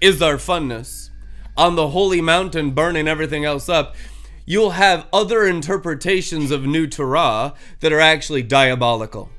is 0.00 0.22
our 0.22 0.36
funness 0.36 1.10
on 1.56 1.74
the 1.74 1.88
holy 1.88 2.20
mountain 2.20 2.70
burning 2.70 3.08
everything 3.08 3.44
else 3.44 3.68
up, 3.68 3.96
you'll 4.44 4.70
have 4.70 5.06
other 5.12 5.46
interpretations 5.46 6.50
of 6.50 6.64
New 6.64 6.86
Torah 6.86 7.54
that 7.80 7.92
are 7.92 8.00
actually 8.00 8.42
diabolical. 8.42 9.30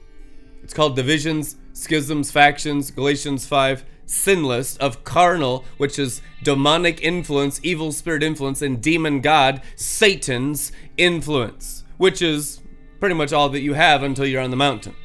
It's 0.63 0.73
called 0.73 0.95
divisions, 0.95 1.57
schisms, 1.73 2.31
factions, 2.31 2.91
Galatians 2.91 3.45
5, 3.45 3.83
sin 4.05 4.43
list 4.43 4.79
of 4.79 5.03
carnal, 5.03 5.65
which 5.77 5.99
is 5.99 6.21
demonic 6.43 7.01
influence, 7.01 7.59
evil 7.63 7.91
spirit 7.91 8.23
influence, 8.23 8.61
and 8.61 8.81
demon 8.81 9.21
god, 9.21 9.61
Satan's 9.75 10.71
influence, 10.97 11.83
which 11.97 12.21
is 12.21 12.61
pretty 12.99 13.15
much 13.15 13.33
all 13.33 13.49
that 13.49 13.61
you 13.61 13.73
have 13.73 14.03
until 14.03 14.25
you're 14.25 14.41
on 14.41 14.51
the 14.51 14.55
mountain. 14.55 14.95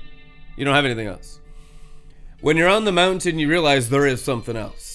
You 0.56 0.64
don't 0.64 0.74
have 0.74 0.84
anything 0.84 1.08
else. 1.08 1.40
When 2.40 2.56
you're 2.56 2.68
on 2.68 2.84
the 2.84 2.92
mountain, 2.92 3.38
you 3.38 3.48
realize 3.48 3.88
there 3.88 4.06
is 4.06 4.22
something 4.22 4.56
else. 4.56 4.87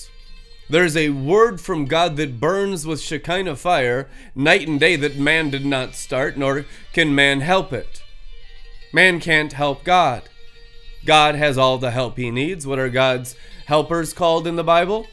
There's 0.70 0.96
a 0.96 1.10
word 1.10 1.60
from 1.60 1.86
God 1.86 2.16
that 2.18 2.40
burns 2.40 2.88
with 2.88 3.02
Shekinah 3.02 3.58
fire 3.58 4.10
night 4.34 4.68
and 4.68 4.80
day 4.80 4.96
that 4.96 5.18
man 5.18 5.50
did 5.50 5.66
not 5.66 5.96
start, 5.96 6.38
nor 6.38 6.66
can 6.94 7.14
man 7.14 7.42
help 7.42 7.74
it. 7.74 8.02
Man 8.94 9.20
can't 9.20 9.54
help 9.54 9.84
God. 9.84 10.30
God 11.06 11.36
has 11.36 11.58
all 11.58 11.78
the 11.78 11.92
help 11.92 12.18
he 12.18 12.32
needs. 12.32 12.66
What 12.66 12.80
are 12.80 12.90
God's 12.90 13.36
helpers 13.66 14.14
called 14.14 14.48
in 14.48 14.56
the 14.56 14.64
Bible? 14.64 15.08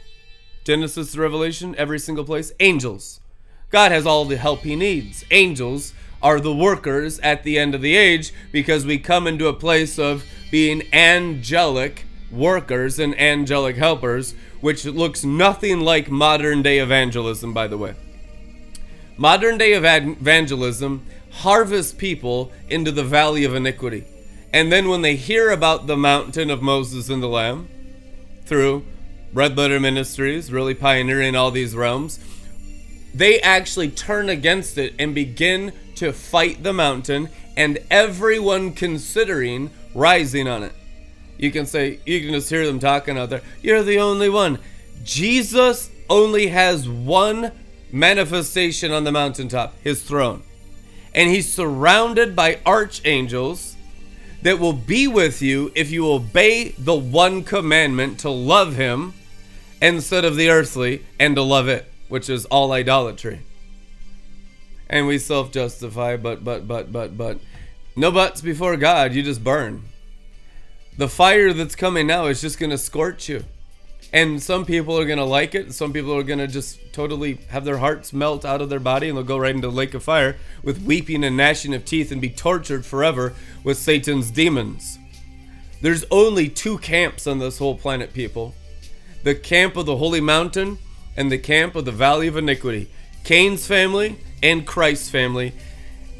Genesis 0.65 1.17
Revelation, 1.17 1.75
every 1.77 1.99
single 1.99 2.25
place. 2.25 2.53
Angels. 2.61 3.21
God 3.71 3.91
has 3.91 4.07
all 4.07 4.25
the 4.25 4.37
help 4.37 4.61
he 4.61 4.77
needs. 4.77 5.25
Angels 5.31 5.95
are 6.23 6.41
the 6.41 6.55
workers 6.55 7.19
at 7.21 7.43
the 7.43 7.59
end 7.59 7.75
of 7.75 7.81
the 7.81 7.97
age 7.97 8.33
because 8.53 8.85
we 8.85 8.99
come 8.99 9.27
into 9.27 9.49
a 9.49 9.55
place 9.55 9.99
of 9.99 10.25
being 10.51 10.83
angelic 10.93 12.05
workers 12.31 12.99
and 12.99 13.19
angelic 13.19 13.77
helpers, 13.77 14.35
which 14.61 14.85
looks 14.85 15.25
nothing 15.25 15.81
like 15.81 16.11
modern 16.11 16.62
day 16.62 16.79
evangelism, 16.79 17.53
by 17.53 17.66
the 17.66 17.79
way. 17.79 17.94
Modern 19.16 19.59
day 19.59 19.73
evangelism 19.75 21.05
harvests 21.31 21.92
people 21.92 22.51
into 22.68 22.90
the 22.90 23.05
valley 23.05 23.44
of 23.44 23.55
iniquity. 23.55 24.05
And 24.53 24.73
then 24.73 24.88
when 24.88 25.03
they 25.03 25.16
hear 25.16 25.51
about 25.51 25.87
the 25.87 25.96
mountain 25.96 26.51
of 26.51 26.62
Moses 26.62 27.09
and 27.09 27.23
the 27.23 27.29
Lamb, 27.29 27.68
through 28.44 28.85
Red 29.33 29.57
Letter 29.57 29.79
Ministries, 29.79 30.51
really 30.51 30.75
pioneering 30.75 31.37
all 31.37 31.53
these 31.53 31.77
realms, 31.77 32.18
they 33.14 33.40
actually 33.40 33.90
turn 33.90 34.29
against 34.29 34.77
it 34.77 34.94
and 34.99 35.14
begin 35.14 35.73
to 35.96 36.12
fight 36.12 36.62
the 36.62 36.73
mountain 36.73 37.29
and 37.57 37.79
everyone 37.90 38.73
considering 38.73 39.70
rising 39.94 40.49
on 40.49 40.62
it. 40.64 40.73
You 41.40 41.50
can 41.50 41.64
say, 41.64 42.00
you 42.05 42.20
can 42.20 42.33
just 42.33 42.50
hear 42.50 42.66
them 42.66 42.79
talking 42.79 43.16
out 43.16 43.31
there, 43.31 43.40
you're 43.62 43.83
the 43.83 43.98
only 43.98 44.29
one. 44.29 44.59
Jesus 45.03 45.90
only 46.11 46.48
has 46.48 46.87
one 46.87 47.53
manifestation 47.90 48.92
on 48.92 49.05
the 49.05 49.11
mountaintop 49.11 49.74
his 49.81 50.03
throne. 50.03 50.42
And 51.14 51.31
he's 51.31 51.50
surrounded 51.50 52.37
by 52.37 52.59
archangels 52.66 53.74
that 54.42 54.59
will 54.59 54.74
be 54.74 55.09
with 55.09 55.40
you 55.40 55.72
if 55.74 55.90
you 55.90 56.11
obey 56.11 56.74
the 56.76 56.94
one 56.94 57.42
commandment 57.42 58.20
to 58.20 58.29
love 58.29 58.76
him 58.76 59.14
instead 59.81 60.26
of 60.26 60.37
the 60.37 60.50
earthly 60.50 61.07
and 61.18 61.37
to 61.37 61.42
love 61.42 61.68
it, 61.68 61.90
which 62.09 62.29
is 62.29 62.44
all 62.46 62.70
idolatry. 62.72 63.40
And 64.90 65.07
we 65.07 65.16
self 65.16 65.53
justify, 65.53 66.18
but, 66.18 66.44
but, 66.44 66.68
but, 66.68 66.92
but, 66.92 67.16
but. 67.16 67.38
No 67.96 68.12
buts 68.12 68.42
before 68.42 68.76
God, 68.76 69.14
you 69.14 69.22
just 69.22 69.42
burn. 69.42 69.85
The 71.01 71.09
fire 71.09 71.55
that's 71.55 71.75
coming 71.75 72.07
now 72.09 72.27
is 72.27 72.43
just 72.43 72.59
going 72.59 72.69
to 72.69 72.77
scorch 72.77 73.27
you 73.27 73.47
and 74.13 74.43
some 74.43 74.67
people 74.67 74.99
are 74.99 75.07
gonna 75.07 75.25
like 75.25 75.55
it. 75.55 75.73
Some 75.73 75.95
people 75.95 76.15
are 76.15 76.23
gonna 76.23 76.47
just 76.47 76.93
totally 76.93 77.39
have 77.49 77.65
their 77.65 77.79
hearts 77.79 78.13
melt 78.13 78.45
out 78.45 78.61
of 78.61 78.69
their 78.69 78.81
body, 78.81 79.09
and 79.09 79.17
they'll 79.17 79.25
go 79.25 79.39
right 79.39 79.55
into 79.55 79.69
the 79.69 79.73
lake 79.73 79.95
of 79.95 80.03
fire 80.03 80.37
with 80.63 80.83
weeping 80.83 81.25
and 81.25 81.39
gnashing 81.39 81.73
of 81.73 81.87
teeth 81.87 82.13
and 82.13 82.21
be 82.21 82.29
tortured 82.29 82.85
forever 82.85 83.33
with 83.65 83.79
Satan's 83.79 84.31
demons. 84.31 84.99
There's 85.81 86.05
only 86.11 86.51
two 86.51 86.77
camps 86.79 87.27
on 87.27 87.39
this 87.39 87.57
whole 87.57 87.77
planet, 87.77 88.13
people: 88.13 88.55
the 89.23 89.35
camp 89.35 89.77
of 89.77 89.87
the 89.87 89.97
holy 89.97 90.21
mountain 90.21 90.77
and 91.17 91.33
the 91.33 91.39
camp 91.39 91.77
of 91.77 91.87
the 91.87 91.93
valley 91.93 92.27
of 92.27 92.37
iniquity. 92.37 92.91
Cain's 93.25 93.67
family 93.67 94.19
and 94.43 94.67
Christ's 94.67 95.09
family 95.09 95.55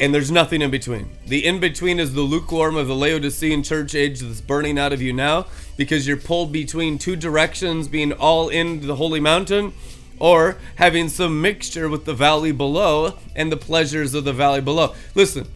and 0.01 0.15
there's 0.15 0.31
nothing 0.31 0.63
in 0.63 0.71
between. 0.71 1.11
The 1.27 1.47
in 1.47 1.61
between 1.61 2.01
is 2.01 2.15
the 2.15 2.23
lukewarm 2.23 2.75
of 2.75 2.89
the 2.89 2.95
Laodicean 2.95 3.63
church 3.63 3.95
age 3.95 4.21
that's 4.21 4.41
burning 4.41 4.79
out 4.79 4.95
of 4.95 5.03
you 5.03 5.13
now 5.13 5.47
because 5.77 6.09
you're 6.09 6.17
pulled 6.17 6.51
between 6.51 6.99
two 6.99 7.17
directions, 7.17 7.87
being 7.87 8.13
all 8.13 8.49
in 8.49 8.87
the 8.87 8.97
holy 8.97 9.21
mountain 9.21 9.75
or 10.19 10.57
having 10.77 11.09
some 11.09 11.41
mixture 11.41 11.89
with 11.89 12.07
the 12.07 12.15
valley 12.15 12.53
below 12.53 13.15
and 13.37 13.53
the 13.53 13.57
pleasures 13.57 14.15
of 14.15 14.25
the 14.25 14.33
valley 14.33 14.61
below. 14.61 14.95
Listen, 15.15 15.47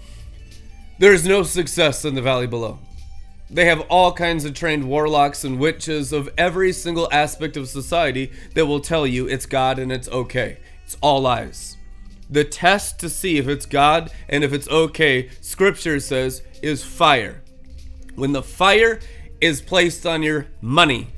there's 0.98 1.26
no 1.26 1.42
success 1.42 2.04
in 2.04 2.14
the 2.14 2.22
valley 2.22 2.46
below. 2.46 2.78
They 3.50 3.66
have 3.66 3.80
all 3.88 4.12
kinds 4.12 4.44
of 4.44 4.54
trained 4.54 4.88
warlocks 4.88 5.44
and 5.44 5.58
witches 5.58 6.12
of 6.12 6.28
every 6.36 6.72
single 6.72 7.08
aspect 7.12 7.56
of 7.56 7.68
society 7.68 8.32
that 8.54 8.66
will 8.66 8.80
tell 8.80 9.06
you 9.06 9.26
it's 9.26 9.46
God 9.46 9.78
and 9.78 9.92
it's 9.92 10.08
okay. 10.08 10.58
It's 10.84 10.96
all 11.00 11.20
lies. 11.20 11.73
The 12.30 12.44
test 12.44 12.98
to 13.00 13.10
see 13.10 13.38
if 13.38 13.48
it's 13.48 13.66
God 13.66 14.10
and 14.28 14.42
if 14.42 14.52
it's 14.52 14.68
okay, 14.68 15.30
scripture 15.40 16.00
says, 16.00 16.42
is 16.62 16.82
fire. 16.84 17.42
When 18.14 18.32
the 18.32 18.42
fire 18.42 19.00
is 19.40 19.60
placed 19.60 20.06
on 20.06 20.22
your 20.22 20.46
money, 20.60 21.08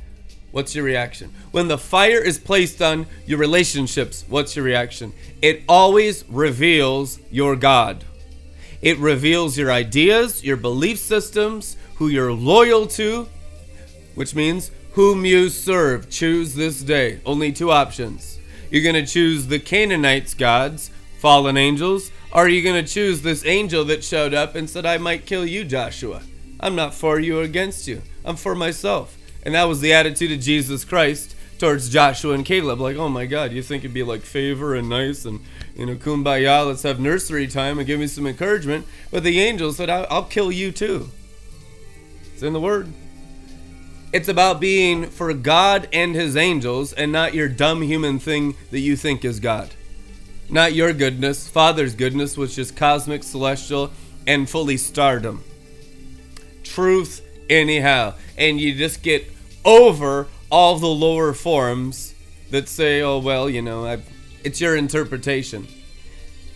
what's 0.50 0.74
your 0.74 0.84
reaction? 0.84 1.32
When 1.52 1.68
the 1.68 1.78
fire 1.78 2.18
is 2.18 2.38
placed 2.38 2.82
on 2.82 3.06
your 3.26 3.38
relationships, 3.38 4.24
what's 4.28 4.56
your 4.56 4.64
reaction? 4.64 5.12
It 5.42 5.62
always 5.68 6.24
reveals 6.28 7.20
your 7.30 7.56
God. 7.56 8.04
It 8.82 8.98
reveals 8.98 9.56
your 9.56 9.70
ideas, 9.70 10.44
your 10.44 10.56
belief 10.56 10.98
systems, 10.98 11.76
who 11.96 12.08
you're 12.08 12.32
loyal 12.32 12.86
to, 12.88 13.28
which 14.14 14.34
means 14.34 14.70
whom 14.92 15.24
you 15.24 15.48
serve. 15.50 16.08
Choose 16.08 16.54
this 16.54 16.82
day. 16.82 17.20
Only 17.26 17.52
two 17.52 17.70
options. 17.70 18.38
You're 18.70 18.82
going 18.82 19.04
to 19.04 19.10
choose 19.10 19.46
the 19.46 19.58
Canaanites' 19.58 20.34
gods, 20.34 20.90
fallen 21.26 21.56
angels? 21.56 22.12
Are 22.32 22.48
you 22.48 22.62
going 22.62 22.84
to 22.84 22.88
choose 22.88 23.20
this 23.20 23.44
angel 23.44 23.84
that 23.86 24.04
showed 24.04 24.32
up 24.32 24.54
and 24.54 24.70
said, 24.70 24.86
I 24.86 24.96
might 24.96 25.26
kill 25.26 25.44
you, 25.44 25.64
Joshua? 25.64 26.22
I'm 26.60 26.76
not 26.76 26.94
for 26.94 27.18
you 27.18 27.40
or 27.40 27.42
against 27.42 27.88
you. 27.88 28.02
I'm 28.24 28.36
for 28.36 28.54
myself. 28.54 29.18
And 29.42 29.56
that 29.56 29.64
was 29.64 29.80
the 29.80 29.92
attitude 29.92 30.30
of 30.30 30.38
Jesus 30.38 30.84
Christ 30.84 31.34
towards 31.58 31.88
Joshua 31.88 32.34
and 32.34 32.44
Caleb. 32.44 32.80
Like, 32.80 32.94
oh 32.94 33.08
my 33.08 33.26
God, 33.26 33.50
you 33.50 33.60
think 33.60 33.82
it'd 33.82 33.92
be 33.92 34.04
like 34.04 34.22
favor 34.22 34.76
and 34.76 34.88
nice 34.88 35.24
and, 35.24 35.40
you 35.74 35.86
know, 35.86 35.96
kumbaya, 35.96 36.64
let's 36.64 36.84
have 36.84 37.00
nursery 37.00 37.48
time 37.48 37.78
and 37.78 37.88
give 37.88 37.98
me 37.98 38.06
some 38.06 38.28
encouragement. 38.28 38.86
But 39.10 39.24
the 39.24 39.40
angel 39.40 39.72
said, 39.72 39.90
I'll 39.90 40.26
kill 40.26 40.52
you 40.52 40.70
too. 40.70 41.10
It's 42.34 42.44
in 42.44 42.52
the 42.52 42.60
word. 42.60 42.92
It's 44.12 44.28
about 44.28 44.60
being 44.60 45.06
for 45.06 45.34
God 45.34 45.88
and 45.92 46.14
his 46.14 46.36
angels 46.36 46.92
and 46.92 47.10
not 47.10 47.34
your 47.34 47.48
dumb 47.48 47.82
human 47.82 48.20
thing 48.20 48.54
that 48.70 48.78
you 48.78 48.94
think 48.94 49.24
is 49.24 49.40
God. 49.40 49.74
Not 50.48 50.74
your 50.74 50.92
goodness, 50.92 51.48
Father's 51.48 51.94
goodness, 51.94 52.36
which 52.36 52.58
is 52.58 52.70
cosmic, 52.70 53.24
celestial, 53.24 53.90
and 54.26 54.48
fully 54.48 54.76
stardom. 54.76 55.42
Truth, 56.62 57.22
anyhow. 57.50 58.14
And 58.38 58.60
you 58.60 58.74
just 58.74 59.02
get 59.02 59.30
over 59.64 60.28
all 60.50 60.78
the 60.78 60.86
lower 60.86 61.32
forms 61.32 62.14
that 62.50 62.68
say, 62.68 63.02
oh, 63.02 63.18
well, 63.18 63.50
you 63.50 63.62
know, 63.62 63.86
I, 63.86 64.02
it's 64.44 64.60
your 64.60 64.76
interpretation. 64.76 65.66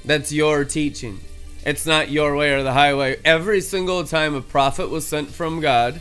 That's 0.05 0.33
your 0.33 0.65
teaching. 0.65 1.21
It's 1.67 1.85
not 1.85 2.11
your 2.11 2.37
way 2.37 2.55
or 2.55 2.63
the 2.63 2.73
highway. 2.73 3.21
Every 3.25 3.61
single 3.61 4.05
time 4.05 4.35
a 4.35 4.41
prophet 4.41 4.89
was 4.89 5.07
sent 5.07 5.31
from 5.31 5.61
God, 5.61 6.01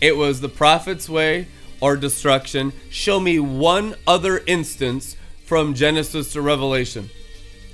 it 0.00 0.16
was 0.16 0.40
the 0.40 0.48
prophet's 0.48 1.08
way 1.08 1.48
or 1.80 1.96
destruction. 1.96 2.72
Show 2.90 3.18
me 3.18 3.40
one 3.40 3.96
other 4.06 4.42
instance 4.46 5.16
from 5.44 5.74
Genesis 5.74 6.32
to 6.34 6.42
Revelation. 6.42 7.10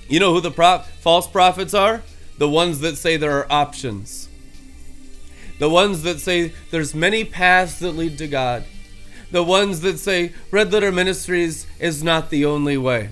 You 0.09 0.21
know 0.21 0.33
who 0.33 0.41
the 0.41 0.51
prop- 0.51 0.87
false 0.87 1.27
prophets 1.27 1.75
are? 1.75 2.03
The 2.39 2.49
ones 2.49 2.81
that 2.81 2.97
say 2.97 3.17
there 3.17 3.39
are 3.39 3.53
options. 3.53 4.29
The 5.59 5.69
ones 5.69 6.03
that 6.03 6.21
say 6.21 6.53
there's 6.71 6.95
many 6.95 7.25
paths 7.25 7.79
that 7.81 7.93
lead 7.93 8.17
to 8.19 8.29
God. 8.29 8.65
The 9.31 9.43
ones 9.43 9.83
that 9.83 9.99
say 9.99 10.33
Red 10.51 10.73
Letter 10.73 10.91
Ministries 10.91 11.67
is 11.79 12.03
not 12.03 12.31
the 12.31 12.47
only 12.47 12.79
way. 12.79 13.11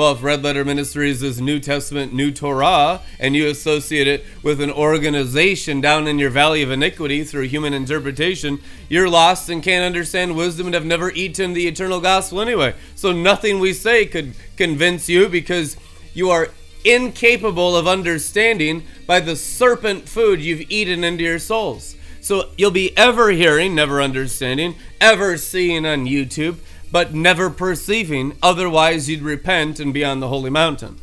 Well, 0.00 0.12
if 0.12 0.22
Red 0.22 0.42
Letter 0.42 0.64
Ministries 0.64 1.22
is 1.22 1.42
New 1.42 1.60
Testament, 1.60 2.14
New 2.14 2.30
Torah, 2.30 3.02
and 3.18 3.36
you 3.36 3.46
associate 3.48 4.08
it 4.08 4.24
with 4.42 4.58
an 4.62 4.70
organization 4.70 5.82
down 5.82 6.08
in 6.08 6.18
your 6.18 6.30
valley 6.30 6.62
of 6.62 6.70
iniquity 6.70 7.22
through 7.22 7.48
human 7.48 7.74
interpretation, 7.74 8.60
you're 8.88 9.10
lost 9.10 9.50
and 9.50 9.62
can't 9.62 9.84
understand 9.84 10.36
wisdom 10.36 10.64
and 10.68 10.74
have 10.74 10.86
never 10.86 11.10
eaten 11.10 11.52
the 11.52 11.68
eternal 11.68 12.00
gospel 12.00 12.40
anyway. 12.40 12.74
So 12.94 13.12
nothing 13.12 13.58
we 13.58 13.74
say 13.74 14.06
could 14.06 14.32
convince 14.56 15.06
you 15.06 15.28
because 15.28 15.76
you 16.14 16.30
are 16.30 16.48
incapable 16.82 17.76
of 17.76 17.86
understanding 17.86 18.84
by 19.06 19.20
the 19.20 19.36
serpent 19.36 20.08
food 20.08 20.40
you've 20.40 20.70
eaten 20.70 21.04
into 21.04 21.24
your 21.24 21.38
souls. 21.38 21.94
So 22.22 22.52
you'll 22.56 22.70
be 22.70 22.96
ever 22.96 23.32
hearing, 23.32 23.74
never 23.74 24.00
understanding, 24.00 24.76
ever 24.98 25.36
seeing 25.36 25.84
on 25.84 26.06
YouTube, 26.06 26.56
but 26.92 27.14
never 27.14 27.50
perceiving. 27.50 28.36
Otherwise, 28.42 29.08
you'd 29.08 29.22
repent 29.22 29.80
and 29.80 29.94
be 29.94 30.04
on 30.04 30.20
the 30.20 30.28
holy 30.28 30.50
mountain. 30.50 31.00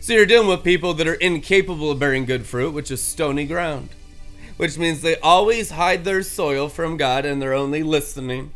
So 0.00 0.12
you're 0.12 0.26
dealing 0.26 0.48
with 0.48 0.62
people 0.62 0.92
that 0.94 1.06
are 1.06 1.14
incapable 1.14 1.90
of 1.90 1.98
bearing 1.98 2.26
good 2.26 2.46
fruit, 2.46 2.74
which 2.74 2.90
is 2.90 3.02
stony 3.02 3.46
ground, 3.46 3.88
which 4.56 4.76
means 4.76 5.00
they 5.00 5.16
always 5.20 5.70
hide 5.70 6.04
their 6.04 6.22
soil 6.22 6.68
from 6.68 6.96
God 6.96 7.24
and 7.24 7.40
they're 7.40 7.54
only 7.54 7.82
listening. 7.82 8.52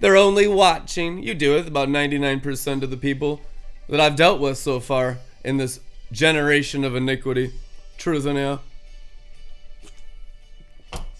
They're 0.00 0.16
only 0.16 0.48
watching. 0.48 1.22
You 1.22 1.34
do 1.34 1.56
it 1.56 1.68
about 1.68 1.88
99% 1.88 2.82
of 2.82 2.90
the 2.90 2.96
people 2.96 3.42
that 3.88 4.00
I've 4.00 4.16
dealt 4.16 4.40
with 4.40 4.58
so 4.58 4.80
far 4.80 5.18
in 5.44 5.58
this 5.58 5.80
generation 6.10 6.82
of 6.82 6.96
iniquity. 6.96 7.52
Truth 7.98 8.26
anyhow. 8.26 8.60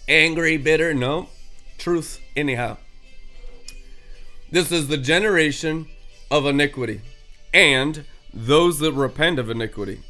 Angry, 0.07 0.57
bitter, 0.57 0.93
no. 0.93 1.29
Truth 1.77 2.19
anyhow. 2.35 2.77
This 4.49 4.71
is 4.71 4.87
the 4.87 4.97
generation 4.97 5.87
of 6.31 6.45
iniquity. 6.45 7.01
And 7.53 8.05
those 8.33 8.79
that 8.79 8.93
repent 8.93 9.39
of 9.39 9.49
iniquity, 9.49 10.01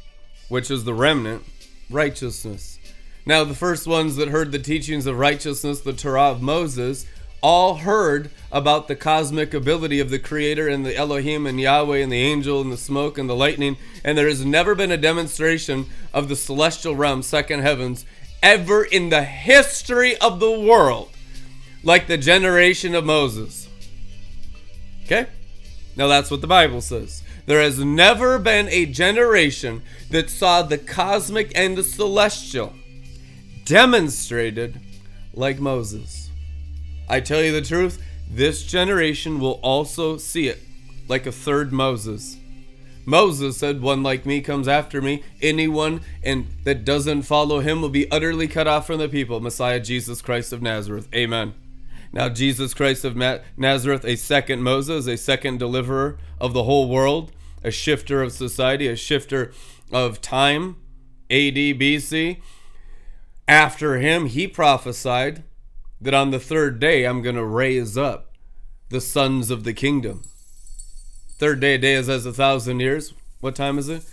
which 0.48 0.70
is 0.70 0.84
the 0.84 0.94
remnant, 0.94 1.42
righteousness. 1.90 2.78
Now, 3.26 3.44
the 3.44 3.54
first 3.54 3.86
ones 3.86 4.16
that 4.16 4.28
heard 4.28 4.52
the 4.52 4.58
teachings 4.58 5.06
of 5.06 5.18
righteousness, 5.18 5.80
the 5.80 5.92
Torah 5.92 6.30
of 6.30 6.42
Moses, 6.42 7.06
all 7.40 7.76
heard 7.76 8.30
about 8.50 8.88
the 8.88 8.96
cosmic 8.96 9.54
ability 9.54 10.00
of 10.00 10.10
the 10.10 10.18
Creator 10.18 10.68
and 10.68 10.84
the 10.84 10.96
Elohim 10.96 11.46
and 11.46 11.60
Yahweh 11.60 11.98
and 11.98 12.10
the 12.10 12.20
angel 12.20 12.60
and 12.60 12.72
the 12.72 12.76
smoke 12.76 13.18
and 13.18 13.28
the 13.28 13.36
lightning. 13.36 13.76
And 14.04 14.16
there 14.16 14.28
has 14.28 14.44
never 14.44 14.74
been 14.74 14.90
a 14.90 14.96
demonstration 14.96 15.86
of 16.12 16.28
the 16.28 16.36
celestial 16.36 16.96
realm, 16.96 17.22
second 17.22 17.60
heavens, 17.60 18.06
ever 18.42 18.84
in 18.84 19.10
the 19.10 19.24
history 19.24 20.16
of 20.18 20.40
the 20.40 20.58
world 20.58 21.10
like 21.84 22.06
the 22.06 22.18
generation 22.18 22.94
of 22.94 23.04
Moses. 23.04 23.67
Okay? 25.08 25.26
Now 25.96 26.06
that's 26.06 26.30
what 26.30 26.42
the 26.42 26.46
Bible 26.46 26.82
says. 26.82 27.22
There 27.46 27.62
has 27.62 27.78
never 27.78 28.38
been 28.38 28.68
a 28.68 28.84
generation 28.84 29.82
that 30.10 30.28
saw 30.28 30.60
the 30.60 30.76
cosmic 30.76 31.50
and 31.56 31.78
the 31.78 31.82
celestial 31.82 32.74
demonstrated 33.64 34.80
like 35.32 35.58
Moses. 35.58 36.30
I 37.08 37.20
tell 37.20 37.42
you 37.42 37.52
the 37.52 37.62
truth, 37.62 38.02
this 38.30 38.64
generation 38.64 39.40
will 39.40 39.60
also 39.62 40.18
see 40.18 40.46
it 40.46 40.60
like 41.08 41.24
a 41.24 41.32
third 41.32 41.72
Moses. 41.72 42.36
Moses 43.06 43.56
said, 43.56 43.80
One 43.80 44.02
like 44.02 44.26
me 44.26 44.42
comes 44.42 44.68
after 44.68 45.00
me. 45.00 45.22
Anyone 45.40 46.02
and 46.22 46.48
that 46.64 46.84
doesn't 46.84 47.22
follow 47.22 47.60
him 47.60 47.80
will 47.80 47.88
be 47.88 48.10
utterly 48.10 48.46
cut 48.46 48.68
off 48.68 48.86
from 48.86 48.98
the 48.98 49.08
people. 49.08 49.40
Messiah 49.40 49.80
Jesus 49.80 50.20
Christ 50.20 50.52
of 50.52 50.60
Nazareth. 50.60 51.08
Amen. 51.14 51.54
Now, 52.12 52.28
Jesus 52.28 52.72
Christ 52.74 53.04
of 53.04 53.16
Nazareth, 53.56 54.04
a 54.04 54.16
second 54.16 54.62
Moses, 54.62 55.06
a 55.06 55.16
second 55.16 55.58
deliverer 55.58 56.18
of 56.40 56.52
the 56.52 56.64
whole 56.64 56.88
world, 56.88 57.32
a 57.62 57.70
shifter 57.70 58.22
of 58.22 58.32
society, 58.32 58.86
a 58.88 58.96
shifter 58.96 59.52
of 59.92 60.20
time, 60.20 60.76
AD, 61.30 61.54
BC. 61.54 62.40
After 63.46 63.98
him, 63.98 64.26
he 64.26 64.46
prophesied 64.46 65.42
that 66.00 66.14
on 66.14 66.30
the 66.30 66.40
third 66.40 66.80
day 66.80 67.04
I'm 67.04 67.22
going 67.22 67.36
to 67.36 67.44
raise 67.44 67.98
up 67.98 68.32
the 68.88 69.00
sons 69.00 69.50
of 69.50 69.64
the 69.64 69.74
kingdom. 69.74 70.22
Third 71.38 71.60
day, 71.60 71.76
day 71.76 71.94
is 71.94 72.08
as 72.08 72.24
a 72.24 72.32
thousand 72.32 72.80
years. 72.80 73.12
What 73.40 73.54
time 73.54 73.78
is 73.78 73.88
it? 73.88 74.04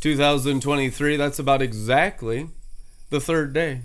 2023. 0.00 1.16
That's 1.16 1.38
about 1.38 1.62
exactly 1.62 2.48
the 3.10 3.20
third 3.20 3.52
day. 3.52 3.82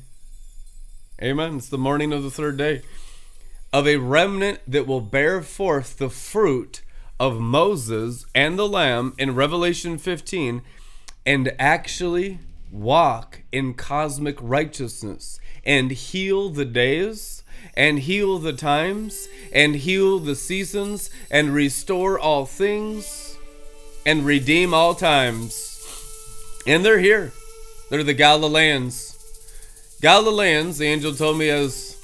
Amen. 1.22 1.58
It's 1.58 1.70
the 1.70 1.78
morning 1.78 2.14
of 2.14 2.24
the 2.24 2.32
third 2.32 2.58
day 2.58 2.82
of 3.74 3.88
a 3.88 3.98
remnant 3.98 4.60
that 4.68 4.88
will 4.88 5.02
bear 5.02 5.42
forth 5.42 5.98
the 5.98 6.10
fruit 6.10 6.82
of 7.20 7.40
Moses 7.40 8.26
and 8.34 8.58
the 8.58 8.68
Lamb 8.68 9.14
in 9.18 9.36
Revelation 9.36 9.98
15 9.98 10.62
and 11.26 11.54
actually 11.60 12.40
walk 12.72 13.42
in 13.52 13.74
cosmic 13.74 14.38
righteousness 14.42 15.40
and 15.66 15.92
heal 15.92 16.50
the 16.50 16.66
days 16.66 17.44
and 17.76 18.00
heal 18.00 18.40
the 18.40 18.54
times 18.54 19.28
and 19.52 19.76
heal 19.76 20.20
the 20.20 20.36
seasons 20.36 21.10
and 21.30 21.54
restore 21.54 22.20
all 22.20 22.46
things 22.46 23.38
and 24.06 24.26
redeem 24.26 24.74
all 24.74 24.96
times. 24.96 25.74
And 26.66 26.86
they're 26.86 27.00
here. 27.00 27.34
They're 27.90 28.04
the 28.04 28.14
Galileans. 28.14 29.16
Galileans, 30.02 30.78
the 30.78 30.86
angel 30.86 31.14
told 31.14 31.38
me 31.38 31.50
as 31.50 31.97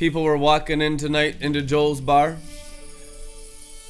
people 0.00 0.24
were 0.24 0.36
walking 0.36 0.80
in 0.80 0.96
tonight 0.96 1.36
into 1.40 1.60
Joel's 1.60 2.00
bar 2.00 2.38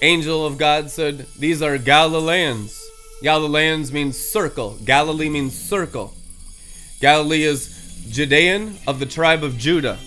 angel 0.02 0.44
of 0.44 0.58
God 0.58 0.90
said, 0.90 1.26
These 1.38 1.62
are 1.62 1.78
Galileans. 1.78 2.76
Galileans 3.22 3.92
means 3.92 4.18
circle. 4.18 4.76
Galilee 4.84 5.28
means 5.28 5.56
circle. 5.56 6.12
Galilee 7.00 7.44
is 7.44 8.04
Judean 8.11 8.76
of 8.88 8.98
the 8.98 9.06
tribe 9.06 9.44
of 9.44 9.56
Judah. 9.56 9.98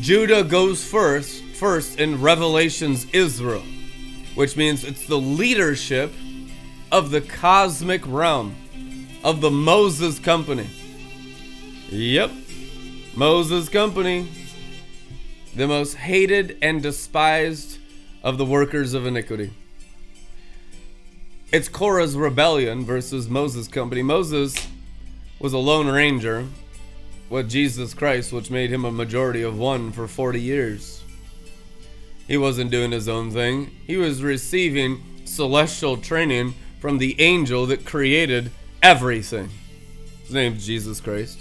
Judah 0.00 0.44
goes 0.44 0.82
first, 0.82 1.42
first 1.44 1.98
in 2.00 2.22
Revelation's 2.22 3.04
Israel, 3.12 3.62
which 4.34 4.56
means 4.56 4.84
it's 4.84 5.06
the 5.06 5.18
leadership 5.18 6.10
of 6.90 7.10
the 7.10 7.20
cosmic 7.20 8.00
realm, 8.06 8.56
of 9.22 9.42
the 9.42 9.50
Moses 9.50 10.18
company. 10.18 10.70
Yep, 11.90 12.30
Moses 13.14 13.68
company. 13.68 14.28
The 15.54 15.66
most 15.66 15.94
hated 15.96 16.56
and 16.62 16.82
despised 16.82 17.78
of 18.22 18.38
the 18.38 18.44
workers 18.44 18.94
of 18.94 19.06
iniquity. 19.06 19.52
It's 21.52 21.68
Korah's 21.68 22.16
rebellion 22.16 22.84
versus 22.84 23.28
Moses' 23.28 23.66
company. 23.66 24.02
Moses 24.02 24.68
was 25.40 25.52
a 25.52 25.58
lone 25.58 25.88
ranger 25.88 26.46
with 27.28 27.50
Jesus 27.50 27.94
Christ, 27.94 28.32
which 28.32 28.50
made 28.50 28.70
him 28.70 28.84
a 28.84 28.92
majority 28.92 29.42
of 29.42 29.58
one 29.58 29.90
for 29.90 30.06
40 30.06 30.40
years. 30.40 31.02
He 32.28 32.36
wasn't 32.36 32.70
doing 32.70 32.92
his 32.92 33.08
own 33.08 33.32
thing, 33.32 33.72
he 33.86 33.96
was 33.96 34.22
receiving 34.22 35.02
celestial 35.24 35.96
training 35.96 36.54
from 36.78 36.98
the 36.98 37.20
angel 37.20 37.66
that 37.66 37.84
created 37.84 38.52
everything. 38.82 39.48
His 40.22 40.32
name's 40.32 40.64
Jesus 40.64 41.00
Christ. 41.00 41.40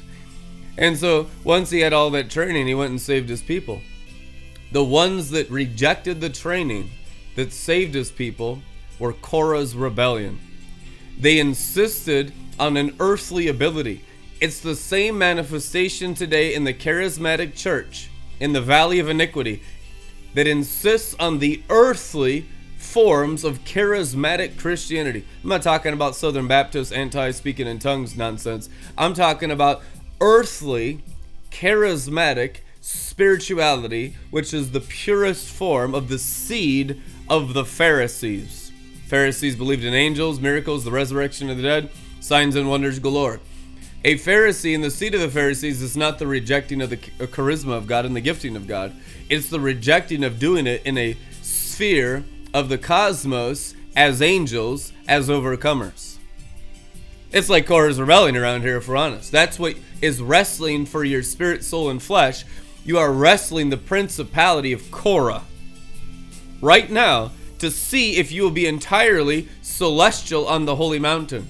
And 0.78 0.98
so 0.98 1.28
once 1.44 1.70
he 1.70 1.82
had 1.82 1.94
all 1.94 2.10
that 2.12 2.32
training, 2.32 2.66
he 2.66 2.74
went 2.74 2.90
and 2.90 3.02
saved 3.02 3.30
his 3.30 3.42
people. 3.42 3.82
The 4.72 4.84
ones 4.84 5.32
that 5.32 5.50
rejected 5.50 6.22
the 6.22 6.30
training 6.30 6.92
that 7.36 7.52
saved 7.52 7.96
his 7.96 8.12
people 8.12 8.62
were 9.00 9.14
Korah's 9.14 9.76
rebellion. 9.76 10.40
They 11.20 11.40
insisted 11.40 12.34
on 12.60 12.78
an 12.78 12.96
earthly 13.00 13.48
ability. 13.48 14.04
It's 14.40 14.60
the 14.60 14.76
same 14.76 15.18
manifestation 15.18 16.14
today 16.14 16.54
in 16.54 16.64
the 16.64 16.74
charismatic 16.74 17.56
church 17.56 18.10
in 18.40 18.54
the 18.54 18.62
valley 18.62 19.00
of 19.00 19.10
iniquity 19.10 19.62
that 20.34 20.48
insists 20.48 21.16
on 21.20 21.40
the 21.40 21.64
earthly 21.70 22.46
forms 22.78 23.44
of 23.44 23.64
charismatic 23.66 24.58
Christianity. 24.58 25.26
I'm 25.44 25.50
not 25.50 25.62
talking 25.62 25.94
about 25.94 26.16
Southern 26.16 26.48
Baptist 26.48 26.94
anti 26.94 27.32
speaking 27.32 27.68
in 27.68 27.80
tongues 27.80 28.16
nonsense. 28.16 28.70
I'm 28.98 29.14
talking 29.14 29.52
about 29.52 29.82
earthly, 30.22 31.04
charismatic 31.52 32.58
spirituality, 32.82 34.16
which 34.32 34.54
is 34.54 34.72
the 34.72 34.80
purest 34.80 35.48
form 35.48 35.94
of 35.94 36.10
the 36.10 36.20
seed 36.20 37.02
of 37.30 37.54
the 37.54 37.66
Pharisees. 37.66 38.72
Pharisees 39.08 39.56
believed 39.56 39.84
in 39.84 39.94
angels, 39.94 40.40
miracles, 40.40 40.84
the 40.84 40.92
resurrection 40.92 41.50
of 41.50 41.58
the 41.58 41.64
dead, 41.64 41.90
signs 42.20 42.56
and 42.56 42.70
wonders 42.70 43.00
galore. 43.00 43.40
A 44.06 44.16
Pharisee 44.16 44.74
and 44.74 44.84
the 44.84 44.92
seed 44.92 45.14
of 45.14 45.20
the 45.20 45.30
Pharisees 45.30 45.82
is 45.82 45.98
not 45.98 46.20
the 46.20 46.28
rejecting 46.28 46.82
of 46.82 46.90
the 46.90 46.98
charisma 46.98 47.76
of 47.76 47.88
God 47.88 48.06
and 48.06 48.16
the 48.16 48.22
gifting 48.22 48.56
of 48.56 48.68
God. 48.68 48.96
It's 49.30 49.50
the 49.50 49.60
rejecting 49.60 50.24
of 50.24 50.40
doing 50.40 50.68
it 50.68 50.82
in 50.86 50.98
a 50.98 51.18
sphere 51.42 52.24
of 52.54 52.70
the 52.70 52.78
cosmos 52.78 53.76
as 53.96 54.22
angels, 54.22 54.94
as 55.08 55.28
overcomers. 55.28 56.18
It's 57.32 57.50
like 57.50 57.68
Korah's 57.68 58.00
rebelling 58.00 58.38
around 58.38 58.62
here, 58.62 58.78
if 58.78 58.88
we're 58.88 58.96
honest. 58.96 59.32
That's 59.32 59.60
what 59.60 59.76
is 60.02 60.22
wrestling 60.22 60.86
for 60.86 61.04
your 61.04 61.22
spirit, 61.22 61.64
soul, 61.64 61.90
and 61.90 62.02
flesh 62.02 62.46
you 62.90 62.98
are 62.98 63.14
wrestling 63.14 63.70
the 63.70 63.78
principality 63.78 64.74
of 64.74 64.90
Korah 64.90 65.44
right 66.60 66.90
now 66.90 67.30
to 67.60 67.70
see 67.70 68.16
if 68.18 68.32
you 68.32 68.42
will 68.42 68.50
be 68.50 68.66
entirely 68.66 69.48
celestial 69.62 70.48
on 70.48 70.66
the 70.66 70.76
holy 70.76 70.98
mountain. 70.98 71.48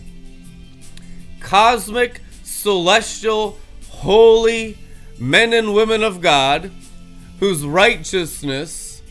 Cosmic, 1.40 2.20
celestial, 2.44 3.58
holy 3.88 4.78
men 5.18 5.54
and 5.54 5.74
women 5.74 6.04
of 6.04 6.20
God 6.20 6.72
whose 7.40 7.66
righteousness 7.66 9.02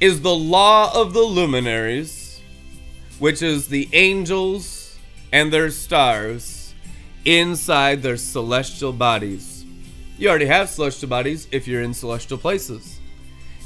is 0.00 0.22
the 0.22 0.34
law 0.34 0.90
of 0.98 1.12
the 1.12 1.20
luminaries, 1.20 2.40
which 3.18 3.42
is 3.42 3.68
the 3.68 3.90
angels 3.92 4.96
and 5.34 5.52
their 5.52 5.68
stars 5.68 6.72
inside 7.26 8.02
their 8.02 8.16
celestial 8.16 8.94
bodies. 8.94 9.57
You 10.18 10.28
already 10.28 10.46
have 10.46 10.68
celestial 10.68 11.08
bodies 11.08 11.46
if 11.52 11.68
you're 11.68 11.80
in 11.80 11.94
celestial 11.94 12.38
places. 12.38 12.98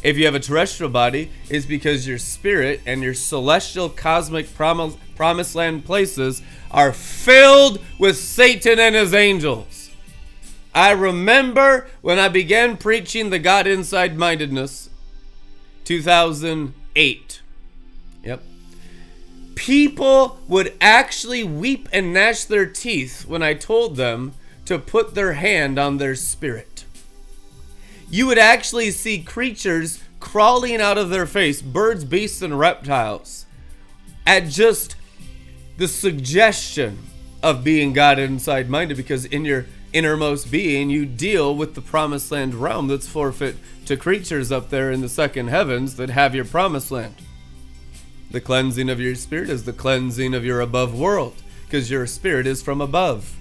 If 0.02 0.18
you 0.18 0.26
have 0.26 0.34
a 0.34 0.40
terrestrial 0.40 0.90
body, 0.90 1.30
it's 1.48 1.64
because 1.64 2.06
your 2.06 2.18
spirit 2.18 2.82
and 2.84 3.02
your 3.02 3.14
celestial 3.14 3.88
cosmic 3.88 4.54
prom- 4.54 4.98
promised 5.16 5.54
land 5.54 5.86
places 5.86 6.42
are 6.70 6.92
filled 6.92 7.80
with 7.98 8.18
Satan 8.18 8.78
and 8.78 8.94
his 8.94 9.14
angels. 9.14 9.90
I 10.74 10.90
remember 10.90 11.88
when 12.02 12.18
I 12.18 12.28
began 12.28 12.76
preaching 12.76 13.30
the 13.30 13.38
God 13.38 13.66
inside 13.66 14.18
mindedness 14.18 14.90
2008. 15.84 17.42
Yep. 18.24 18.42
People 19.54 20.38
would 20.48 20.74
actually 20.80 21.44
weep 21.44 21.88
and 21.92 22.12
gnash 22.12 22.44
their 22.44 22.66
teeth 22.66 23.26
when 23.26 23.42
I 23.42 23.54
told 23.54 23.96
them 23.96 24.34
to 24.64 24.78
put 24.78 25.14
their 25.14 25.34
hand 25.34 25.78
on 25.78 25.98
their 25.98 26.14
spirit. 26.14 26.84
You 28.10 28.26
would 28.26 28.38
actually 28.38 28.90
see 28.90 29.22
creatures 29.22 30.02
crawling 30.20 30.80
out 30.80 30.98
of 30.98 31.10
their 31.10 31.26
face, 31.26 31.60
birds, 31.62 32.04
beasts, 32.04 32.42
and 32.42 32.58
reptiles, 32.58 33.46
at 34.26 34.48
just 34.48 34.96
the 35.78 35.88
suggestion 35.88 36.98
of 37.42 37.64
being 37.64 37.92
God 37.92 38.18
inside 38.18 38.70
minded 38.70 38.96
because 38.96 39.24
in 39.24 39.44
your 39.44 39.66
innermost 39.92 40.50
being 40.50 40.90
you 40.90 41.04
deal 41.04 41.54
with 41.54 41.74
the 41.74 41.80
promised 41.80 42.30
land 42.30 42.54
realm 42.54 42.86
that's 42.86 43.08
forfeit 43.08 43.56
to 43.84 43.96
creatures 43.96 44.50
up 44.50 44.70
there 44.70 44.90
in 44.90 45.00
the 45.00 45.08
second 45.08 45.48
heavens 45.48 45.96
that 45.96 46.10
have 46.10 46.34
your 46.34 46.44
promised 46.44 46.90
land. 46.90 47.14
The 48.30 48.40
cleansing 48.40 48.88
of 48.88 49.00
your 49.00 49.14
spirit 49.14 49.50
is 49.50 49.64
the 49.64 49.72
cleansing 49.72 50.34
of 50.34 50.44
your 50.44 50.60
above 50.60 50.98
world 50.98 51.42
because 51.64 51.90
your 51.90 52.06
spirit 52.06 52.46
is 52.46 52.62
from 52.62 52.80
above. 52.80 53.36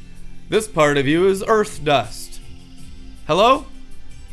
This 0.52 0.68
part 0.68 0.97
of 0.97 1.08
you 1.08 1.30
is 1.30 1.45
earth 1.47 1.82
dust. 1.82 2.41
Hello? 3.26 3.68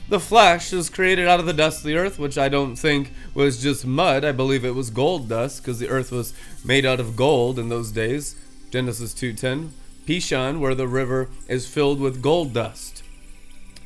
The 0.08 0.18
flesh 0.18 0.72
is 0.72 0.90
created 0.90 1.28
out 1.28 1.38
of 1.38 1.46
the 1.46 1.52
dust 1.52 1.78
of 1.78 1.84
the 1.84 1.96
earth, 1.96 2.18
which 2.18 2.36
I 2.36 2.48
don't 2.48 2.74
think 2.74 3.12
was 3.34 3.62
just 3.62 3.86
mud. 3.86 4.24
I 4.24 4.32
believe 4.32 4.64
it 4.64 4.74
was 4.74 4.90
gold 4.90 5.28
dust 5.28 5.62
because 5.62 5.78
the 5.78 5.88
earth 5.88 6.10
was 6.10 6.34
made 6.64 6.84
out 6.84 6.98
of 6.98 7.14
gold 7.14 7.56
in 7.56 7.68
those 7.68 7.92
days. 7.92 8.34
Genesis 8.72 9.14
2:10. 9.14 9.70
Pishon, 10.08 10.58
where 10.58 10.74
the 10.74 10.88
river 10.88 11.28
is 11.46 11.68
filled 11.68 12.00
with 12.00 12.20
gold 12.20 12.52
dust. 12.52 13.04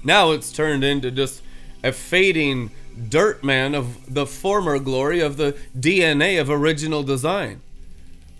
Now 0.02 0.30
it's 0.30 0.50
turned 0.50 0.84
into 0.84 1.10
just 1.10 1.42
a 1.84 1.92
fading 1.92 2.70
dirt 3.10 3.44
man 3.44 3.74
of 3.74 4.14
the 4.14 4.24
former 4.24 4.78
glory 4.78 5.20
of 5.20 5.36
the 5.36 5.54
DNA 5.78 6.40
of 6.40 6.48
original 6.48 7.02
design. 7.02 7.60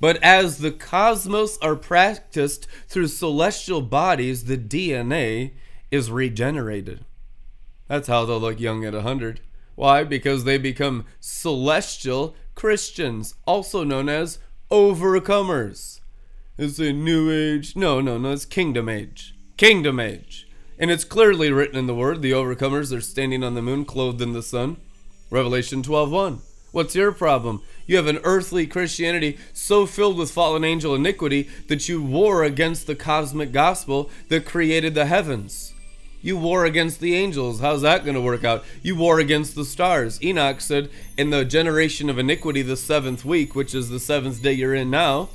But 0.03 0.20
as 0.20 0.59
the 0.59 0.72
cosmos 0.72 1.59
are 1.62 1.76
practiced 1.76 2.66
through 2.88 3.07
celestial 3.07 3.80
bodies, 3.82 4.46
the 4.46 4.59
DNA 4.59 5.53
is 5.92 6.11
regenerated. 6.11 7.05
That's 7.86 8.09
how 8.09 8.24
they'll 8.24 8.40
look 8.40 8.59
young 8.59 8.84
at 8.84 8.94
100. 8.94 9.38
Why? 9.76 10.03
Because 10.03 10.42
they 10.42 10.59
become 10.59 11.05
celestial 11.20 12.34
Christians, 12.57 13.36
also 13.46 13.84
known 13.84 14.09
as 14.09 14.40
overcomers. 14.72 16.00
It's 16.59 16.80
a 16.80 16.92
new 16.92 17.30
age. 17.30 17.76
No, 17.76 18.00
no, 18.00 18.18
no, 18.18 18.32
it's 18.32 18.44
kingdom 18.44 18.88
age. 18.88 19.36
Kingdom 19.57 20.00
age. 20.00 20.48
And 20.80 20.90
it's 20.90 21.05
clearly 21.05 21.53
written 21.53 21.78
in 21.78 21.86
the 21.86 21.94
word, 21.94 22.22
the 22.22 22.32
overcomers 22.32 22.92
are 22.92 23.00
standing 23.00 23.44
on 23.44 23.55
the 23.55 23.62
moon 23.62 23.84
clothed 23.84 24.20
in 24.20 24.32
the 24.32 24.42
sun. 24.42 24.78
Revelation 25.30 25.80
12:1. 25.80 26.40
What's 26.73 26.95
your 26.95 27.12
problem? 27.12 27.62
You 27.87 27.97
have 27.99 28.07
an 28.07 28.20
earthly 28.25 28.66
Christianity 28.66 29.39
so 29.53 29.85
filled 29.85 30.16
with 30.16 30.31
fallen 30.31 30.64
angel 30.64 30.95
iniquity 30.95 31.51
that 31.68 31.87
you 31.87 32.03
war 32.03 32.43
against 32.45 32.87
the 32.87 32.97
cosmic 32.97 33.53
gospel 33.53 34.11
that 34.31 34.47
created 34.47 34.95
the 34.95 35.05
heavens. 35.05 35.75
You 36.23 36.39
war 36.39 36.64
against 36.64 37.01
the 37.01 37.14
angels. 37.14 37.61
How's 37.61 37.83
that 37.83 38.05
going 38.05 38.14
to 38.14 38.23
work 38.23 38.43
out? 38.43 38.64
You 38.81 38.97
war 38.97 39.18
against 39.18 39.55
the 39.55 39.66
stars. 39.66 40.23
Enoch 40.23 40.62
said, 40.62 40.89
In 41.18 41.29
the 41.29 41.45
generation 41.45 42.09
of 42.09 42.18
iniquity, 42.18 42.62
the 42.62 42.77
seventh 42.77 43.23
week, 43.23 43.55
which 43.55 43.75
is 43.75 43.91
the 43.91 44.01
seventh 44.01 44.41
day 44.41 44.53
you're 44.53 44.75
in 44.75 44.89
now, 44.89 45.29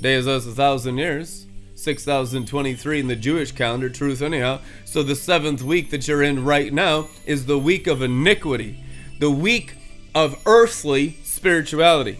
day 0.00 0.14
is 0.14 0.28
us 0.28 0.46
a 0.46 0.52
thousand 0.52 0.98
years, 0.98 1.46
6023 1.74 3.00
in 3.00 3.08
the 3.08 3.16
Jewish 3.16 3.50
calendar, 3.50 3.88
truth 3.88 4.22
anyhow. 4.22 4.60
So 4.84 5.02
the 5.02 5.16
seventh 5.16 5.62
week 5.62 5.90
that 5.90 6.06
you're 6.06 6.22
in 6.22 6.44
right 6.44 6.72
now 6.72 7.08
is 7.26 7.46
the 7.46 7.58
week 7.58 7.88
of 7.88 8.02
iniquity, 8.02 8.84
the 9.18 9.30
week 9.30 9.76
of 10.14 10.40
earthly 10.46 11.18
spirituality. 11.22 12.18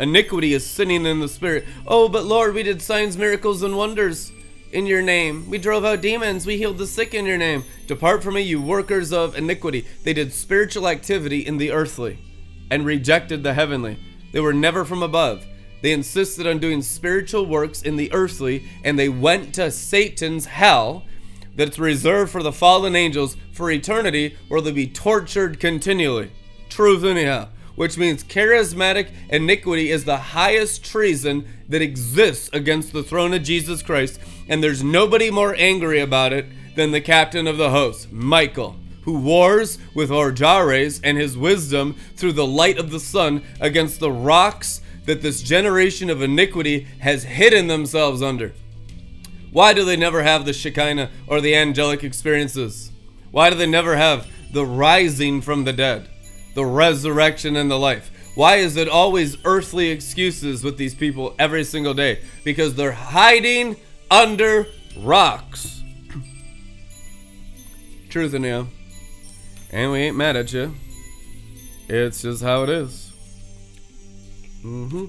Iniquity 0.00 0.54
is 0.54 0.68
sinning 0.68 1.06
in 1.06 1.20
the 1.20 1.28
spirit. 1.28 1.64
Oh, 1.86 2.08
but 2.08 2.24
Lord, 2.24 2.54
we 2.54 2.62
did 2.62 2.82
signs, 2.82 3.16
miracles, 3.16 3.62
and 3.62 3.76
wonders 3.76 4.32
in 4.72 4.86
your 4.86 5.02
name. 5.02 5.48
We 5.48 5.58
drove 5.58 5.84
out 5.84 6.00
demons. 6.00 6.46
We 6.46 6.56
healed 6.56 6.78
the 6.78 6.86
sick 6.86 7.14
in 7.14 7.26
your 7.26 7.38
name. 7.38 7.64
Depart 7.86 8.22
from 8.22 8.34
me, 8.34 8.42
you 8.42 8.60
workers 8.60 9.12
of 9.12 9.36
iniquity. 9.36 9.86
They 10.02 10.12
did 10.12 10.32
spiritual 10.32 10.88
activity 10.88 11.46
in 11.46 11.58
the 11.58 11.70
earthly 11.70 12.18
and 12.70 12.84
rejected 12.84 13.42
the 13.42 13.54
heavenly. 13.54 13.98
They 14.32 14.40
were 14.40 14.52
never 14.52 14.84
from 14.84 15.02
above. 15.02 15.46
They 15.80 15.92
insisted 15.92 16.46
on 16.46 16.58
doing 16.58 16.82
spiritual 16.82 17.46
works 17.46 17.82
in 17.82 17.96
the 17.96 18.12
earthly, 18.12 18.64
and 18.82 18.98
they 18.98 19.08
went 19.08 19.54
to 19.54 19.70
Satan's 19.70 20.46
hell 20.46 21.04
that's 21.54 21.78
reserved 21.78 22.32
for 22.32 22.42
the 22.42 22.52
fallen 22.52 22.96
angels 22.96 23.36
for 23.52 23.70
eternity, 23.70 24.36
where 24.48 24.60
they'll 24.60 24.74
be 24.74 24.88
tortured 24.88 25.60
continually. 25.60 26.32
Truth, 26.74 27.04
anyhow. 27.04 27.50
Which 27.76 27.96
means 27.96 28.24
charismatic 28.24 29.10
iniquity 29.28 29.92
is 29.92 30.04
the 30.04 30.16
highest 30.16 30.84
treason 30.84 31.46
that 31.68 31.80
exists 31.80 32.50
against 32.52 32.92
the 32.92 33.04
throne 33.04 33.32
of 33.32 33.44
Jesus 33.44 33.80
Christ, 33.80 34.18
and 34.48 34.60
there's 34.60 34.82
nobody 34.82 35.30
more 35.30 35.54
angry 35.56 36.00
about 36.00 36.32
it 36.32 36.46
than 36.74 36.90
the 36.90 37.00
captain 37.00 37.46
of 37.46 37.58
the 37.58 37.70
host, 37.70 38.10
Michael, 38.10 38.74
who 39.02 39.20
wars 39.20 39.78
with 39.94 40.10
Orjares 40.10 41.00
and 41.04 41.16
his 41.16 41.38
wisdom 41.38 41.94
through 42.16 42.32
the 42.32 42.44
light 42.44 42.76
of 42.76 42.90
the 42.90 42.98
sun 42.98 43.44
against 43.60 44.00
the 44.00 44.10
rocks 44.10 44.80
that 45.04 45.22
this 45.22 45.42
generation 45.42 46.10
of 46.10 46.22
iniquity 46.22 46.88
has 46.98 47.22
hidden 47.22 47.68
themselves 47.68 48.20
under. 48.20 48.52
Why 49.52 49.74
do 49.74 49.84
they 49.84 49.96
never 49.96 50.24
have 50.24 50.44
the 50.44 50.52
Shekinah 50.52 51.08
or 51.28 51.40
the 51.40 51.54
angelic 51.54 52.02
experiences? 52.02 52.90
Why 53.30 53.48
do 53.48 53.54
they 53.54 53.64
never 53.64 53.94
have 53.94 54.26
the 54.52 54.66
rising 54.66 55.40
from 55.40 55.62
the 55.62 55.72
dead, 55.72 56.08
the 56.54 56.64
resurrection 56.64 57.56
and 57.56 57.70
the 57.70 57.78
life? 57.78 58.10
Why 58.34 58.56
is 58.56 58.76
it 58.76 58.88
always 58.88 59.36
earthly 59.44 59.90
excuses 59.90 60.64
with 60.64 60.76
these 60.76 60.94
people 60.94 61.34
every 61.38 61.64
single 61.64 61.94
day? 61.94 62.22
Because 62.42 62.74
they're 62.74 62.92
hiding 62.92 63.76
under 64.10 64.66
rocks. 64.98 65.82
Truth 68.10 68.34
in 68.34 68.44
you. 68.44 68.68
And 69.70 69.92
we 69.92 69.98
ain't 69.98 70.16
mad 70.16 70.36
at 70.36 70.52
you. 70.52 70.74
It's 71.88 72.22
just 72.22 72.42
how 72.42 72.62
it 72.62 72.70
is. 72.70 73.12
Mm-hmm. 74.64 75.06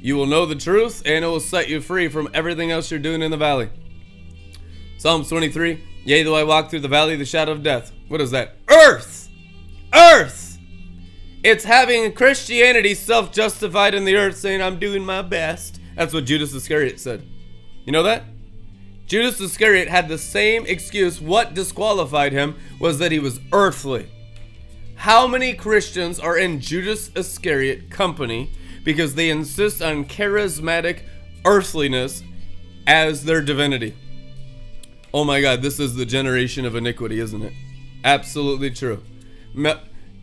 You 0.00 0.16
will 0.16 0.26
know 0.26 0.46
the 0.46 0.54
truth, 0.54 1.02
and 1.04 1.24
it 1.24 1.28
will 1.28 1.40
set 1.40 1.68
you 1.68 1.80
free 1.80 2.08
from 2.08 2.28
everything 2.32 2.70
else 2.70 2.90
you're 2.90 3.00
doing 3.00 3.22
in 3.22 3.30
the 3.30 3.36
valley. 3.36 3.70
Psalms 4.98 5.28
23 5.28 5.82
Yea, 6.04 6.22
though 6.22 6.36
I 6.36 6.44
walk 6.44 6.70
through 6.70 6.80
the 6.80 6.88
valley 6.88 7.14
of 7.14 7.18
the 7.18 7.24
shadow 7.24 7.50
of 7.52 7.62
death. 7.64 7.92
What 8.08 8.20
is 8.20 8.30
that? 8.30 8.56
Earth! 8.70 9.25
Earth! 9.94 10.58
It's 11.42 11.64
having 11.64 12.12
Christianity 12.12 12.94
self 12.94 13.32
justified 13.32 13.94
in 13.94 14.04
the 14.04 14.16
earth, 14.16 14.36
saying, 14.36 14.60
I'm 14.60 14.78
doing 14.78 15.04
my 15.04 15.22
best. 15.22 15.80
That's 15.94 16.12
what 16.12 16.24
Judas 16.24 16.52
Iscariot 16.52 16.98
said. 16.98 17.24
You 17.84 17.92
know 17.92 18.02
that? 18.02 18.24
Judas 19.06 19.40
Iscariot 19.40 19.88
had 19.88 20.08
the 20.08 20.18
same 20.18 20.66
excuse. 20.66 21.20
What 21.20 21.54
disqualified 21.54 22.32
him 22.32 22.56
was 22.80 22.98
that 22.98 23.12
he 23.12 23.20
was 23.20 23.38
earthly. 23.52 24.08
How 24.96 25.28
many 25.28 25.54
Christians 25.54 26.18
are 26.18 26.36
in 26.36 26.60
Judas 26.60 27.10
Iscariot 27.14 27.90
company 27.90 28.50
because 28.82 29.14
they 29.14 29.30
insist 29.30 29.80
on 29.80 30.06
charismatic 30.06 31.02
earthliness 31.44 32.24
as 32.86 33.24
their 33.24 33.40
divinity? 33.40 33.94
Oh 35.14 35.22
my 35.24 35.40
God, 35.40 35.62
this 35.62 35.78
is 35.78 35.94
the 35.94 36.04
generation 36.04 36.64
of 36.64 36.74
iniquity, 36.74 37.20
isn't 37.20 37.42
it? 37.42 37.52
Absolutely 38.02 38.70
true. 38.70 39.02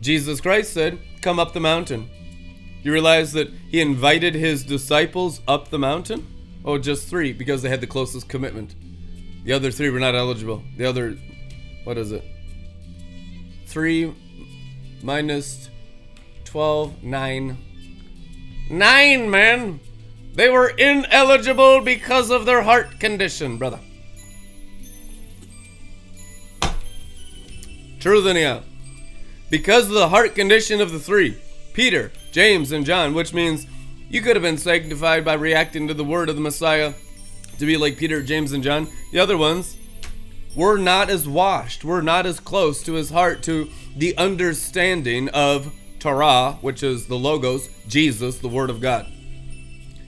Jesus 0.00 0.40
Christ 0.40 0.72
said, 0.72 0.98
Come 1.22 1.38
up 1.38 1.52
the 1.52 1.60
mountain. 1.60 2.08
You 2.82 2.92
realize 2.92 3.32
that 3.32 3.48
he 3.68 3.80
invited 3.80 4.34
his 4.34 4.62
disciples 4.64 5.40
up 5.48 5.70
the 5.70 5.78
mountain? 5.78 6.26
Oh, 6.64 6.78
just 6.78 7.08
three, 7.08 7.32
because 7.32 7.62
they 7.62 7.68
had 7.68 7.80
the 7.80 7.86
closest 7.86 8.28
commitment. 8.28 8.74
The 9.44 9.52
other 9.52 9.70
three 9.70 9.90
were 9.90 10.00
not 10.00 10.14
eligible. 10.14 10.62
The 10.76 10.84
other, 10.86 11.16
what 11.84 11.98
is 11.98 12.12
it? 12.12 12.24
Three 13.66 14.14
minus 15.02 15.68
12, 16.44 17.02
nine. 17.02 17.56
Nine, 18.70 19.30
man! 19.30 19.80
They 20.34 20.48
were 20.48 20.68
ineligible 20.68 21.80
because 21.80 22.30
of 22.30 22.46
their 22.46 22.62
heart 22.62 22.98
condition, 22.98 23.58
brother. 23.58 23.80
Truth 28.00 28.26
anyhow. 28.26 28.62
Because 29.54 29.86
of 29.86 29.92
the 29.92 30.08
heart 30.08 30.34
condition 30.34 30.80
of 30.80 30.90
the 30.90 30.98
three, 30.98 31.40
Peter, 31.74 32.10
James, 32.32 32.72
and 32.72 32.84
John, 32.84 33.14
which 33.14 33.32
means 33.32 33.68
you 34.10 34.20
could 34.20 34.34
have 34.34 34.42
been 34.42 34.58
sanctified 34.58 35.24
by 35.24 35.34
reacting 35.34 35.86
to 35.86 35.94
the 35.94 36.02
word 36.02 36.28
of 36.28 36.34
the 36.34 36.42
Messiah 36.42 36.92
to 37.60 37.64
be 37.64 37.76
like 37.76 37.96
Peter, 37.96 38.20
James, 38.20 38.50
and 38.50 38.64
John. 38.64 38.88
The 39.12 39.20
other 39.20 39.38
ones, 39.38 39.76
we're 40.56 40.78
not 40.78 41.08
as 41.08 41.28
washed, 41.28 41.84
we're 41.84 42.00
not 42.00 42.26
as 42.26 42.40
close 42.40 42.82
to 42.82 42.94
his 42.94 43.10
heart, 43.10 43.44
to 43.44 43.70
the 43.96 44.18
understanding 44.18 45.28
of 45.28 45.72
Torah, 46.00 46.58
which 46.60 46.82
is 46.82 47.06
the 47.06 47.14
Logos, 47.16 47.68
Jesus, 47.86 48.40
the 48.40 48.48
Word 48.48 48.70
of 48.70 48.80
God. 48.80 49.06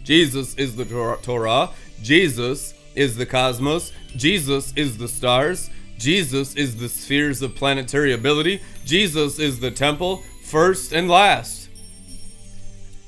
Jesus 0.02 0.56
is 0.56 0.74
the 0.74 1.18
Torah, 1.22 1.70
Jesus 2.02 2.74
is 2.96 3.16
the 3.16 3.26
cosmos, 3.26 3.92
Jesus 4.16 4.72
is 4.74 4.98
the 4.98 5.06
stars, 5.06 5.70
Jesus 5.98 6.54
is 6.54 6.76
the 6.76 6.88
spheres 6.88 7.42
of 7.42 7.54
planetary 7.54 8.12
ability, 8.12 8.60
Jesus 8.84 9.38
is 9.38 9.60
the 9.60 9.70
temple, 9.70 10.22
first 10.44 10.92
and 10.92 11.08
last. 11.08 11.68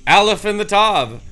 Aleph 0.06 0.44
and 0.44 0.58
the 0.58 0.64
Tav, 0.64 1.22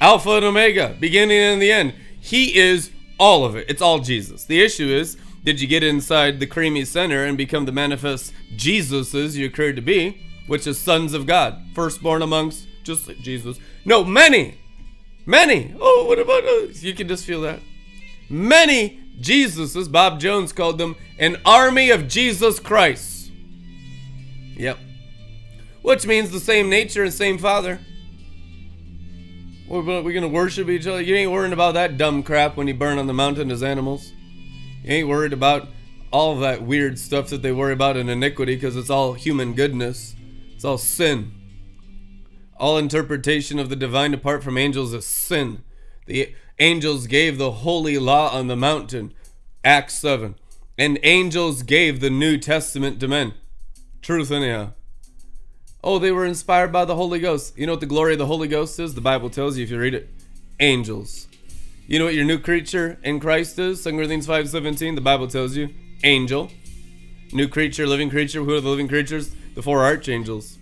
Alpha 0.00 0.30
and 0.30 0.44
Omega, 0.44 0.96
beginning 0.98 1.38
and 1.38 1.60
the 1.60 1.70
end. 1.70 1.94
He 2.20 2.56
is 2.56 2.90
all 3.18 3.44
of 3.44 3.54
it. 3.54 3.68
It's 3.68 3.82
all 3.82 3.98
Jesus. 3.98 4.44
The 4.44 4.62
issue 4.62 4.88
is, 4.88 5.16
did 5.44 5.60
you 5.60 5.68
get 5.68 5.82
inside 5.82 6.40
the 6.40 6.46
creamy 6.46 6.84
center 6.84 7.24
and 7.24 7.36
become 7.36 7.66
the 7.66 7.72
manifest 7.72 8.32
Jesuses 8.56 9.36
you 9.36 9.46
occurred 9.46 9.76
to 9.76 9.82
be, 9.82 10.22
which 10.46 10.66
is 10.66 10.78
sons 10.78 11.14
of 11.14 11.26
God, 11.26 11.60
firstborn 11.74 12.22
amongst 12.22 12.66
just 12.82 13.06
like 13.06 13.18
Jesus? 13.18 13.58
No, 13.84 14.04
many, 14.04 14.56
many. 15.26 15.74
Oh, 15.78 16.04
what 16.08 16.18
about 16.18 16.44
us? 16.44 16.82
You 16.82 16.94
can 16.94 17.08
just 17.08 17.24
feel 17.24 17.42
that. 17.42 17.60
Many 18.30 19.01
Jesuses, 19.22 19.90
Bob 19.90 20.20
Jones 20.20 20.52
called 20.52 20.78
them, 20.78 20.96
an 21.18 21.36
army 21.44 21.90
of 21.90 22.08
Jesus 22.08 22.58
Christ. 22.58 23.30
Yep. 24.56 24.78
Which 25.82 26.06
means 26.06 26.30
the 26.30 26.40
same 26.40 26.68
nature 26.68 27.04
and 27.04 27.14
same 27.14 27.38
Father. 27.38 27.80
We're, 29.68 30.02
we're 30.02 30.12
gonna 30.12 30.28
worship 30.28 30.68
each 30.68 30.86
other. 30.86 31.00
You 31.00 31.14
ain't 31.14 31.30
worrying 31.30 31.52
about 31.52 31.74
that 31.74 31.96
dumb 31.96 32.22
crap 32.22 32.56
when 32.56 32.68
you 32.68 32.74
burn 32.74 32.98
on 32.98 33.06
the 33.06 33.14
mountain 33.14 33.50
as 33.50 33.62
animals. 33.62 34.12
You 34.82 34.92
ain't 34.92 35.08
worried 35.08 35.32
about 35.32 35.68
all 36.10 36.38
that 36.40 36.62
weird 36.62 36.98
stuff 36.98 37.28
that 37.30 37.40
they 37.42 37.52
worry 37.52 37.72
about 37.72 37.96
in 37.96 38.08
iniquity 38.08 38.54
because 38.54 38.76
it's 38.76 38.90
all 38.90 39.14
human 39.14 39.54
goodness. 39.54 40.14
It's 40.54 40.64
all 40.64 40.78
sin. 40.78 41.32
All 42.58 42.76
interpretation 42.76 43.58
of 43.58 43.70
the 43.70 43.76
divine 43.76 44.12
apart 44.12 44.44
from 44.44 44.58
angels 44.58 44.92
is 44.92 45.06
sin. 45.06 45.64
The 46.06 46.34
angels 46.62 47.08
gave 47.08 47.38
the 47.38 47.50
holy 47.50 47.98
law 47.98 48.30
on 48.30 48.46
the 48.46 48.54
mountain. 48.54 49.12
Acts 49.64 49.94
7. 49.94 50.36
And 50.78 50.96
angels 51.02 51.64
gave 51.64 51.98
the 51.98 52.08
New 52.08 52.38
Testament 52.38 53.00
to 53.00 53.08
men. 53.08 53.34
Truth, 54.00 54.30
anyhow. 54.30 54.72
Oh, 55.82 55.98
they 55.98 56.12
were 56.12 56.24
inspired 56.24 56.70
by 56.70 56.84
the 56.84 56.94
Holy 56.94 57.18
Ghost. 57.18 57.58
You 57.58 57.66
know 57.66 57.72
what 57.72 57.80
the 57.80 57.86
glory 57.86 58.12
of 58.12 58.20
the 58.20 58.26
Holy 58.26 58.46
Ghost 58.46 58.78
is? 58.78 58.94
The 58.94 59.00
Bible 59.00 59.28
tells 59.28 59.58
you 59.58 59.64
if 59.64 59.70
you 59.72 59.78
read 59.78 59.94
it. 59.94 60.08
Angels. 60.60 61.26
You 61.88 61.98
know 61.98 62.04
what 62.04 62.14
your 62.14 62.24
new 62.24 62.38
creature 62.38 62.96
in 63.02 63.18
Christ 63.18 63.58
is? 63.58 63.82
2 63.82 63.90
Corinthians 63.90 64.28
5.17, 64.28 64.94
the 64.94 65.00
Bible 65.00 65.26
tells 65.26 65.56
you. 65.56 65.70
Angel. 66.04 66.48
New 67.32 67.48
creature, 67.48 67.88
living 67.88 68.08
creature. 68.08 68.44
Who 68.44 68.54
are 68.54 68.60
the 68.60 68.68
living 68.68 68.86
creatures? 68.86 69.34
The 69.56 69.62
four 69.62 69.80
archangels. 69.80 70.58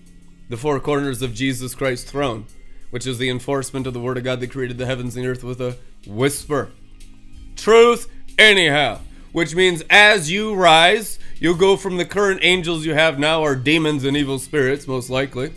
The 0.49 0.57
four 0.57 0.81
corners 0.81 1.21
of 1.21 1.35
Jesus 1.35 1.75
Christ's 1.75 2.11
throne, 2.11 2.47
which 2.89 3.07
is 3.07 3.19
the 3.19 3.29
enforcement 3.29 3.87
of 3.87 3.93
the 3.93 4.01
Word 4.01 4.17
of 4.17 4.25
God 4.25 4.41
that 4.41 4.51
created 4.51 4.79
the 4.79 4.87
heavens 4.87 5.15
and 5.15 5.25
the 5.27 5.29
earth 5.29 5.45
with 5.45 5.61
a 5.61 5.77
whisper. 6.07 6.73
Truth, 7.57 8.09
anyhow. 8.39 9.01
Which 9.33 9.55
means 9.55 9.85
as 9.89 10.31
you 10.31 10.55
rise, 10.55 11.21
You'll 11.41 11.55
go 11.55 11.79
from 11.79 11.97
the 11.97 12.05
current 12.05 12.41
angels 12.43 12.85
you 12.85 12.93
have 12.93 13.19
now 13.19 13.43
are 13.43 13.57
demons 13.57 14.05
and 14.05 14.15
evil 14.15 14.39
spirits, 14.39 14.87
most 14.87 15.09
likely, 15.09 15.55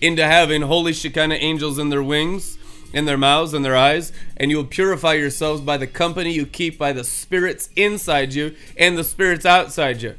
into 0.00 0.24
having 0.24 0.62
holy 0.62 0.92
Shekinah 0.92 1.36
angels 1.36 1.78
in 1.78 1.88
their 1.88 2.02
wings, 2.02 2.58
in 2.92 3.04
their 3.04 3.16
mouths, 3.16 3.54
and 3.54 3.64
their 3.64 3.76
eyes, 3.76 4.10
and 4.36 4.50
you'll 4.50 4.64
purify 4.64 5.12
yourselves 5.12 5.60
by 5.60 5.76
the 5.76 5.86
company 5.86 6.32
you 6.32 6.46
keep 6.46 6.78
by 6.78 6.92
the 6.92 7.04
spirits 7.04 7.70
inside 7.76 8.34
you 8.34 8.56
and 8.76 8.98
the 8.98 9.04
spirits 9.04 9.46
outside 9.46 10.02
you. 10.02 10.16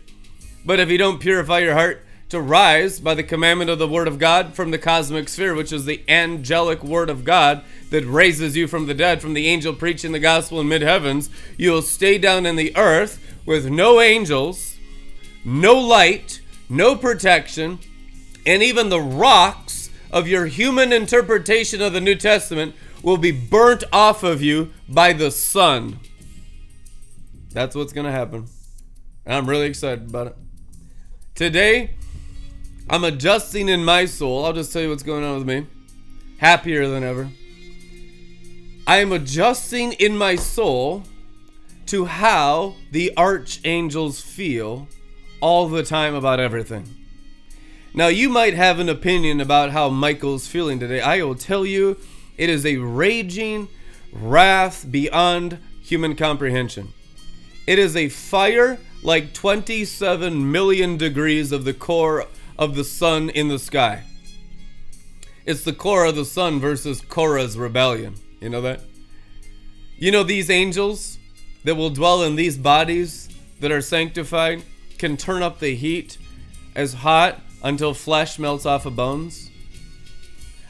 But 0.66 0.80
if 0.80 0.90
you 0.90 0.98
don't 0.98 1.20
purify 1.20 1.60
your 1.60 1.74
heart 1.74 2.06
to 2.30 2.40
rise 2.40 3.02
by 3.02 3.16
the 3.16 3.24
commandment 3.24 3.70
of 3.70 3.80
the 3.80 3.88
Word 3.88 4.08
of 4.08 4.18
God 4.18 4.54
from 4.54 4.72
the 4.72 4.78
cosmic 4.78 5.28
sphere, 5.28 5.56
which 5.56 5.74
is 5.74 5.84
the 5.84 6.06
angelic 6.08 6.86
Word 6.86 7.10
of 7.10 7.26
God 7.26 7.66
that 7.90 8.06
raises 8.06 8.56
you 8.56 8.68
from 8.68 8.86
the 8.86 8.94
dead, 8.94 9.22
from 9.22 9.34
the 9.34 9.48
angel 9.48 9.74
preaching 9.74 10.12
the 10.12 10.20
gospel 10.20 10.60
in 10.60 10.68
mid 10.68 10.82
heavens, 10.82 11.30
you'll 11.58 11.82
stay 11.82 12.18
down 12.18 12.46
in 12.46 12.56
the 12.56 12.76
earth 12.76 13.20
with 13.46 13.70
no 13.70 14.00
angels, 14.00 14.78
no 15.44 15.74
light, 15.74 16.42
no 16.70 16.96
protection, 16.96 17.80
and 18.46 18.62
even 18.62 18.90
the 18.90 19.02
rocks 19.02 19.90
of 20.12 20.28
your 20.28 20.46
human 20.46 20.94
interpretation 20.94 21.82
of 21.82 21.94
the 21.94 22.02
New 22.02 22.16
Testament 22.16 22.76
will 23.02 23.18
be 23.18 23.32
burnt 23.32 23.84
off 23.92 24.24
of 24.24 24.42
you 24.42 24.72
by 24.88 25.14
the 25.14 25.32
sun. 25.32 26.00
That's 27.52 27.76
what's 27.76 27.94
going 27.94 28.06
to 28.06 28.12
happen. 28.12 28.48
And 29.26 29.36
I'm 29.36 29.50
really 29.50 29.68
excited 29.68 30.10
about 30.10 30.28
it. 30.28 30.36
Today, 31.36 31.92
I'm 32.90 33.04
adjusting 33.04 33.70
in 33.70 33.86
my 33.86 34.06
soul. 34.06 34.46
I'll 34.46 34.54
just 34.54 34.74
tell 34.74 34.82
you 34.82 34.90
what's 34.90 35.04
going 35.04 35.24
on 35.24 35.38
with 35.38 35.48
me. 35.48 35.68
Happier 36.38 36.88
than 36.88 37.04
ever. 37.04 37.30
I 38.90 39.02
am 39.02 39.12
adjusting 39.12 39.94
in 39.94 40.18
my 40.18 40.36
soul 40.36 41.04
to 41.86 42.06
how 42.06 42.74
the 42.92 43.16
archangels 43.16 44.20
feel 44.20 44.88
all 45.42 45.70
the 45.70 45.84
time 45.84 46.16
about 46.16 46.40
everything. 46.40 46.90
Now, 47.94 48.08
you 48.08 48.30
might 48.30 48.56
have 48.56 48.80
an 48.80 48.90
opinion 48.90 49.42
about 49.42 49.70
how 49.70 49.90
Michael's 49.90 50.48
feeling 50.48 50.80
today. 50.80 51.02
I 51.02 51.22
will 51.22 51.36
tell 51.36 51.68
you, 51.68 51.98
it 52.36 52.50
is 52.50 52.66
a 52.66 52.78
raging 52.78 53.68
wrath 54.12 54.88
beyond 54.90 55.60
human 55.84 56.16
comprehension. 56.16 56.92
It 57.68 57.78
is 57.78 57.96
a 57.96 58.10
fire 58.10 58.80
like 59.04 59.36
27 59.36 60.52
million 60.52 60.98
degrees 60.98 61.52
of 61.52 61.64
the 61.64 61.76
core 61.76 62.26
of 62.58 62.74
the 62.74 62.84
sun 62.84 63.30
in 63.30 63.50
the 63.50 63.60
sky. 63.60 64.06
It's 65.46 65.64
the 65.64 65.74
core 65.74 66.06
of 66.06 66.16
the 66.16 66.26
sun 66.26 66.60
versus 66.60 67.02
Korah's 67.02 67.56
rebellion. 67.56 68.16
You 68.40 68.50
know 68.50 68.62
that? 68.62 68.82
You 69.98 70.12
know, 70.12 70.24
these 70.24 70.50
angels, 70.50 71.20
that 71.64 71.76
will 71.76 71.90
dwell 71.90 72.24
in 72.24 72.36
these 72.36 72.58
bodies 72.58 73.30
that 73.60 73.72
are 73.72 73.82
sanctified 73.82 74.64
can 74.98 75.18
turn 75.18 75.44
up 75.44 75.60
the 75.60 75.76
heat 75.76 76.18
as 76.76 76.94
hot 76.96 77.42
until 77.64 77.94
flesh 77.94 78.40
melts 78.40 78.66
off 78.66 78.86
of 78.86 78.96
bones, 78.96 79.50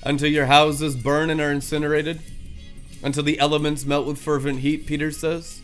until 0.04 0.30
your 0.30 0.48
houses 0.48 0.96
burn 0.96 1.30
and 1.30 1.40
are 1.40 1.52
incinerated, 1.52 2.20
until 3.04 3.24
the 3.24 3.40
elements 3.40 3.86
melt 3.86 4.08
with 4.08 4.18
fervent 4.18 4.60
heat, 4.60 4.88
Peter 4.88 5.12
says, 5.12 5.62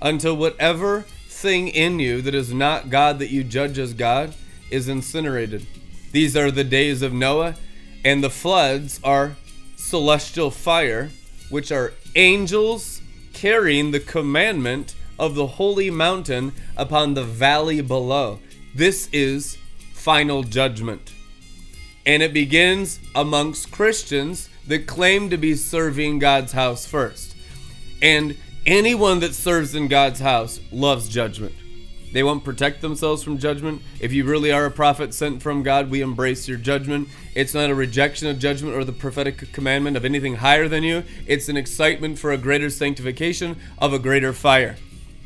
until 0.00 0.36
whatever 0.36 1.02
thing 1.28 1.68
in 1.68 1.98
you 1.98 2.22
that 2.22 2.34
is 2.34 2.54
not 2.54 2.90
God 2.90 3.18
that 3.18 3.30
you 3.30 3.42
judge 3.42 3.78
as 3.78 3.92
God 3.92 4.34
is 4.70 4.88
incinerated. 4.88 5.66
These 6.12 6.36
are 6.36 6.50
the 6.50 6.64
days 6.64 7.02
of 7.02 7.12
Noah, 7.12 7.56
and 8.04 8.22
the 8.22 8.30
floods 8.30 9.00
are 9.02 9.36
celestial 9.76 10.50
fire, 10.50 11.10
which 11.50 11.72
are 11.72 11.92
angels 12.14 13.00
carrying 13.32 13.90
the 13.90 14.00
commandment 14.00 14.94
of 15.18 15.34
the 15.34 15.46
holy 15.46 15.90
mountain 15.90 16.52
upon 16.76 17.14
the 17.14 17.24
valley 17.24 17.80
below. 17.80 18.38
This 18.74 19.08
is 19.12 19.58
final 19.92 20.42
judgment. 20.42 21.12
And 22.06 22.22
it 22.22 22.32
begins 22.32 23.00
amongst 23.14 23.70
Christians 23.70 24.48
that 24.66 24.86
claim 24.86 25.30
to 25.30 25.36
be 25.36 25.54
serving 25.54 26.18
God's 26.18 26.52
house 26.52 26.86
first. 26.86 27.36
And 28.02 28.36
anyone 28.66 29.20
that 29.20 29.34
serves 29.34 29.74
in 29.74 29.88
God's 29.88 30.20
house 30.20 30.60
loves 30.70 31.08
judgment. 31.08 31.54
They 32.14 32.22
won't 32.22 32.44
protect 32.44 32.80
themselves 32.80 33.24
from 33.24 33.38
judgment. 33.38 33.82
If 33.98 34.12
you 34.12 34.24
really 34.24 34.52
are 34.52 34.66
a 34.66 34.70
prophet 34.70 35.12
sent 35.12 35.42
from 35.42 35.64
God, 35.64 35.90
we 35.90 36.00
embrace 36.00 36.46
your 36.46 36.58
judgment. 36.58 37.08
It's 37.34 37.54
not 37.54 37.70
a 37.70 37.74
rejection 37.74 38.28
of 38.28 38.38
judgment 38.38 38.76
or 38.76 38.84
the 38.84 38.92
prophetic 38.92 39.52
commandment 39.52 39.96
of 39.96 40.04
anything 40.04 40.36
higher 40.36 40.68
than 40.68 40.84
you. 40.84 41.02
It's 41.26 41.48
an 41.48 41.56
excitement 41.56 42.20
for 42.20 42.30
a 42.30 42.38
greater 42.38 42.70
sanctification 42.70 43.56
of 43.78 43.92
a 43.92 43.98
greater 43.98 44.32
fire, 44.32 44.76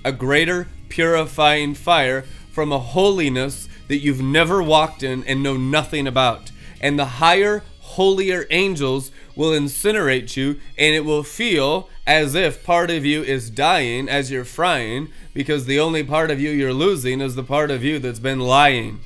a 0.02 0.12
greater 0.12 0.66
purifying 0.88 1.74
fire 1.74 2.22
from 2.52 2.72
a 2.72 2.78
holiness 2.78 3.68
that 3.88 3.98
you've 3.98 4.22
never 4.22 4.62
walked 4.62 5.02
in 5.02 5.24
and 5.24 5.42
know 5.42 5.58
nothing 5.58 6.06
about. 6.06 6.52
And 6.80 6.98
the 6.98 7.04
higher, 7.04 7.64
holier 7.80 8.46
angels 8.48 9.10
will 9.38 9.52
incinerate 9.52 10.36
you, 10.36 10.58
and 10.76 10.94
it 10.96 11.04
will 11.04 11.22
feel 11.22 11.88
as 12.06 12.34
if 12.34 12.64
part 12.64 12.90
of 12.90 13.06
you 13.06 13.22
is 13.22 13.48
dying 13.48 14.08
as 14.08 14.32
you're 14.32 14.44
frying 14.44 15.08
because 15.32 15.64
the 15.64 15.78
only 15.78 16.02
part 16.02 16.30
of 16.30 16.40
you 16.40 16.50
you're 16.50 16.74
losing 16.74 17.20
is 17.20 17.36
the 17.36 17.44
part 17.44 17.70
of 17.70 17.84
you 17.84 18.00
that's 18.00 18.18
been 18.18 18.40
lying. 18.40 18.98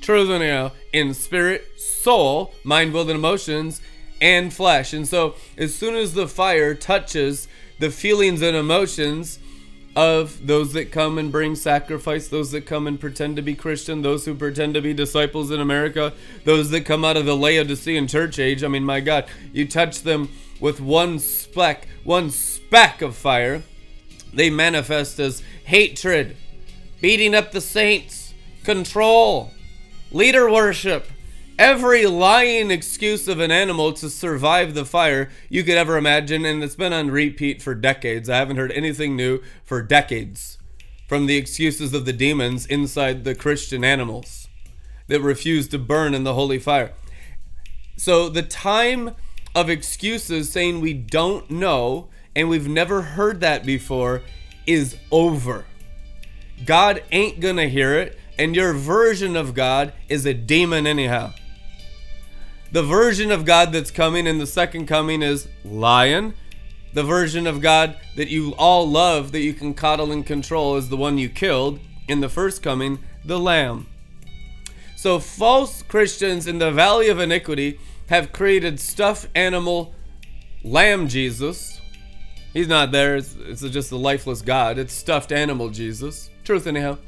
Truth 0.00 0.30
and 0.30 0.42
anyhow, 0.42 0.72
in 0.92 1.14
spirit, 1.14 1.80
soul, 1.80 2.52
mind, 2.64 2.92
will, 2.92 3.02
and 3.02 3.10
emotions, 3.10 3.80
and 4.20 4.52
flesh. 4.52 4.92
And 4.92 5.06
so, 5.06 5.36
as 5.56 5.74
soon 5.76 5.94
as 5.94 6.14
the 6.14 6.26
fire 6.26 6.74
touches 6.74 7.46
the 7.78 7.90
feelings 7.90 8.42
and 8.42 8.56
emotions 8.56 9.38
of 10.00 10.46
those 10.46 10.72
that 10.72 10.90
come 10.90 11.18
and 11.18 11.30
bring 11.30 11.54
sacrifice, 11.54 12.26
those 12.26 12.52
that 12.52 12.64
come 12.64 12.86
and 12.86 12.98
pretend 12.98 13.36
to 13.36 13.42
be 13.42 13.54
Christian, 13.54 14.00
those 14.00 14.24
who 14.24 14.34
pretend 14.34 14.72
to 14.72 14.80
be 14.80 14.94
disciples 14.94 15.50
in 15.50 15.60
America, 15.60 16.14
those 16.44 16.70
that 16.70 16.86
come 16.86 17.04
out 17.04 17.18
of 17.18 17.26
the 17.26 17.36
Laodicean 17.36 18.08
church 18.08 18.38
age, 18.38 18.64
I 18.64 18.68
mean, 18.68 18.82
my 18.82 19.00
God, 19.00 19.26
you 19.52 19.68
touch 19.68 20.02
them 20.02 20.30
with 20.58 20.80
one 20.80 21.18
speck, 21.18 21.86
one 22.02 22.30
speck 22.30 23.02
of 23.02 23.14
fire, 23.14 23.62
They 24.32 24.48
manifest 24.48 25.18
as 25.18 25.42
hatred, 25.64 26.34
beating 27.02 27.34
up 27.34 27.52
the 27.52 27.60
saints, 27.60 28.32
control, 28.64 29.50
leader 30.10 30.50
worship, 30.50 31.08
every 31.60 32.06
lying 32.06 32.70
excuse 32.70 33.28
of 33.28 33.38
an 33.38 33.50
animal 33.50 33.92
to 33.92 34.08
survive 34.08 34.72
the 34.72 34.86
fire 34.86 35.28
you 35.50 35.62
could 35.62 35.76
ever 35.76 35.98
imagine, 35.98 36.46
and 36.46 36.64
it's 36.64 36.74
been 36.74 36.94
on 36.94 37.10
repeat 37.10 37.60
for 37.60 37.74
decades. 37.74 38.30
I 38.30 38.38
haven't 38.38 38.56
heard 38.56 38.72
anything 38.72 39.14
new 39.14 39.42
for 39.62 39.82
decades 39.82 40.56
from 41.06 41.26
the 41.26 41.36
excuses 41.36 41.92
of 41.92 42.06
the 42.06 42.14
demons 42.14 42.64
inside 42.64 43.24
the 43.24 43.34
Christian 43.34 43.84
animals 43.84 44.48
that 45.08 45.20
refuse 45.20 45.68
to 45.68 45.78
burn 45.78 46.14
in 46.14 46.24
the 46.24 46.32
holy 46.32 46.58
fire. 46.58 46.94
So 47.98 48.30
the 48.30 48.42
time 48.42 49.14
of 49.54 49.68
excuses 49.68 50.50
saying 50.50 50.80
we 50.80 50.94
don't 50.94 51.50
know 51.50 52.08
and 52.34 52.48
we've 52.48 52.68
never 52.68 53.02
heard 53.02 53.40
that 53.40 53.66
before 53.66 54.22
is 54.66 54.96
over. 55.10 55.66
God 56.64 57.02
ain't 57.12 57.38
gonna 57.40 57.68
hear 57.68 57.92
it, 57.98 58.18
and 58.38 58.56
your 58.56 58.72
version 58.72 59.36
of 59.36 59.52
God 59.52 59.92
is 60.08 60.24
a 60.24 60.32
demon, 60.32 60.86
anyhow. 60.86 61.34
The 62.72 62.82
version 62.84 63.32
of 63.32 63.44
God 63.44 63.72
that's 63.72 63.90
coming 63.90 64.28
in 64.28 64.38
the 64.38 64.46
second 64.46 64.86
coming 64.86 65.22
is 65.22 65.48
lion. 65.64 66.34
The 66.92 67.02
version 67.02 67.48
of 67.48 67.60
God 67.60 67.96
that 68.14 68.28
you 68.28 68.54
all 68.56 68.88
love, 68.88 69.32
that 69.32 69.40
you 69.40 69.54
can 69.54 69.74
coddle 69.74 70.12
and 70.12 70.24
control, 70.24 70.76
is 70.76 70.88
the 70.88 70.96
one 70.96 71.18
you 71.18 71.28
killed 71.28 71.80
in 72.06 72.20
the 72.20 72.28
first 72.28 72.62
coming, 72.62 73.00
the 73.24 73.40
lamb. 73.40 73.86
So, 74.96 75.18
false 75.18 75.82
Christians 75.82 76.46
in 76.46 76.58
the 76.58 76.70
valley 76.70 77.08
of 77.08 77.18
iniquity 77.18 77.80
have 78.08 78.32
created 78.32 78.78
stuffed 78.78 79.28
animal 79.34 79.94
lamb 80.62 81.08
Jesus. 81.08 81.80
He's 82.52 82.68
not 82.68 82.92
there, 82.92 83.16
it's, 83.16 83.34
it's 83.34 83.62
just 83.62 83.90
a 83.90 83.96
lifeless 83.96 84.42
God. 84.42 84.78
It's 84.78 84.92
stuffed 84.92 85.32
animal 85.32 85.70
Jesus. 85.70 86.30
Truth, 86.44 86.66
anyhow. 86.66 86.98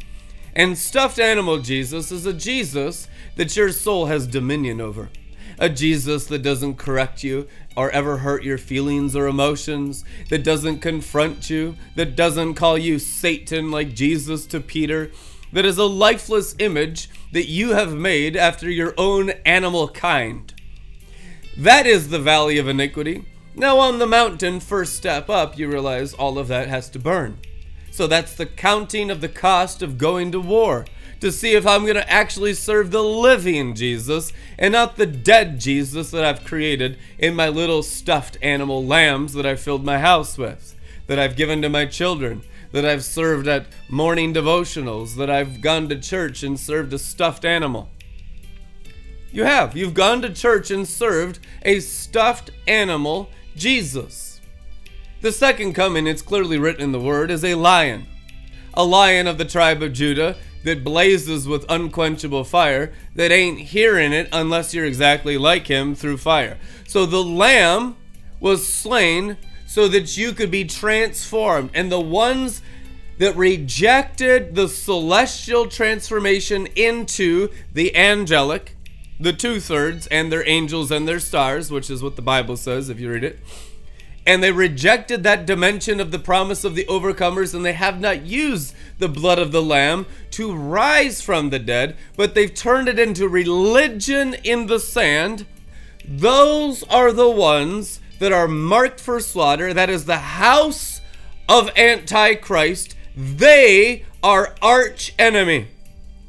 And 0.54 0.76
stuffed 0.76 1.18
animal 1.18 1.58
Jesus 1.58 2.10
is 2.10 2.26
a 2.26 2.32
Jesus 2.32 3.08
that 3.36 3.56
your 3.56 3.70
soul 3.70 4.06
has 4.06 4.26
dominion 4.26 4.80
over. 4.80 5.08
A 5.62 5.68
Jesus 5.68 6.26
that 6.26 6.42
doesn't 6.42 6.74
correct 6.74 7.22
you 7.22 7.46
or 7.76 7.88
ever 7.92 8.16
hurt 8.16 8.42
your 8.42 8.58
feelings 8.58 9.14
or 9.14 9.28
emotions, 9.28 10.04
that 10.28 10.42
doesn't 10.42 10.80
confront 10.80 11.48
you, 11.48 11.76
that 11.94 12.16
doesn't 12.16 12.54
call 12.54 12.76
you 12.76 12.98
Satan 12.98 13.70
like 13.70 13.94
Jesus 13.94 14.44
to 14.46 14.58
Peter, 14.58 15.12
that 15.52 15.64
is 15.64 15.78
a 15.78 15.84
lifeless 15.84 16.56
image 16.58 17.08
that 17.30 17.48
you 17.48 17.74
have 17.74 17.94
made 17.94 18.36
after 18.36 18.68
your 18.68 18.92
own 18.98 19.30
animal 19.46 19.86
kind. 19.86 20.52
That 21.56 21.86
is 21.86 22.08
the 22.08 22.18
valley 22.18 22.58
of 22.58 22.66
iniquity. 22.66 23.24
Now, 23.54 23.78
on 23.78 24.00
the 24.00 24.06
mountain, 24.08 24.58
first 24.58 24.96
step 24.96 25.30
up, 25.30 25.56
you 25.56 25.70
realize 25.70 26.12
all 26.12 26.38
of 26.38 26.48
that 26.48 26.66
has 26.66 26.90
to 26.90 26.98
burn. 26.98 27.38
So 27.92 28.08
that's 28.08 28.34
the 28.34 28.46
counting 28.46 29.12
of 29.12 29.20
the 29.20 29.28
cost 29.28 29.80
of 29.80 29.96
going 29.96 30.32
to 30.32 30.40
war 30.40 30.86
to 31.22 31.30
see 31.30 31.52
if 31.52 31.64
I'm 31.64 31.82
going 31.82 31.94
to 31.94 32.12
actually 32.12 32.52
serve 32.52 32.90
the 32.90 33.02
living 33.02 33.76
Jesus 33.76 34.32
and 34.58 34.72
not 34.72 34.96
the 34.96 35.06
dead 35.06 35.60
Jesus 35.60 36.10
that 36.10 36.24
I've 36.24 36.44
created 36.44 36.98
in 37.16 37.36
my 37.36 37.48
little 37.48 37.84
stuffed 37.84 38.36
animal 38.42 38.84
lambs 38.84 39.32
that 39.34 39.46
I 39.46 39.54
filled 39.54 39.84
my 39.84 40.00
house 40.00 40.36
with, 40.36 40.74
that 41.06 41.20
I've 41.20 41.36
given 41.36 41.62
to 41.62 41.68
my 41.68 41.86
children, 41.86 42.42
that 42.72 42.84
I've 42.84 43.04
served 43.04 43.46
at 43.46 43.66
morning 43.88 44.34
devotionals, 44.34 45.14
that 45.14 45.30
I've 45.30 45.60
gone 45.60 45.88
to 45.90 46.00
church 46.00 46.42
and 46.42 46.58
served 46.58 46.92
a 46.92 46.98
stuffed 46.98 47.44
animal. 47.44 47.88
You 49.30 49.44
have. 49.44 49.76
You've 49.76 49.94
gone 49.94 50.22
to 50.22 50.34
church 50.34 50.72
and 50.72 50.88
served 50.88 51.38
a 51.62 51.78
stuffed 51.78 52.50
animal, 52.66 53.30
Jesus. 53.54 54.40
The 55.20 55.30
second 55.30 55.74
coming, 55.74 56.08
it's 56.08 56.20
clearly 56.20 56.58
written 56.58 56.82
in 56.82 56.90
the 56.90 56.98
word, 56.98 57.30
is 57.30 57.44
a 57.44 57.54
lion. 57.54 58.08
A 58.74 58.84
lion 58.84 59.28
of 59.28 59.38
the 59.38 59.44
tribe 59.44 59.84
of 59.84 59.92
Judah 59.92 60.34
that 60.64 60.84
blazes 60.84 61.48
with 61.48 61.64
unquenchable 61.68 62.44
fire 62.44 62.92
that 63.14 63.32
ain't 63.32 63.58
hearing 63.58 64.12
it 64.12 64.28
unless 64.32 64.74
you're 64.74 64.84
exactly 64.84 65.36
like 65.36 65.66
him 65.66 65.94
through 65.94 66.16
fire. 66.16 66.58
So 66.86 67.06
the 67.06 67.22
lamb 67.22 67.96
was 68.40 68.66
slain 68.66 69.36
so 69.66 69.88
that 69.88 70.16
you 70.16 70.32
could 70.32 70.50
be 70.50 70.64
transformed. 70.64 71.70
And 71.74 71.90
the 71.90 72.00
ones 72.00 72.62
that 73.18 73.36
rejected 73.36 74.54
the 74.54 74.68
celestial 74.68 75.66
transformation 75.66 76.66
into 76.74 77.48
the 77.72 77.94
angelic, 77.96 78.76
the 79.20 79.32
two 79.32 79.60
thirds, 79.60 80.06
and 80.08 80.32
their 80.32 80.46
angels 80.48 80.90
and 80.90 81.06
their 81.06 81.20
stars, 81.20 81.70
which 81.70 81.88
is 81.88 82.02
what 82.02 82.16
the 82.16 82.22
Bible 82.22 82.56
says 82.56 82.88
if 82.88 82.98
you 82.98 83.10
read 83.10 83.24
it. 83.24 83.38
And 84.26 84.42
they 84.42 84.52
rejected 84.52 85.22
that 85.22 85.46
dimension 85.46 86.00
of 86.00 86.12
the 86.12 86.18
promise 86.18 86.62
of 86.64 86.74
the 86.76 86.84
overcomers, 86.84 87.54
and 87.54 87.64
they 87.64 87.72
have 87.72 88.00
not 88.00 88.24
used 88.24 88.74
the 88.98 89.08
blood 89.08 89.38
of 89.38 89.50
the 89.50 89.62
Lamb 89.62 90.06
to 90.32 90.54
rise 90.54 91.20
from 91.20 91.50
the 91.50 91.58
dead, 91.58 91.96
but 92.16 92.34
they've 92.34 92.54
turned 92.54 92.88
it 92.88 93.00
into 93.00 93.28
religion 93.28 94.34
in 94.44 94.66
the 94.66 94.78
sand. 94.78 95.44
Those 96.04 96.84
are 96.84 97.12
the 97.12 97.30
ones 97.30 98.00
that 98.20 98.32
are 98.32 98.46
marked 98.46 99.00
for 99.00 99.18
slaughter. 99.18 99.74
That 99.74 99.90
is 99.90 100.04
the 100.04 100.18
house 100.18 101.00
of 101.48 101.76
Antichrist. 101.76 102.94
They 103.16 104.04
are 104.22 104.54
arch 104.62 105.14
enemy. 105.18 105.68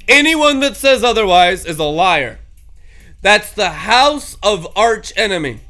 Anyone 0.08 0.60
that 0.60 0.76
says 0.76 1.04
otherwise 1.04 1.64
is 1.64 1.78
a 1.78 1.84
liar. 1.84 2.40
That's 3.22 3.52
the 3.52 3.70
house 3.70 4.36
of 4.42 4.66
arch 4.76 5.12
enemy. 5.16 5.60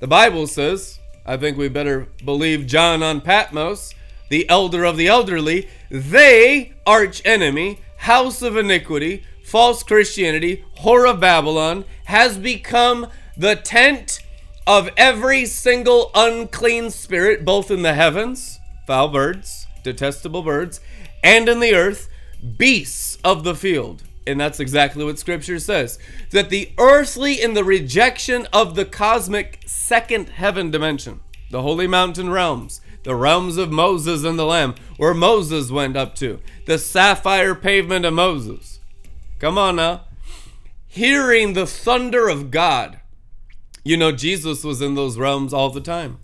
The 0.00 0.06
Bible 0.06 0.46
says, 0.46 0.98
I 1.26 1.36
think 1.36 1.58
we 1.58 1.68
better 1.68 2.06
believe 2.24 2.66
John 2.66 3.02
on 3.02 3.20
Patmos, 3.20 3.92
the 4.30 4.48
elder 4.48 4.84
of 4.84 4.96
the 4.96 5.08
elderly, 5.08 5.68
they, 5.90 6.72
arch 6.86 7.20
enemy, 7.24 7.80
house 7.98 8.42
of 8.42 8.56
iniquity, 8.56 9.24
false 9.44 9.82
Christianity, 9.82 10.64
whore 10.80 11.10
of 11.10 11.18
Babylon, 11.18 11.84
has 12.04 12.38
become 12.38 13.08
the 13.36 13.56
tent 13.56 14.20
of 14.68 14.88
every 14.96 15.46
single 15.46 16.12
unclean 16.14 16.90
spirit, 16.90 17.44
both 17.44 17.72
in 17.72 17.82
the 17.82 17.94
heavens, 17.94 18.60
foul 18.86 19.08
birds, 19.08 19.66
detestable 19.82 20.42
birds, 20.42 20.80
and 21.24 21.48
in 21.48 21.58
the 21.58 21.74
earth, 21.74 22.08
beasts 22.56 23.18
of 23.24 23.42
the 23.42 23.54
field. 23.54 24.04
And 24.26 24.40
that's 24.40 24.60
exactly 24.60 25.04
what 25.04 25.18
scripture 25.18 25.58
says 25.58 25.98
that 26.30 26.50
the 26.50 26.72
earthly, 26.78 27.40
in 27.40 27.54
the 27.54 27.64
rejection 27.64 28.46
of 28.52 28.74
the 28.74 28.84
cosmic 28.84 29.62
second 29.66 30.30
heaven 30.30 30.70
dimension, 30.70 31.20
the 31.50 31.62
holy 31.62 31.86
mountain 31.86 32.30
realms, 32.30 32.80
the 33.04 33.14
realms 33.14 33.56
of 33.56 33.70
Moses 33.70 34.24
and 34.24 34.38
the 34.38 34.46
Lamb, 34.46 34.74
where 34.96 35.14
Moses 35.14 35.70
went 35.70 35.96
up 35.96 36.14
to, 36.16 36.40
the 36.66 36.78
sapphire 36.78 37.54
pavement 37.54 38.04
of 38.04 38.14
Moses. 38.14 38.80
Come 39.38 39.58
on 39.58 39.76
now. 39.76 40.06
Hearing 40.88 41.52
the 41.52 41.66
thunder 41.66 42.28
of 42.28 42.50
God 42.50 43.00
you 43.86 43.96
know, 43.96 44.10
Jesus 44.10 44.64
was 44.64 44.82
in 44.82 44.96
those 44.96 45.16
realms 45.16 45.54
all 45.54 45.70
the 45.70 45.80
time. 45.80 46.18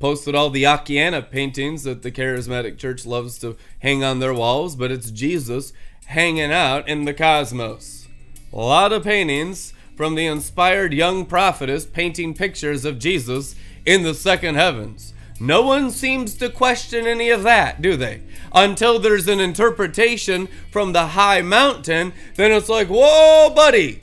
Posted 0.00 0.34
all 0.34 0.48
the 0.48 0.64
Akiane 0.64 1.30
paintings 1.30 1.84
that 1.84 2.00
the 2.00 2.10
Charismatic 2.10 2.78
Church 2.78 3.04
loves 3.04 3.38
to 3.38 3.56
hang 3.80 4.02
on 4.02 4.18
their 4.18 4.32
walls, 4.32 4.74
but 4.74 4.90
it's 4.90 5.10
Jesus 5.10 5.74
hanging 6.06 6.50
out 6.50 6.88
in 6.88 7.04
the 7.04 7.12
cosmos. 7.12 8.08
A 8.50 8.56
lot 8.56 8.94
of 8.94 9.04
paintings 9.04 9.74
from 9.96 10.14
the 10.14 10.26
inspired 10.26 10.94
young 10.94 11.26
prophetess 11.26 11.84
painting 11.84 12.32
pictures 12.32 12.86
of 12.86 12.98
Jesus 12.98 13.54
in 13.84 14.02
the 14.02 14.14
second 14.14 14.54
heavens. 14.54 15.12
No 15.38 15.60
one 15.62 15.90
seems 15.90 16.34
to 16.36 16.48
question 16.48 17.06
any 17.06 17.28
of 17.28 17.42
that, 17.42 17.82
do 17.82 17.96
they? 17.96 18.22
Until 18.54 18.98
there's 18.98 19.28
an 19.28 19.40
interpretation 19.40 20.48
from 20.70 20.92
the 20.92 21.08
high 21.08 21.42
mountain, 21.42 22.14
then 22.36 22.52
it's 22.52 22.70
like, 22.70 22.88
whoa, 22.88 23.52
buddy, 23.54 24.00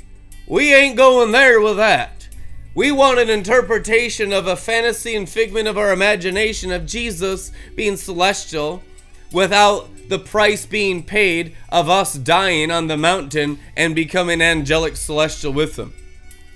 we 0.47 0.73
ain't 0.73 0.95
going 0.95 1.31
there 1.31 1.59
with 1.59 1.77
that. 1.77 2.16
We 2.77 2.91
want 2.91 3.17
an 3.17 3.27
interpretation 3.27 4.31
of 4.31 4.45
a 4.45 4.55
fantasy 4.55 5.15
and 5.15 5.27
figment 5.27 5.67
of 5.67 5.79
our 5.79 5.91
imagination 5.91 6.71
of 6.71 6.85
Jesus 6.85 7.51
being 7.75 7.97
celestial 7.97 8.83
without 9.31 9.89
the 10.09 10.19
price 10.19 10.63
being 10.63 11.01
paid 11.01 11.55
of 11.69 11.89
us 11.89 12.13
dying 12.13 12.69
on 12.69 12.85
the 12.85 12.95
mountain 12.95 13.57
and 13.75 13.95
becoming 13.95 14.43
angelic 14.43 14.95
celestial 14.95 15.53
with 15.53 15.75
them. 15.75 15.91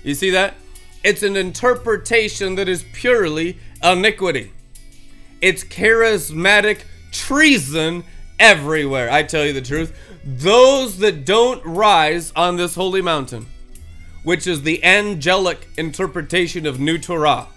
You 0.04 0.14
see 0.14 0.30
that? 0.30 0.54
It's 1.02 1.24
an 1.24 1.34
interpretation 1.34 2.54
that 2.54 2.68
is 2.68 2.84
purely 2.92 3.58
iniquity. 3.82 4.52
It's 5.40 5.64
charismatic 5.64 6.84
treason 7.10 8.04
everywhere. 8.38 9.10
I 9.10 9.24
tell 9.24 9.44
you 9.44 9.52
the 9.52 9.60
truth. 9.60 9.92
Those 10.24 10.98
that 10.98 11.24
don't 11.24 11.66
rise 11.66 12.32
on 12.36 12.58
this 12.58 12.76
holy 12.76 13.02
mountain 13.02 13.48
which 14.22 14.46
is 14.46 14.62
the 14.62 14.82
angelic 14.84 15.68
interpretation 15.76 16.66
of 16.66 16.80
New 16.80 16.98
Torah. 16.98 17.48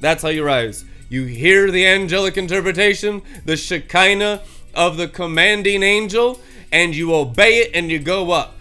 That's 0.00 0.22
how 0.22 0.28
you 0.28 0.44
rise. 0.44 0.84
You 1.08 1.24
hear 1.24 1.70
the 1.70 1.86
angelic 1.86 2.36
interpretation, 2.36 3.22
the 3.44 3.56
Shekinah 3.56 4.42
of 4.74 4.96
the 4.96 5.08
commanding 5.08 5.82
angel, 5.82 6.40
and 6.70 6.94
you 6.96 7.14
obey 7.14 7.58
it 7.58 7.70
and 7.74 7.90
you 7.90 7.98
go 7.98 8.30
up. 8.30 8.54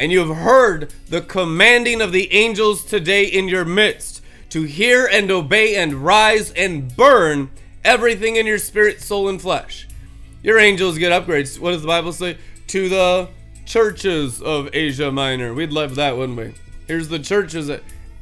And 0.00 0.12
you 0.12 0.20
have 0.20 0.36
heard 0.36 0.92
the 1.08 1.20
commanding 1.20 2.00
of 2.00 2.12
the 2.12 2.32
angels 2.32 2.84
today 2.84 3.24
in 3.24 3.48
your 3.48 3.64
midst 3.64 4.22
to 4.50 4.62
hear 4.62 5.06
and 5.06 5.30
obey 5.30 5.76
and 5.76 5.94
rise 5.94 6.52
and 6.52 6.96
burn 6.96 7.50
everything 7.84 8.36
in 8.36 8.46
your 8.46 8.58
spirit, 8.58 9.00
soul, 9.00 9.28
and 9.28 9.40
flesh. 9.40 9.86
Your 10.42 10.58
angels 10.58 10.98
get 10.98 11.12
upgrades. 11.12 11.58
What 11.58 11.72
does 11.72 11.82
the 11.82 11.88
Bible 11.88 12.12
say? 12.12 12.38
To 12.68 12.88
the 12.88 13.28
churches 13.68 14.40
of 14.40 14.70
Asia 14.72 15.12
Minor. 15.12 15.52
We'd 15.52 15.72
love 15.72 15.94
that, 15.96 16.16
wouldn't 16.16 16.38
we? 16.38 16.54
Here's 16.86 17.08
the 17.08 17.18
churches. 17.18 17.70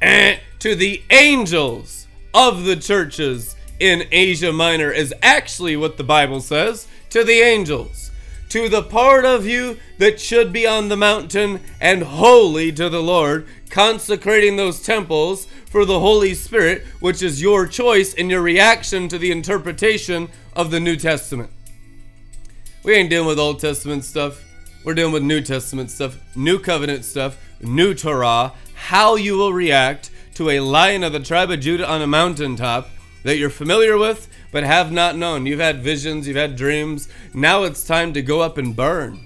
Eh, 0.01 0.39
to 0.59 0.75
the 0.75 1.01
angels 1.09 2.05
of 2.33 2.65
the 2.65 2.75
churches 2.75 3.55
in 3.79 4.03
Asia 4.11 4.51
Minor 4.51 4.91
is 4.91 5.13
actually 5.23 5.77
what 5.77 5.95
the 5.95 6.03
Bible 6.03 6.41
says. 6.41 6.87
To 7.11 7.23
the 7.23 7.39
angels. 7.39 8.11
To 8.49 8.67
the 8.67 8.83
part 8.83 9.23
of 9.23 9.45
you 9.45 9.77
that 9.99 10.19
should 10.19 10.51
be 10.51 10.67
on 10.67 10.89
the 10.89 10.97
mountain 10.97 11.61
and 11.79 12.03
holy 12.03 12.71
to 12.73 12.89
the 12.89 13.01
Lord, 13.01 13.47
consecrating 13.69 14.57
those 14.57 14.81
temples 14.81 15.45
for 15.65 15.85
the 15.85 15.99
Holy 15.99 16.33
Spirit, 16.33 16.85
which 16.99 17.21
is 17.21 17.41
your 17.41 17.67
choice 17.67 18.13
in 18.13 18.29
your 18.29 18.41
reaction 18.41 19.07
to 19.09 19.17
the 19.17 19.31
interpretation 19.31 20.29
of 20.55 20.71
the 20.71 20.79
New 20.79 20.97
Testament. 20.97 21.51
We 22.83 22.93
ain't 22.93 23.09
dealing 23.09 23.27
with 23.27 23.39
Old 23.39 23.59
Testament 23.59 24.03
stuff. 24.03 24.43
We're 24.87 24.93
dealing 24.93 25.11
with 25.11 25.23
New 25.23 25.41
Testament 25.41 25.91
stuff, 25.91 26.17
New 26.33 26.59
Covenant 26.59 27.03
stuff, 27.03 27.37
New 27.59 27.93
Torah, 27.93 28.53
how 28.73 29.17
you 29.17 29.35
will 29.35 29.51
react 29.51 30.11
to 30.35 30.49
a 30.49 30.61
lion 30.61 31.03
of 31.03 31.11
the 31.11 31.19
tribe 31.19 31.51
of 31.51 31.59
Judah 31.59 31.85
on 31.85 32.01
a 32.01 32.07
mountaintop 32.07 32.89
that 33.23 33.35
you're 33.35 33.49
familiar 33.49 33.97
with 33.97 34.29
but 34.49 34.63
have 34.63 34.93
not 34.93 35.17
known. 35.17 35.45
You've 35.45 35.59
had 35.59 35.83
visions, 35.83 36.25
you've 36.25 36.37
had 36.37 36.55
dreams. 36.55 37.09
Now 37.33 37.63
it's 37.63 37.85
time 37.85 38.13
to 38.13 38.21
go 38.21 38.39
up 38.39 38.57
and 38.57 38.73
burn. 38.73 39.19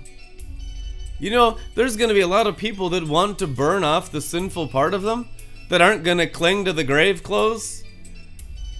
You 1.19 1.29
know, 1.29 1.59
there's 1.75 1.95
going 1.95 2.09
to 2.09 2.15
be 2.15 2.21
a 2.21 2.27
lot 2.27 2.47
of 2.47 2.57
people 2.57 2.89
that 2.89 3.07
want 3.07 3.37
to 3.37 3.45
burn 3.45 3.83
off 3.83 4.11
the 4.11 4.19
sinful 4.19 4.69
part 4.69 4.95
of 4.95 5.03
them 5.03 5.29
that 5.69 5.79
aren't 5.79 6.03
going 6.03 6.17
to 6.17 6.25
cling 6.25 6.65
to 6.65 6.73
the 6.73 6.83
grave 6.83 7.21
clothes, 7.21 7.83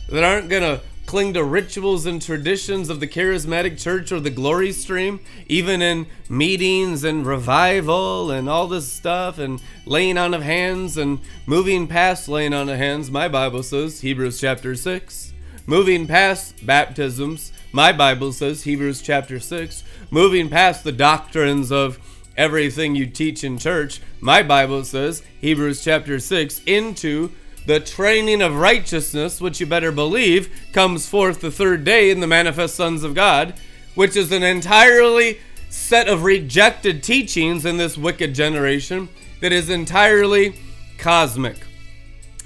that 0.09 0.23
aren't 0.23 0.49
going 0.49 0.63
to 0.63 0.81
cling 1.05 1.33
to 1.33 1.43
rituals 1.43 2.05
and 2.05 2.21
traditions 2.21 2.89
of 2.89 2.99
the 2.99 3.07
charismatic 3.07 3.81
church 3.81 4.11
or 4.11 4.19
the 4.19 4.29
glory 4.29 4.71
stream, 4.71 5.19
even 5.47 5.81
in 5.81 6.07
meetings 6.29 7.03
and 7.03 7.25
revival 7.25 8.31
and 8.31 8.47
all 8.47 8.67
this 8.67 8.91
stuff 8.91 9.37
and 9.37 9.61
laying 9.85 10.17
on 10.17 10.33
of 10.33 10.41
hands 10.41 10.97
and 10.97 11.19
moving 11.45 11.87
past 11.87 12.27
laying 12.27 12.53
on 12.53 12.69
of 12.69 12.77
hands. 12.77 13.11
My 13.11 13.27
Bible 13.27 13.63
says, 13.63 14.01
Hebrews 14.01 14.39
chapter 14.39 14.75
6. 14.75 15.33
Moving 15.67 16.07
past 16.07 16.65
baptisms, 16.65 17.51
my 17.71 17.91
Bible 17.91 18.31
says, 18.31 18.63
Hebrews 18.63 19.01
chapter 19.01 19.39
6. 19.39 19.83
Moving 20.09 20.49
past 20.49 20.83
the 20.83 20.91
doctrines 20.91 21.71
of 21.71 21.99
everything 22.35 22.95
you 22.95 23.05
teach 23.05 23.43
in 23.43 23.57
church, 23.57 24.01
my 24.19 24.43
Bible 24.43 24.83
says, 24.83 25.23
Hebrews 25.39 25.83
chapter 25.83 26.19
6, 26.19 26.61
into 26.65 27.31
the 27.65 27.79
training 27.79 28.41
of 28.41 28.55
righteousness, 28.55 29.39
which 29.39 29.59
you 29.59 29.65
better 29.65 29.91
believe 29.91 30.49
comes 30.73 31.07
forth 31.07 31.41
the 31.41 31.51
third 31.51 31.83
day 31.83 32.09
in 32.09 32.19
the 32.19 32.27
manifest 32.27 32.75
sons 32.75 33.03
of 33.03 33.13
God, 33.13 33.53
which 33.95 34.15
is 34.15 34.31
an 34.31 34.43
entirely 34.43 35.39
set 35.69 36.07
of 36.07 36.23
rejected 36.23 37.03
teachings 37.03 37.65
in 37.65 37.77
this 37.77 37.97
wicked 37.97 38.33
generation 38.33 39.09
that 39.41 39.51
is 39.51 39.69
entirely 39.69 40.55
cosmic. 40.97 41.57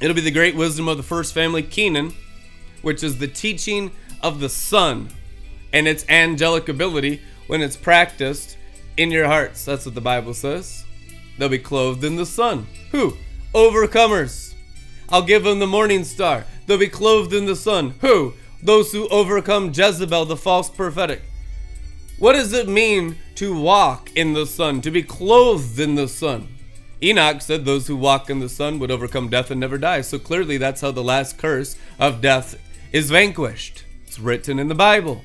It'll 0.01 0.15
be 0.15 0.21
the 0.21 0.31
great 0.31 0.55
wisdom 0.55 0.87
of 0.87 0.97
the 0.97 1.03
first 1.03 1.33
family, 1.33 1.63
Kenan, 1.63 2.13
which 2.81 3.03
is 3.03 3.17
the 3.17 3.27
teaching 3.27 3.91
of 4.21 4.39
the 4.39 4.49
Son 4.49 5.09
and 5.71 5.87
its 5.87 6.05
angelic 6.09 6.69
ability 6.69 7.21
when 7.47 7.61
it's 7.61 7.75
practiced 7.75 8.57
in 8.97 9.11
your 9.11 9.25
hearts. 9.25 9.65
That's 9.65 9.85
what 9.85 9.95
the 9.95 10.01
Bible 10.01 10.33
says. 10.33 10.85
They'll 11.37 11.49
be 11.49 11.59
clothed 11.59 12.03
in 12.03 12.15
the 12.15 12.25
sun. 12.25 12.67
Who? 12.91 13.17
Overcomers. 13.53 14.54
I'll 15.09 15.21
give 15.21 15.43
them 15.43 15.59
the 15.59 15.67
morning 15.67 16.03
star. 16.03 16.45
They'll 16.65 16.77
be 16.77 16.87
clothed 16.87 17.33
in 17.33 17.45
the 17.45 17.55
sun. 17.55 17.95
Who? 18.01 18.33
Those 18.61 18.91
who 18.91 19.07
overcome 19.09 19.71
Jezebel, 19.73 20.25
the 20.25 20.37
false 20.37 20.69
prophetic. 20.69 21.21
What 22.17 22.33
does 22.33 22.53
it 22.53 22.67
mean 22.67 23.17
to 23.35 23.59
walk 23.59 24.09
in 24.15 24.33
the 24.33 24.45
sun, 24.45 24.81
to 24.81 24.91
be 24.91 25.03
clothed 25.03 25.79
in 25.79 25.95
the 25.95 26.07
sun? 26.07 26.47
Enoch 27.03 27.41
said 27.41 27.65
those 27.65 27.87
who 27.87 27.95
walk 27.95 28.29
in 28.29 28.39
the 28.39 28.49
sun 28.49 28.79
would 28.79 28.89
overcome 28.89 29.29
death 29.29 29.51
and 29.51 29.59
never 29.59 29.77
die. 29.77 30.01
So 30.01 30.17
clearly, 30.17 30.57
that's 30.57 30.81
how 30.81 30.91
the 30.91 31.03
last 31.03 31.37
curse 31.37 31.77
of 31.99 32.21
death 32.21 32.59
is 32.91 33.11
vanquished. 33.11 33.83
It's 34.07 34.17
written 34.17 34.59
in 34.59 34.69
the 34.69 34.75
Bible. 34.75 35.23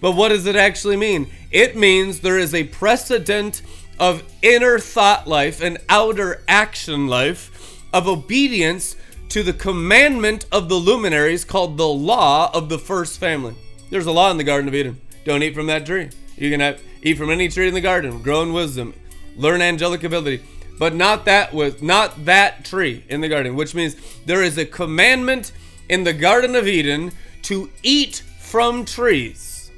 But 0.00 0.12
what 0.12 0.28
does 0.28 0.46
it 0.46 0.56
actually 0.56 0.96
mean? 0.96 1.30
It 1.50 1.76
means 1.76 2.20
there 2.20 2.38
is 2.38 2.54
a 2.54 2.64
precedent 2.64 3.62
of 3.98 4.22
inner 4.42 4.78
thought 4.78 5.26
life 5.26 5.62
and 5.62 5.78
outer 5.88 6.42
action 6.46 7.06
life 7.06 7.82
of 7.92 8.06
obedience 8.06 8.96
to 9.30 9.44
the 9.44 9.52
commandment 9.52 10.44
of 10.50 10.68
the 10.68 10.74
luminaries 10.74 11.44
called 11.44 11.76
the 11.76 11.86
law 11.86 12.50
of 12.52 12.68
the 12.68 12.78
first 12.78 13.18
family. 13.18 13.54
There's 13.88 14.06
a 14.06 14.12
law 14.12 14.30
in 14.30 14.36
the 14.36 14.44
Garden 14.44 14.68
of 14.68 14.74
Eden. 14.74 15.00
Don't 15.24 15.42
eat 15.42 15.54
from 15.54 15.66
that 15.66 15.86
tree. 15.86 16.10
You 16.36 16.50
can 16.50 16.60
have, 16.60 16.80
eat 17.02 17.16
from 17.16 17.30
any 17.30 17.48
tree 17.48 17.68
in 17.68 17.74
the 17.74 17.80
garden, 17.80 18.22
grow 18.22 18.42
in 18.42 18.52
wisdom, 18.52 18.92
learn 19.36 19.62
angelic 19.62 20.02
ability, 20.02 20.42
but 20.78 20.94
not 20.94 21.26
that 21.26 21.54
with 21.54 21.82
not 21.82 22.24
that 22.24 22.64
tree 22.64 23.04
in 23.08 23.20
the 23.20 23.28
garden, 23.28 23.54
which 23.54 23.74
means 23.74 23.94
there 24.26 24.42
is 24.42 24.58
a 24.58 24.64
commandment 24.64 25.52
in 25.88 26.02
the 26.02 26.12
Garden 26.12 26.56
of 26.56 26.66
Eden 26.66 27.12
to 27.42 27.70
eat 27.82 28.22
from 28.40 28.84
trees. 28.84 29.70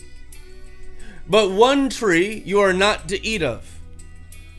But 1.28 1.50
one 1.50 1.90
tree 1.90 2.42
you 2.46 2.61
are 2.61 2.72
not 2.72 3.09
to 3.09 3.22
eat 3.26 3.42
of. 3.42 3.68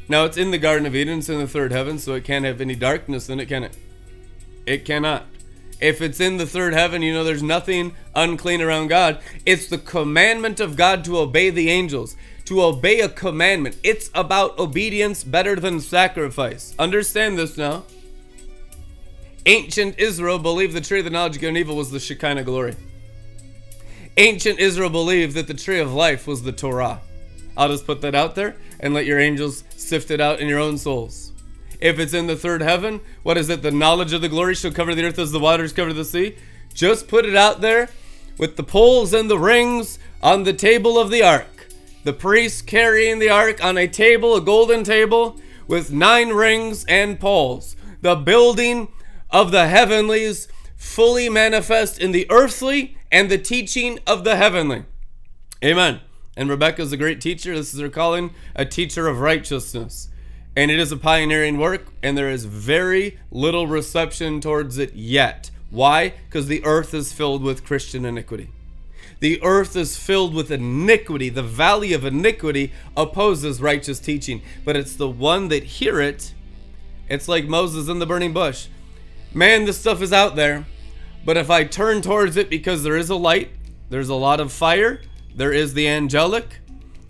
Now 0.07 0.25
it's 0.25 0.37
in 0.37 0.51
the 0.51 0.57
Garden 0.57 0.85
of 0.85 0.95
Eden, 0.95 1.19
it's 1.19 1.29
in 1.29 1.39
the 1.39 1.47
third 1.47 1.71
heaven, 1.71 1.97
so 1.97 2.13
it 2.13 2.25
can't 2.25 2.45
have 2.45 2.61
any 2.61 2.75
darkness 2.75 3.29
in 3.29 3.39
it, 3.39 3.47
can 3.47 3.63
it? 3.63 3.75
It 4.65 4.85
cannot. 4.85 5.25
If 5.81 6.01
it's 6.01 6.21
in 6.21 6.37
the 6.37 6.45
third 6.45 6.73
heaven, 6.73 7.01
you 7.01 7.13
know 7.13 7.23
there's 7.23 7.43
nothing 7.43 7.93
unclean 8.15 8.61
around 8.61 8.87
God. 8.87 9.19
It's 9.45 9.67
the 9.67 9.77
commandment 9.77 10.59
of 10.59 10.77
God 10.77 11.03
to 11.05 11.17
obey 11.17 11.49
the 11.49 11.69
angels, 11.69 12.15
to 12.45 12.63
obey 12.63 13.01
a 13.01 13.09
commandment. 13.09 13.77
It's 13.83 14.09
about 14.15 14.57
obedience 14.57 15.25
better 15.25 15.57
than 15.57 15.81
sacrifice. 15.81 16.73
Understand 16.79 17.37
this 17.37 17.57
now. 17.57 17.83
Ancient 19.45 19.99
Israel 19.99 20.39
believed 20.39 20.73
the 20.73 20.79
tree 20.79 20.99
of 20.99 21.05
the 21.05 21.11
knowledge 21.11 21.35
of 21.35 21.41
good 21.41 21.49
and 21.49 21.57
evil 21.57 21.75
was 21.75 21.91
the 21.91 21.99
Shekinah 21.99 22.45
glory. 22.45 22.75
Ancient 24.15 24.59
Israel 24.59 24.89
believed 24.89 25.35
that 25.35 25.47
the 25.47 25.53
tree 25.53 25.79
of 25.79 25.93
life 25.93 26.27
was 26.27 26.43
the 26.43 26.53
Torah. 26.53 27.01
I'll 27.57 27.67
just 27.67 27.85
put 27.85 27.99
that 28.01 28.15
out 28.15 28.35
there 28.35 28.55
and 28.79 28.93
let 28.93 29.05
your 29.05 29.19
angels 29.19 29.65
sift 29.75 30.11
it 30.11 30.21
out 30.21 30.39
in 30.39 30.47
your 30.47 30.59
own 30.59 30.77
souls. 30.77 31.32
If 31.83 31.99
it's 31.99 32.13
in 32.13 32.27
the 32.27 32.37
third 32.37 32.61
heaven, 32.61 33.01
what 33.23 33.37
is 33.37 33.49
it? 33.49 33.61
The 33.61 33.69
knowledge 33.69 34.13
of 34.13 34.21
the 34.21 34.29
glory 34.29 34.55
shall 34.55 34.71
cover 34.71 34.95
the 34.95 35.03
earth 35.03 35.19
as 35.19 35.33
the 35.33 35.39
waters 35.39 35.73
cover 35.73 35.91
the 35.91 36.05
sea. 36.05 36.37
Just 36.73 37.09
put 37.09 37.25
it 37.25 37.35
out 37.35 37.59
there 37.59 37.89
with 38.37 38.55
the 38.55 38.63
poles 38.63 39.13
and 39.13 39.29
the 39.29 39.37
rings 39.37 39.99
on 40.21 40.43
the 40.43 40.53
table 40.53 40.97
of 40.97 41.11
the 41.11 41.21
ark. 41.21 41.67
The 42.05 42.13
priest 42.13 42.67
carrying 42.67 43.19
the 43.19 43.29
ark 43.29 43.61
on 43.61 43.77
a 43.77 43.89
table, 43.89 44.33
a 44.33 44.39
golden 44.39 44.85
table, 44.85 45.41
with 45.67 45.91
nine 45.91 46.29
rings 46.29 46.85
and 46.85 47.19
poles. 47.19 47.75
The 47.99 48.15
building 48.15 48.87
of 49.29 49.51
the 49.51 49.67
heavenlies 49.67 50.47
fully 50.77 51.27
manifest 51.27 51.99
in 51.99 52.13
the 52.13 52.27
earthly 52.31 52.95
and 53.11 53.29
the 53.29 53.37
teaching 53.37 53.99
of 54.07 54.23
the 54.23 54.37
heavenly. 54.37 54.85
Amen. 55.61 55.99
And 56.37 56.49
Rebecca 56.49 56.81
is 56.81 56.93
a 56.93 56.97
great 56.97 57.19
teacher. 57.19 57.53
This 57.53 57.73
is 57.73 57.81
her 57.81 57.89
calling, 57.89 58.33
a 58.55 58.63
teacher 58.63 59.09
of 59.09 59.19
righteousness 59.19 60.07
and 60.55 60.69
it 60.69 60.79
is 60.79 60.91
a 60.91 60.97
pioneering 60.97 61.57
work, 61.57 61.87
and 62.01 62.17
there 62.17 62.29
is 62.29 62.45
very 62.45 63.17
little 63.31 63.67
reception 63.67 64.39
towards 64.39 64.77
it 64.77 64.93
yet. 64.93 65.49
Why? 65.69 66.13
Because 66.25 66.47
the 66.47 66.63
earth 66.63 66.93
is 66.93 67.11
filled 67.11 67.41
with 67.41 67.65
Christian 67.65 68.05
iniquity. 68.05 68.49
The 69.19 69.41
earth 69.41 69.75
is 69.75 69.97
filled 69.97 70.33
with 70.33 70.51
iniquity. 70.51 71.29
The 71.29 71.43
valley 71.43 71.93
of 71.93 72.05
iniquity 72.05 72.71
opposes 72.95 73.61
righteous 73.61 73.99
teaching, 73.99 74.41
but 74.63 74.75
it's 74.75 74.95
the 74.95 75.09
one 75.09 75.47
that 75.47 75.63
hear 75.63 75.99
it. 75.99 76.33
It's 77.09 77.27
like 77.27 77.45
Moses 77.45 77.87
in 77.87 77.99
the 77.99 78.05
burning 78.05 78.33
bush. 78.33 78.67
Man, 79.33 79.65
this 79.65 79.79
stuff 79.79 80.01
is 80.01 80.13
out 80.13 80.35
there, 80.35 80.65
but 81.25 81.37
if 81.37 81.49
I 81.49 81.63
turn 81.63 82.01
towards 82.01 82.37
it 82.37 82.49
because 82.49 82.83
there 82.83 82.97
is 82.97 83.09
a 83.09 83.15
light, 83.15 83.49
there's 83.89 84.09
a 84.09 84.15
lot 84.15 84.39
of 84.39 84.51
fire, 84.51 85.01
there 85.35 85.53
is 85.53 85.73
the 85.73 85.87
angelic, 85.87 86.59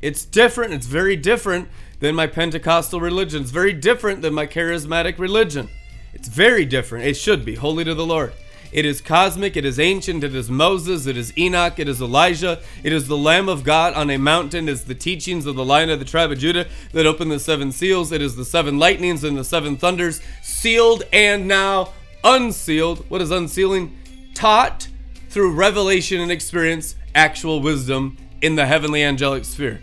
it's 0.03 0.25
different. 0.25 0.73
It's 0.73 0.85
very 0.85 1.15
different 1.15 1.69
than 2.03 2.15
my 2.15 2.27
Pentecostal 2.27 2.99
religion. 2.99 3.43
It's 3.43 3.49
very 3.51 3.71
different 3.71 4.21
than 4.21 4.33
my 4.33 4.45
charismatic 4.45 5.17
religion. 5.17 5.69
It's 6.13 6.27
very 6.27 6.65
different. 6.65 7.05
It 7.05 7.13
should 7.13 7.45
be 7.45 7.55
holy 7.55 7.85
to 7.85 7.95
the 7.95 8.05
Lord. 8.05 8.33
It 8.73 8.83
is 8.83 8.99
cosmic, 8.99 9.55
it 9.55 9.63
is 9.63 9.79
ancient, 9.79 10.21
it 10.21 10.35
is 10.35 10.49
Moses, 10.49 11.07
it 11.07 11.15
is 11.15 11.31
Enoch, 11.37 11.79
it 11.79 11.87
is 11.87 12.01
Elijah, 12.01 12.59
it 12.83 12.91
is 12.91 13.07
the 13.07 13.15
Lamb 13.15 13.47
of 13.47 13.63
God 13.63 13.93
on 13.93 14.09
a 14.09 14.17
mountain, 14.17 14.67
it 14.67 14.73
is 14.73 14.83
the 14.83 14.95
teachings 14.95 15.45
of 15.45 15.55
the 15.55 15.63
Lion 15.63 15.89
of 15.89 15.99
the 15.99 16.05
tribe 16.05 16.29
of 16.29 16.39
Judah 16.39 16.67
that 16.91 17.05
opened 17.05 17.31
the 17.31 17.39
seven 17.39 17.71
seals, 17.71 18.11
it 18.11 18.21
is 18.21 18.35
the 18.35 18.43
seven 18.43 18.77
lightnings 18.77 19.23
and 19.23 19.37
the 19.37 19.45
seven 19.45 19.77
thunders, 19.77 20.19
sealed 20.41 21.03
and 21.13 21.47
now 21.47 21.93
unsealed. 22.25 23.09
What 23.09 23.21
is 23.21 23.31
unsealing? 23.31 23.95
Taught 24.33 24.89
through 25.29 25.53
revelation 25.53 26.19
and 26.19 26.33
experience, 26.33 26.95
actual 27.15 27.61
wisdom 27.61 28.17
in 28.41 28.57
the 28.57 28.65
heavenly 28.65 29.01
angelic 29.01 29.45
sphere. 29.45 29.79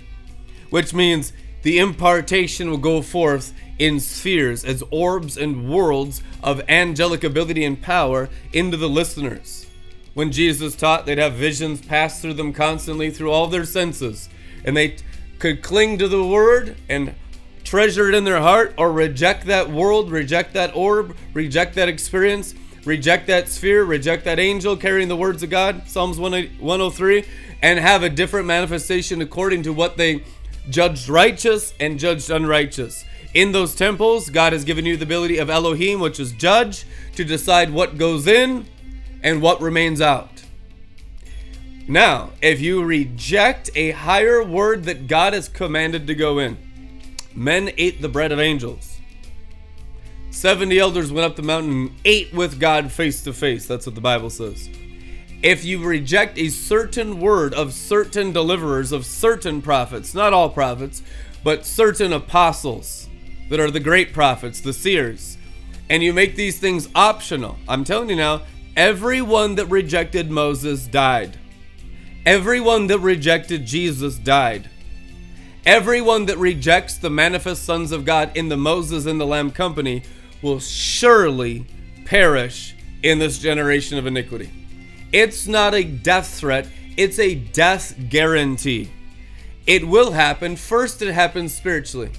Which 0.69 0.93
means 0.93 1.33
the 1.63 1.79
impartation 1.79 2.71
will 2.71 2.79
go 2.79 3.03
forth 3.03 3.53
in 3.79 4.01
spheres 4.01 4.65
as 4.65 4.83
orbs 4.91 5.37
and 5.37 5.69
worlds 5.71 6.23
of 6.43 6.63
angelic 6.69 7.25
ability 7.25 7.65
and 7.65 7.81
power 7.81 8.29
into 8.53 8.77
the 8.77 8.89
listeners. 8.89 9.67
when 10.13 10.33
Jesus 10.33 10.75
taught, 10.75 11.07
they'd 11.07 11.19
have 11.19 11.35
visions 11.35 11.81
pass 11.81 12.21
through 12.21 12.35
them 12.35 12.53
constantly 12.53 13.11
through 13.11 13.31
all 13.31 13.47
their 13.47 13.65
senses. 13.65 14.29
And 14.65 14.77
they 14.77 14.89
t- 14.89 15.05
could 15.39 15.63
cling 15.63 15.99
to 15.99 16.09
the 16.09 16.25
word 16.25 16.77
and 16.89 17.15
treasure 17.63 18.09
it 18.09 18.15
in 18.17 18.25
their 18.25 18.41
heart 18.41 18.75
or 18.77 18.91
reject 18.93 19.47
that 19.47 19.71
world, 19.71 20.11
reject 20.11 20.53
that 20.55 20.75
orb, 20.75 21.17
reject 21.33 21.77
that 21.77 21.89
experience, 21.89 22.55
reject 22.85 23.29
that 23.29 23.49
sphere, 23.49 23.85
reject 23.85 24.25
that 24.25 24.41
angel 24.41 24.77
carrying 24.77 25.09
the 25.09 25.17
words 25.17 25.45
of 25.45 25.51
God, 25.51 25.89
Psalms 25.89 26.19
103, 26.19 27.25
and 27.63 27.79
have 27.79 28.03
a 28.03 28.11
different 28.11 28.47
manifestation 28.47 29.23
according 29.23 29.63
to 29.63 29.73
what 29.73 29.97
they 29.97 30.25
judged 30.69 31.09
righteous 31.09 31.73
and 31.81 31.99
judged 31.99 32.31
unrighteous. 32.31 33.05
In 33.33 33.53
those 33.53 33.75
temples, 33.75 34.29
God 34.29 34.53
has 34.53 34.65
given 34.65 34.85
you 34.85 34.97
the 34.97 35.05
ability 35.05 35.39
of 35.39 35.49
Elohim, 35.49 36.01
which 36.01 36.19
is 36.19 36.33
judge, 36.33 36.85
to 37.15 37.25
decide 37.25 37.73
what 37.73 37.97
goes 37.97 38.27
in 38.27 38.67
and 39.23 39.41
what 39.41 39.61
remains 39.61 40.01
out. 40.01 40.43
Now, 41.87 42.31
if 42.43 42.61
you 42.61 42.83
reject 42.83 43.71
a 43.75 43.93
higher 43.93 44.43
word 44.43 44.85
that 44.85 45.07
God 45.07 45.33
has 45.33 45.49
commanded 45.49 46.07
to 46.07 46.15
go 46.15 46.39
in, 46.39 46.57
men 47.35 47.71
ate 47.77 48.01
the 48.01 48.09
bread 48.09 48.33
of 48.33 48.41
angels. 48.41 48.99
70 50.31 50.79
elders 50.79 51.13
went 51.13 51.27
up 51.27 51.37
the 51.37 51.43
mountain 51.43 51.73
and 51.73 51.91
ate 52.05 52.33
with 52.33 52.61
God 52.61 52.93
face 52.93 53.23
to 53.25 53.33
face. 53.33 53.67
That's 53.67 53.87
what 53.87 53.95
the 53.95 54.01
Bible 54.01 54.31
says. 54.31 54.69
If 55.43 55.65
you 55.65 55.83
reject 55.83 56.37
a 56.37 56.51
certain 56.51 57.19
word 57.19 57.55
of 57.55 57.73
certain 57.73 58.31
deliverers, 58.31 58.93
of 58.93 59.07
certain 59.07 59.63
prophets, 59.63 60.15
not 60.15 60.35
all 60.35 60.51
prophets, 60.51 61.03
but 61.43 61.65
certain 61.65 62.13
apostles 62.13 63.09
that 63.49 63.59
are 63.59 63.71
the 63.71 63.81
great 63.81 64.13
prophets, 64.13 64.61
the 64.61 64.75
seers, 64.75 65.39
and 65.89 66.03
you 66.03 66.13
make 66.13 66.37
these 66.37 66.59
things 66.59 66.91
optional, 66.95 67.57
I'm 67.67 67.85
telling 67.85 68.11
you 68.11 68.17
now, 68.17 68.43
everyone 68.77 69.55
that 69.55 69.67
rejected 69.67 70.31
Moses 70.31 70.87
died. 70.87 71.39
Everyone 72.27 72.87
that 72.89 72.99
rejected 72.99 73.65
Jesus 73.65 74.19
died. 74.19 74.69
Everyone 75.65 76.27
that 76.27 76.37
rejects 76.37 76.99
the 76.99 77.09
manifest 77.09 77.65
sons 77.65 77.93
of 77.93 78.05
God 78.05 78.31
in 78.35 78.51
the 78.51 78.59
Moses 78.59 79.07
and 79.07 79.19
the 79.19 79.27
Lamb 79.27 79.53
company 79.53 80.03
will 80.43 80.61
surely 80.61 81.67
perish 82.05 82.75
in 83.03 83.19
this 83.19 83.39
generation 83.39 83.97
of 83.97 84.07
iniquity. 84.07 84.60
It's 85.13 85.47
not 85.47 85.75
a 85.75 85.83
death 85.83 86.39
threat, 86.39 86.69
it's 86.97 87.19
a 87.19 87.35
death 87.35 87.95
guarantee. 88.09 88.91
It 89.67 89.87
will 89.87 90.13
happen. 90.13 90.57
First, 90.57 91.03
it 91.03 91.13
happens 91.13 91.55
spiritually. 91.55 92.11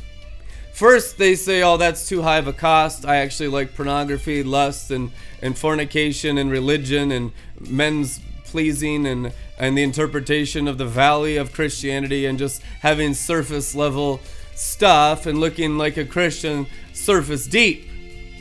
First, 0.73 1.17
they 1.17 1.35
say, 1.35 1.61
oh, 1.63 1.77
that's 1.77 2.07
too 2.07 2.21
high 2.21 2.37
of 2.37 2.47
a 2.47 2.53
cost. 2.53 3.05
I 3.05 3.17
actually 3.17 3.49
like 3.49 3.75
pornography, 3.75 4.41
lust, 4.41 4.89
and, 4.89 5.11
and 5.41 5.57
fornication, 5.57 6.37
and 6.37 6.49
religion, 6.49 7.11
and 7.11 7.31
men's 7.59 8.19
pleasing, 8.45 9.05
and, 9.05 9.33
and 9.59 9.77
the 9.77 9.83
interpretation 9.83 10.67
of 10.67 10.77
the 10.77 10.85
valley 10.85 11.37
of 11.37 11.51
Christianity, 11.51 12.25
and 12.25 12.39
just 12.39 12.61
having 12.79 13.13
surface 13.13 13.75
level 13.75 14.21
stuff 14.55 15.25
and 15.25 15.39
looking 15.39 15.77
like 15.77 15.97
a 15.97 16.05
Christian 16.05 16.67
surface 16.93 17.47
deep. 17.47 17.87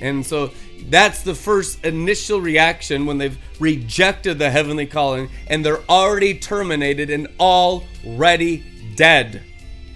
And 0.00 0.24
so 0.24 0.52
that's 0.88 1.22
the 1.22 1.34
first 1.34 1.84
initial 1.84 2.40
reaction 2.40 3.06
when 3.06 3.18
they've 3.18 3.38
rejected 3.58 4.38
the 4.38 4.50
heavenly 4.50 4.86
calling 4.86 5.28
and 5.48 5.64
they're 5.64 5.82
already 5.88 6.34
terminated 6.34 7.10
and 7.10 7.28
already 7.38 8.64
dead. 8.96 9.42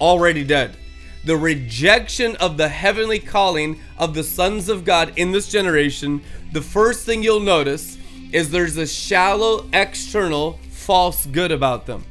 Already 0.00 0.44
dead. 0.44 0.76
The 1.24 1.36
rejection 1.36 2.36
of 2.36 2.56
the 2.56 2.68
heavenly 2.68 3.18
calling 3.18 3.80
of 3.96 4.14
the 4.14 4.24
sons 4.24 4.68
of 4.68 4.84
God 4.84 5.12
in 5.16 5.32
this 5.32 5.48
generation, 5.48 6.22
the 6.52 6.60
first 6.60 7.06
thing 7.06 7.22
you'll 7.22 7.40
notice 7.40 7.98
is 8.32 8.50
there's 8.50 8.76
a 8.76 8.86
shallow 8.86 9.66
external 9.72 10.58
false 10.70 11.24
good 11.26 11.50
about 11.50 11.86
them 11.86 12.04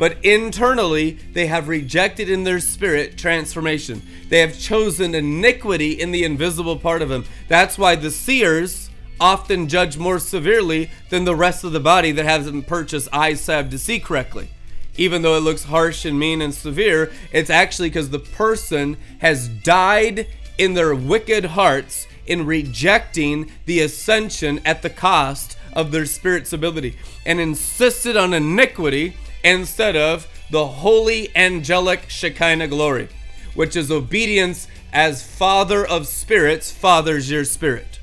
but 0.00 0.16
internally 0.24 1.18
they 1.34 1.46
have 1.46 1.68
rejected 1.68 2.30
in 2.30 2.42
their 2.42 2.58
spirit 2.58 3.18
transformation. 3.18 4.00
They 4.30 4.40
have 4.40 4.58
chosen 4.58 5.14
iniquity 5.14 5.92
in 5.92 6.10
the 6.10 6.24
invisible 6.24 6.78
part 6.78 7.02
of 7.02 7.10
him. 7.10 7.26
That's 7.48 7.76
why 7.76 7.96
the 7.96 8.10
seers 8.10 8.88
often 9.20 9.68
judge 9.68 9.98
more 9.98 10.18
severely 10.18 10.90
than 11.10 11.26
the 11.26 11.36
rest 11.36 11.64
of 11.64 11.72
the 11.72 11.80
body 11.80 12.12
that 12.12 12.24
hasn't 12.24 12.66
purchased 12.66 13.10
eyes 13.12 13.42
salve 13.42 13.68
to 13.68 13.78
see 13.78 14.00
correctly. 14.00 14.48
Even 14.96 15.20
though 15.20 15.36
it 15.36 15.42
looks 15.42 15.64
harsh 15.64 16.06
and 16.06 16.18
mean 16.18 16.40
and 16.40 16.54
severe, 16.54 17.12
it's 17.30 17.50
actually 17.50 17.90
because 17.90 18.08
the 18.08 18.18
person 18.18 18.96
has 19.18 19.48
died 19.48 20.26
in 20.56 20.72
their 20.72 20.94
wicked 20.94 21.44
hearts 21.44 22.06
in 22.26 22.46
rejecting 22.46 23.52
the 23.66 23.80
ascension 23.80 24.62
at 24.64 24.80
the 24.80 24.88
cost 24.88 25.58
of 25.74 25.92
their 25.92 26.06
spirit's 26.06 26.54
ability 26.54 26.96
and 27.26 27.38
insisted 27.38 28.16
on 28.16 28.32
iniquity 28.32 29.14
instead 29.42 29.96
of 29.96 30.26
the 30.50 30.66
holy 30.66 31.34
angelic 31.36 32.08
Shekinah 32.08 32.68
glory, 32.68 33.08
which 33.54 33.76
is 33.76 33.90
obedience 33.90 34.66
as 34.92 35.22
Father 35.22 35.86
of 35.86 36.06
spirits 36.06 36.70
fathers 36.70 37.30
your 37.30 37.44
spirit. 37.44 38.00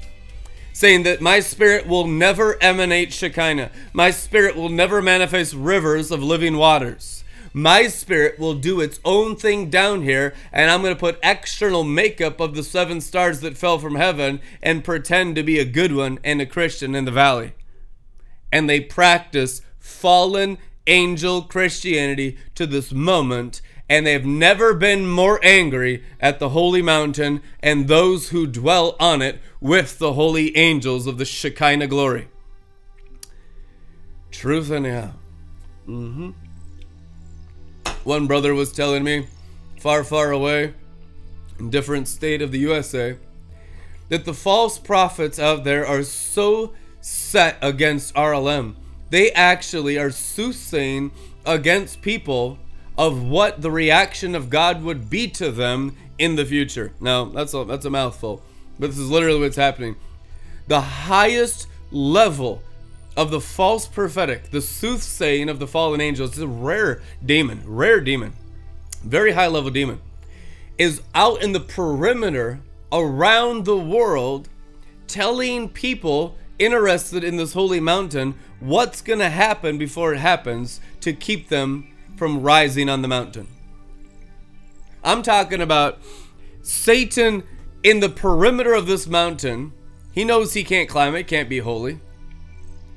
Saying 0.73 1.03
that 1.03 1.21
my 1.21 1.39
spirit 1.39 1.87
will 1.87 2.07
never 2.07 2.61
emanate 2.61 3.11
Shekinah, 3.11 3.71
my 3.93 4.11
spirit 4.11 4.55
will 4.55 4.69
never 4.69 5.01
manifest 5.01 5.53
rivers 5.53 6.11
of 6.11 6.21
living 6.21 6.57
waters. 6.57 7.23
My 7.53 7.87
spirit 7.87 8.37
will 8.37 8.53
do 8.53 8.81
its 8.81 8.99
own 9.03 9.35
thing 9.35 9.71
down 9.71 10.03
here, 10.03 10.35
and 10.51 10.69
I'm 10.69 10.83
going 10.83 10.93
to 10.93 10.99
put 10.99 11.17
external 11.23 11.83
makeup 11.83 12.39
of 12.39 12.53
the 12.53 12.61
seven 12.61 13.01
stars 13.01 13.39
that 13.39 13.57
fell 13.57 13.79
from 13.79 13.95
heaven 13.95 14.41
and 14.61 14.83
pretend 14.83 15.35
to 15.35 15.43
be 15.43 15.57
a 15.57 15.65
good 15.65 15.95
one 15.95 16.19
and 16.23 16.39
a 16.39 16.45
Christian 16.45 16.93
in 16.93 17.05
the 17.05 17.11
valley. 17.11 17.53
And 18.51 18.69
they 18.69 18.79
practice 18.79 19.61
fallen 19.79 20.59
angel 20.87 21.41
Christianity 21.43 22.37
to 22.55 22.65
this 22.65 22.91
moment, 22.91 23.61
and 23.89 24.05
they 24.05 24.13
have 24.13 24.25
never 24.25 24.73
been 24.73 25.07
more 25.07 25.39
angry 25.43 26.03
at 26.19 26.39
the 26.39 26.49
holy 26.49 26.81
mountain 26.81 27.41
and 27.61 27.87
those 27.87 28.29
who 28.29 28.47
dwell 28.47 28.95
on 28.99 29.21
it 29.21 29.39
with 29.61 29.99
the 29.99 30.13
holy 30.13 30.55
angels 30.57 31.07
of 31.07 31.17
the 31.17 31.25
Shekinah 31.25 31.87
glory. 31.87 32.27
Truth 34.31 34.71
anyhow. 34.71 35.11
Mm-hmm. 35.87 36.31
One 38.03 38.27
brother 38.27 38.53
was 38.53 38.71
telling 38.71 39.03
me, 39.03 39.27
far, 39.79 40.03
far 40.03 40.31
away, 40.31 40.73
in 41.59 41.69
different 41.69 42.07
state 42.07 42.41
of 42.41 42.51
the 42.51 42.59
USA, 42.59 43.17
that 44.09 44.25
the 44.25 44.33
false 44.33 44.77
prophets 44.77 45.39
out 45.39 45.63
there 45.63 45.85
are 45.85 46.03
so 46.03 46.73
set 47.01 47.57
against 47.61 48.13
RLM 48.15 48.75
they 49.09 49.31
actually 49.31 49.97
are 49.97 50.11
soothsaying 50.11 51.11
against 51.45 52.01
people 52.01 52.59
of 52.97 53.23
what 53.23 53.61
the 53.61 53.71
reaction 53.71 54.35
of 54.35 54.49
God 54.49 54.83
would 54.83 55.09
be 55.09 55.27
to 55.29 55.51
them 55.51 55.95
in 56.17 56.35
the 56.35 56.45
future. 56.45 56.93
Now, 56.99 57.25
that's 57.25 57.53
a, 57.53 57.63
that's 57.63 57.85
a 57.85 57.89
mouthful, 57.89 58.41
but 58.79 58.87
this 58.87 58.97
is 58.97 59.09
literally 59.09 59.39
what's 59.39 59.55
happening. 59.55 59.95
The 60.67 60.81
highest 60.81 61.67
level 61.91 62.63
of 63.15 63.31
the 63.31 63.41
false 63.41 63.87
prophetic, 63.87 64.51
the 64.51 64.61
soothsaying 64.61 65.49
of 65.49 65.59
the 65.59 65.67
fallen 65.67 66.01
angels, 66.01 66.33
is 66.33 66.43
a 66.43 66.47
rare 66.47 67.01
demon, 67.25 67.61
rare 67.65 68.01
demon, 68.01 68.33
very 69.03 69.31
high 69.31 69.47
level 69.47 69.71
demon, 69.71 69.99
is 70.77 71.01
out 71.15 71.41
in 71.41 71.51
the 71.51 71.59
perimeter 71.59 72.59
around 72.91 73.65
the 73.65 73.77
world 73.77 74.49
telling 75.07 75.69
people 75.69 76.35
interested 76.59 77.23
in 77.23 77.37
this 77.37 77.53
holy 77.53 77.79
mountain 77.79 78.35
what's 78.59 79.01
going 79.01 79.19
to 79.19 79.29
happen 79.29 79.77
before 79.77 80.13
it 80.13 80.17
happens 80.17 80.81
to 81.01 81.13
keep 81.13 81.49
them 81.49 81.93
from 82.15 82.41
rising 82.41 82.89
on 82.89 83.01
the 83.01 83.07
mountain. 83.07 83.47
I'm 85.03 85.21
talking 85.21 85.61
about 85.61 85.99
Satan 86.63 87.43
in 87.83 87.99
the 87.99 88.09
perimeter 88.09 88.73
of 88.73 88.87
this 88.87 89.07
mountain. 89.07 89.73
He 90.11 90.23
knows 90.23 90.53
he 90.53 90.63
can't 90.63 90.89
climb 90.89 91.15
it, 91.15 91.27
can't 91.27 91.49
be 91.49 91.59
holy. 91.59 91.99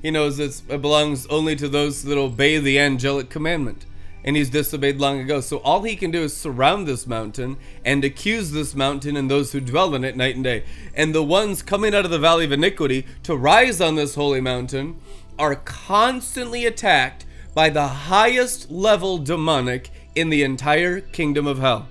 He 0.03 0.11
knows 0.11 0.39
it 0.39 0.67
belongs 0.81 1.27
only 1.27 1.55
to 1.57 1.69
those 1.69 2.03
that 2.05 2.17
obey 2.17 2.59
the 2.59 2.79
angelic 2.79 3.29
commandment 3.29 3.85
and 4.25 4.37
he's 4.37 4.51
disobeyed 4.51 4.99
long 4.99 5.21
ago. 5.21 5.41
So 5.41 5.59
all 5.59 5.83
he 5.83 5.97
can 5.97 6.11
do 6.11 6.23
is 6.23 6.37
surround 6.37 6.87
this 6.87 7.07
mountain 7.07 7.57
and 7.85 8.05
accuse 8.05 8.51
this 8.51 8.75
mountain 8.75 9.17
and 9.17 9.31
those 9.31 9.53
who 9.53 9.61
dwell 9.61 9.95
in 9.95 10.05
it 10.05 10.17
night 10.17 10.35
and 10.35 10.45
day. 10.45 10.65
And 10.95 11.15
the 11.15 11.23
ones 11.23 11.63
coming 11.63 11.95
out 11.95 12.05
of 12.05 12.11
the 12.11 12.19
valley 12.19 12.45
of 12.45 12.53
iniquity 12.53 13.07
to 13.25 13.37
rise 13.37 13.81
on 13.81 13.95
this 13.95 14.15
holy 14.15 14.41
mountain 14.41 15.01
are 15.39 15.55
constantly 15.55 16.67
attacked 16.67 17.25
by 17.55 17.71
the 17.71 17.89
highest 17.89 18.71
level 18.71 19.19
demonic 19.19 19.91
in 20.15 20.31
the 20.31 20.43
entire 20.43 21.01
kingdom 21.01 21.47
of 21.47 21.59
hell. 21.59 21.89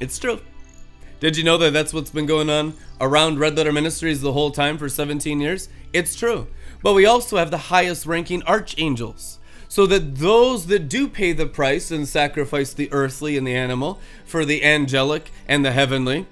It's 0.00 0.18
true. 0.18 0.40
Did 1.20 1.36
you 1.36 1.44
know 1.44 1.58
that 1.58 1.72
that's 1.72 1.94
what's 1.94 2.10
been 2.10 2.26
going 2.26 2.50
on 2.50 2.74
around 3.00 3.38
Red 3.38 3.56
Letter 3.56 3.72
Ministries 3.72 4.20
the 4.20 4.32
whole 4.32 4.50
time 4.50 4.76
for 4.76 4.88
17 4.88 5.40
years? 5.40 5.68
It's 5.92 6.16
true. 6.16 6.48
But 6.82 6.94
we 6.94 7.06
also 7.06 7.36
have 7.36 7.52
the 7.52 7.58
highest 7.58 8.06
ranking 8.06 8.42
archangels 8.42 9.38
so 9.72 9.86
that 9.86 10.16
those 10.16 10.66
that 10.66 10.86
do 10.86 11.08
pay 11.08 11.32
the 11.32 11.46
price 11.46 11.90
and 11.90 12.06
sacrifice 12.06 12.74
the 12.74 12.92
earthly 12.92 13.38
and 13.38 13.46
the 13.46 13.54
animal 13.54 13.98
for 14.26 14.44
the 14.44 14.62
angelic 14.62 15.30
and 15.48 15.64
the 15.64 15.72
heavenly, 15.72 16.26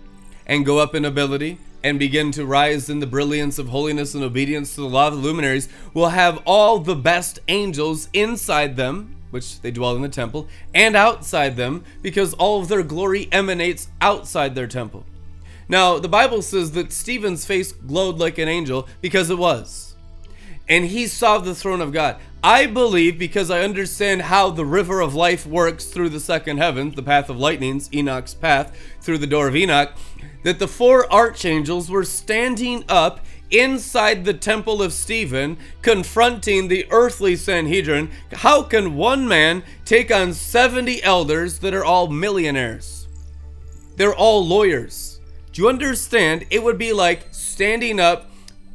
and 0.47 0.67
go 0.67 0.77
up 0.77 0.95
in 0.95 1.07
ability, 1.07 1.57
and 1.83 1.99
begin 1.99 2.31
to 2.31 2.45
rise 2.45 2.91
in 2.91 3.01
the 3.01 3.07
brilliance 3.07 3.59
of 3.59 3.71
holiness 3.71 4.15
and 4.15 4.23
obedience 4.23 4.75
to 4.75 4.83
the 4.83 4.87
law 4.87 5.09
of 5.09 5.15
the 5.15 5.21
luminaries 5.23 5.71
will 5.95 6.11
have 6.11 6.43
all 6.45 6.81
the 6.81 6.95
best 6.95 7.39
angels 7.49 8.11
inside 8.13 8.77
them, 8.77 9.17
which 9.31 9.63
they 9.63 9.71
dwell 9.71 9.97
in 9.97 10.03
the 10.03 10.09
temple, 10.11 10.47
and 10.75 10.95
outside 10.95 11.57
them, 11.57 11.83
because 12.03 12.35
all 12.35 12.61
of 12.61 12.69
their 12.69 12.83
glory 12.83 13.27
emanates 13.33 13.89
outside 14.03 14.55
their 14.55 14.67
temple. 14.67 15.07
Now, 15.67 15.99
the 15.99 16.11
Bible 16.11 16.43
says 16.43 16.73
that 16.73 16.93
Stephen's 16.93 17.47
face 17.47 17.73
glowed 17.73 18.19
like 18.19 18.37
an 18.37 18.49
angel 18.49 18.87
because 19.01 19.31
it 19.31 19.39
was. 19.39 19.97
And 20.69 20.85
he 20.85 21.07
saw 21.07 21.39
the 21.39 21.55
throne 21.55 21.81
of 21.81 21.91
God. 21.91 22.17
I 22.43 22.65
believe 22.65 23.19
because 23.19 23.51
I 23.51 23.61
understand 23.61 24.23
how 24.23 24.51
the 24.51 24.65
river 24.65 25.01
of 25.01 25.15
life 25.15 25.47
works 25.47 25.85
through 25.85 26.09
the 26.09 26.21
second 26.21 26.57
heaven, 26.57 26.93
the 26.93 27.03
path 27.03 27.29
of 27.29 27.39
lightnings, 27.39 27.91
Enoch's 27.93 28.33
path, 28.33 28.75
through 29.03 29.19
the 29.19 29.27
door 29.27 29.49
of 29.49 29.57
Enoch, 29.57 29.93
that 30.43 30.59
the 30.59 30.69
four 30.69 31.11
archangels 31.13 31.91
were 31.91 32.05
standing 32.05 32.83
up 32.89 33.21
inside 33.51 34.25
the 34.25 34.33
temple 34.33 34.83
of 34.83 34.95
Stephen, 34.95 35.59
confronting 35.83 36.69
the 36.69 36.87
earthly 36.91 37.37
Sanhedrin. 37.37 38.11
How 38.33 38.63
can 38.63 38.97
one 38.97 39.29
man 39.29 39.63
take 39.85 40.11
on 40.11 40.33
70 40.33 41.03
elders 41.03 41.59
that 41.59 41.75
are 41.75 41.85
all 41.85 42.09
millionaires? 42.09 43.07
They're 43.97 44.15
all 44.15 44.47
lawyers. 44.47 45.21
Do 45.53 45.61
you 45.61 45.69
understand? 45.69 46.47
It 46.49 46.63
would 46.63 46.79
be 46.79 46.95
like 46.95 47.27
standing 47.33 48.01
up 48.01 48.31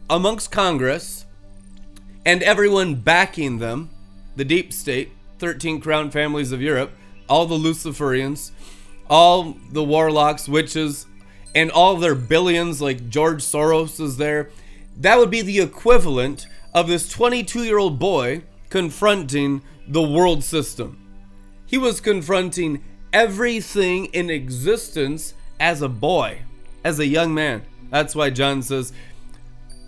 amongst 0.07 0.51
Congress 0.51 1.24
and 2.25 2.41
everyone 2.41 2.95
backing 2.95 3.59
them, 3.59 3.89
the 4.35 4.45
deep 4.45 4.73
state, 4.73 5.11
13 5.39 5.79
crown 5.79 6.09
families 6.09 6.51
of 6.51 6.61
Europe, 6.61 6.91
all 7.29 7.45
the 7.45 7.57
Luciferians, 7.57 8.51
all 9.09 9.55
the 9.71 9.83
warlocks, 9.83 10.47
witches, 10.47 11.05
and 11.53 11.71
all 11.71 11.95
their 11.95 12.15
billions, 12.15 12.81
like 12.81 13.09
George 13.09 13.41
Soros 13.41 13.99
is 13.99 14.17
there. 14.17 14.49
That 14.97 15.17
would 15.17 15.29
be 15.29 15.41
the 15.41 15.59
equivalent 15.59 16.47
of 16.73 16.87
this 16.87 17.09
22 17.09 17.63
year 17.63 17.77
old 17.77 17.99
boy 17.99 18.43
confronting 18.69 19.61
the 19.87 20.01
world 20.01 20.43
system. 20.43 21.01
He 21.65 21.77
was 21.77 22.01
confronting 22.01 22.83
everything 23.13 24.05
in 24.07 24.29
existence 24.29 25.33
as 25.59 25.81
a 25.81 25.89
boy, 25.89 26.39
as 26.83 26.99
a 26.99 27.05
young 27.05 27.33
man. 27.33 27.63
That's 27.89 28.15
why 28.15 28.29
John 28.29 28.61
says, 28.61 28.91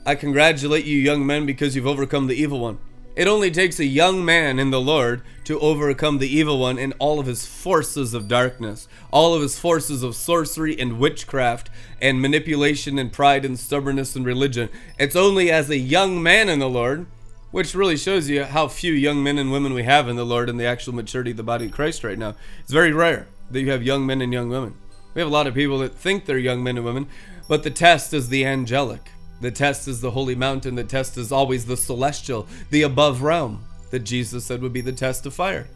I 0.07 0.15
congratulate 0.15 0.85
you, 0.85 0.97
young 0.97 1.25
men, 1.25 1.45
because 1.45 1.75
you've 1.75 1.85
overcome 1.85 2.27
the 2.27 2.41
evil 2.41 2.61
one. 2.61 2.77
It 3.17 3.27
only 3.27 3.51
takes 3.51 3.77
a 3.77 3.83
young 3.83 4.23
man 4.23 4.57
in 4.57 4.69
the 4.71 4.79
Lord 4.79 5.21
to 5.43 5.59
overcome 5.59 6.19
the 6.19 6.33
evil 6.33 6.59
one 6.59 6.79
and 6.79 6.93
all 6.97 7.19
of 7.19 7.25
his 7.25 7.45
forces 7.45 8.13
of 8.13 8.29
darkness, 8.29 8.87
all 9.11 9.33
of 9.33 9.41
his 9.41 9.59
forces 9.59 10.03
of 10.03 10.15
sorcery 10.15 10.79
and 10.79 10.97
witchcraft 10.97 11.69
and 12.01 12.21
manipulation 12.21 12.97
and 12.97 13.11
pride 13.11 13.43
and 13.43 13.59
stubbornness 13.59 14.15
and 14.15 14.25
religion. 14.25 14.69
It's 14.97 15.17
only 15.17 15.51
as 15.51 15.69
a 15.69 15.77
young 15.77 16.23
man 16.23 16.47
in 16.47 16.59
the 16.59 16.69
Lord, 16.69 17.05
which 17.51 17.75
really 17.75 17.97
shows 17.97 18.29
you 18.29 18.45
how 18.45 18.69
few 18.69 18.93
young 18.93 19.21
men 19.21 19.37
and 19.37 19.51
women 19.51 19.73
we 19.73 19.83
have 19.83 20.07
in 20.07 20.15
the 20.15 20.25
Lord 20.25 20.47
and 20.47 20.57
the 20.57 20.67
actual 20.67 20.95
maturity 20.95 21.31
of 21.31 21.37
the 21.37 21.43
body 21.43 21.65
of 21.65 21.73
Christ 21.73 22.05
right 22.05 22.17
now. 22.17 22.33
It's 22.61 22.71
very 22.71 22.93
rare 22.93 23.27
that 23.51 23.59
you 23.59 23.71
have 23.71 23.83
young 23.83 24.05
men 24.05 24.21
and 24.21 24.31
young 24.31 24.47
women. 24.47 24.75
We 25.13 25.19
have 25.19 25.29
a 25.29 25.33
lot 25.33 25.47
of 25.47 25.53
people 25.53 25.79
that 25.79 25.95
think 25.95 26.23
they're 26.23 26.37
young 26.37 26.63
men 26.63 26.77
and 26.77 26.85
women, 26.85 27.09
but 27.49 27.63
the 27.63 27.71
test 27.71 28.13
is 28.13 28.29
the 28.29 28.45
angelic. 28.45 29.11
The 29.41 29.51
test 29.51 29.87
is 29.87 30.01
the 30.01 30.11
holy 30.11 30.35
mountain. 30.35 30.75
The 30.75 30.83
test 30.83 31.17
is 31.17 31.31
always 31.31 31.65
the 31.65 31.77
celestial, 31.77 32.47
the 32.69 32.81
above 32.81 33.21
realm 33.21 33.63
that 33.91 33.99
Jesus 33.99 34.45
said 34.45 34.61
would 34.61 34.73
be 34.73 34.81
the 34.81 34.91
test 34.91 35.25
of 35.25 35.33
fire. 35.33 35.67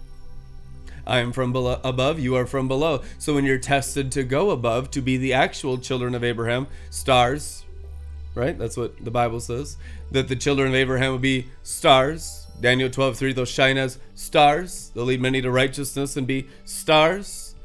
I 1.05 1.19
am 1.19 1.31
from 1.31 1.51
below, 1.51 1.79
above, 1.83 2.19
you 2.19 2.35
are 2.35 2.45
from 2.45 2.67
below. 2.67 3.01
So 3.17 3.33
when 3.33 3.45
you're 3.45 3.57
tested 3.57 4.11
to 4.13 4.23
go 4.23 4.51
above, 4.51 4.91
to 4.91 5.01
be 5.01 5.17
the 5.17 5.33
actual 5.33 5.77
children 5.77 6.13
of 6.13 6.23
Abraham, 6.23 6.67
stars, 6.89 7.65
right? 8.35 8.57
That's 8.57 8.77
what 8.77 9.03
the 9.03 9.11
Bible 9.11 9.39
says. 9.39 9.77
That 10.11 10.27
the 10.27 10.35
children 10.35 10.69
of 10.69 10.75
Abraham 10.75 11.13
would 11.13 11.21
be 11.21 11.47
stars. 11.63 12.47
Daniel 12.59 12.89
12, 12.89 13.17
3, 13.17 13.33
they'll 13.33 13.45
shine 13.45 13.77
as 13.77 13.97
stars. 14.13 14.91
They'll 14.93 15.05
lead 15.05 15.21
many 15.21 15.41
to 15.41 15.49
righteousness 15.49 16.15
and 16.17 16.27
be 16.27 16.47
stars. 16.65 17.55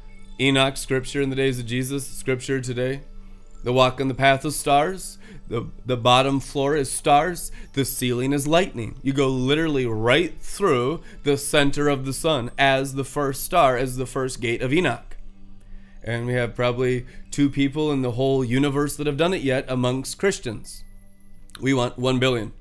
Enoch, 0.40 0.76
scripture 0.76 1.20
in 1.20 1.30
the 1.30 1.36
days 1.36 1.59
of 1.59 1.66
Jesus, 1.66 2.07
scripture 2.07 2.61
today. 2.61 3.03
They'll 3.62 3.74
walk 3.74 4.01
on 4.01 4.09
the 4.09 4.14
path 4.14 4.44
of 4.44 4.55
stars. 4.55 5.18
The, 5.49 5.68
the 5.84 5.97
bottom 5.97 6.40
floor 6.40 6.74
is 6.74 6.90
stars, 6.90 7.53
the 7.74 7.84
ceiling 7.84 8.32
is 8.32 8.49
lightning. 8.49 8.97
You 9.03 9.12
go 9.12 9.28
literally 9.28 9.86
right 9.86 10.34
through 10.40 11.03
the 11.22 11.36
center 11.36 11.88
of 11.88 12.05
the 12.05 12.12
sun 12.12 12.51
as 12.59 12.94
the 12.94 13.05
first 13.05 13.44
star, 13.44 13.76
as 13.76 13.97
the 13.97 14.07
first 14.07 14.40
gate 14.40 14.61
of 14.61 14.72
Enoch. 14.72 15.16
And 16.03 16.26
we 16.26 16.34
have 16.34 16.55
probably 16.55 17.07
two 17.30 17.49
people 17.49 17.92
in 17.92 18.03
the 18.03 18.12
whole 18.12 18.44
universe 18.44 18.97
that 18.97 19.07
have 19.07 19.16
done 19.16 19.34
it 19.34 19.42
yet 19.42 19.64
amongst 19.68 20.18
Christians. 20.18 20.84
We 21.61 21.74
want 21.74 21.99
1 21.99 22.18
billion. 22.18 22.53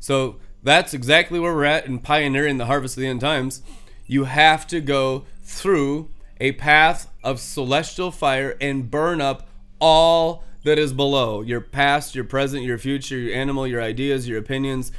So 0.00 0.36
that's 0.62 0.94
exactly 0.94 1.38
where 1.38 1.54
we're 1.54 1.64
at 1.64 1.86
in 1.86 2.00
pioneering 2.00 2.58
the 2.58 2.66
harvest 2.66 2.96
of 2.96 3.00
the 3.00 3.08
end 3.08 3.20
times. 3.20 3.62
You 4.06 4.24
have 4.24 4.66
to 4.68 4.80
go 4.80 5.24
through 5.42 6.10
a 6.40 6.52
path 6.52 7.08
of 7.24 7.40
celestial 7.40 8.10
fire 8.10 8.56
and 8.60 8.90
burn 8.90 9.20
up 9.20 9.48
all 9.80 10.44
that 10.66 10.80
is 10.80 10.92
below 10.92 11.42
your 11.42 11.60
past, 11.60 12.16
your 12.16 12.24
present, 12.24 12.64
your 12.64 12.76
future, 12.76 13.16
your 13.16 13.36
animal, 13.36 13.68
your 13.68 13.80
ideas, 13.80 14.26
your 14.26 14.36
opinions. 14.36 14.90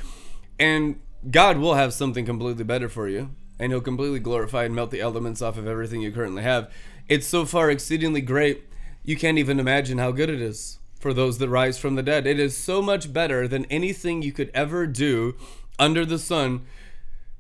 And 0.58 0.98
God 1.30 1.58
will 1.58 1.74
have 1.74 1.94
something 1.94 2.26
completely 2.26 2.64
better 2.64 2.88
for 2.88 3.10
you, 3.10 3.32
and 3.60 3.74
He'll 3.74 3.82
completely 3.82 4.20
glorify 4.20 4.64
and 4.64 4.74
melt 4.74 4.92
the 4.92 5.02
elements 5.02 5.42
off 5.42 5.58
of 5.58 5.68
everything 5.68 6.00
you 6.00 6.14
currently 6.14 6.42
have. 6.42 6.72
It's 7.10 7.28
so 7.28 7.46
far 7.46 7.70
exceedingly 7.70 8.22
great, 8.22 8.64
you 9.04 9.18
can't 9.18 9.38
even 9.38 9.60
imagine 9.60 9.98
how 9.98 10.12
good 10.12 10.30
it 10.30 10.42
is 10.42 10.80
for 11.02 11.14
those 11.14 11.38
that 11.40 11.50
rise 11.50 11.78
from 11.78 11.96
the 11.96 12.04
dead. 12.04 12.26
It 12.26 12.40
is 12.40 12.56
so 12.56 12.82
much 12.82 13.12
better 13.12 13.46
than 13.46 13.66
anything 13.66 14.22
you 14.22 14.32
could 14.32 14.52
ever 14.54 14.88
do 14.88 15.36
under 15.78 16.06
the 16.06 16.18
sun 16.18 16.66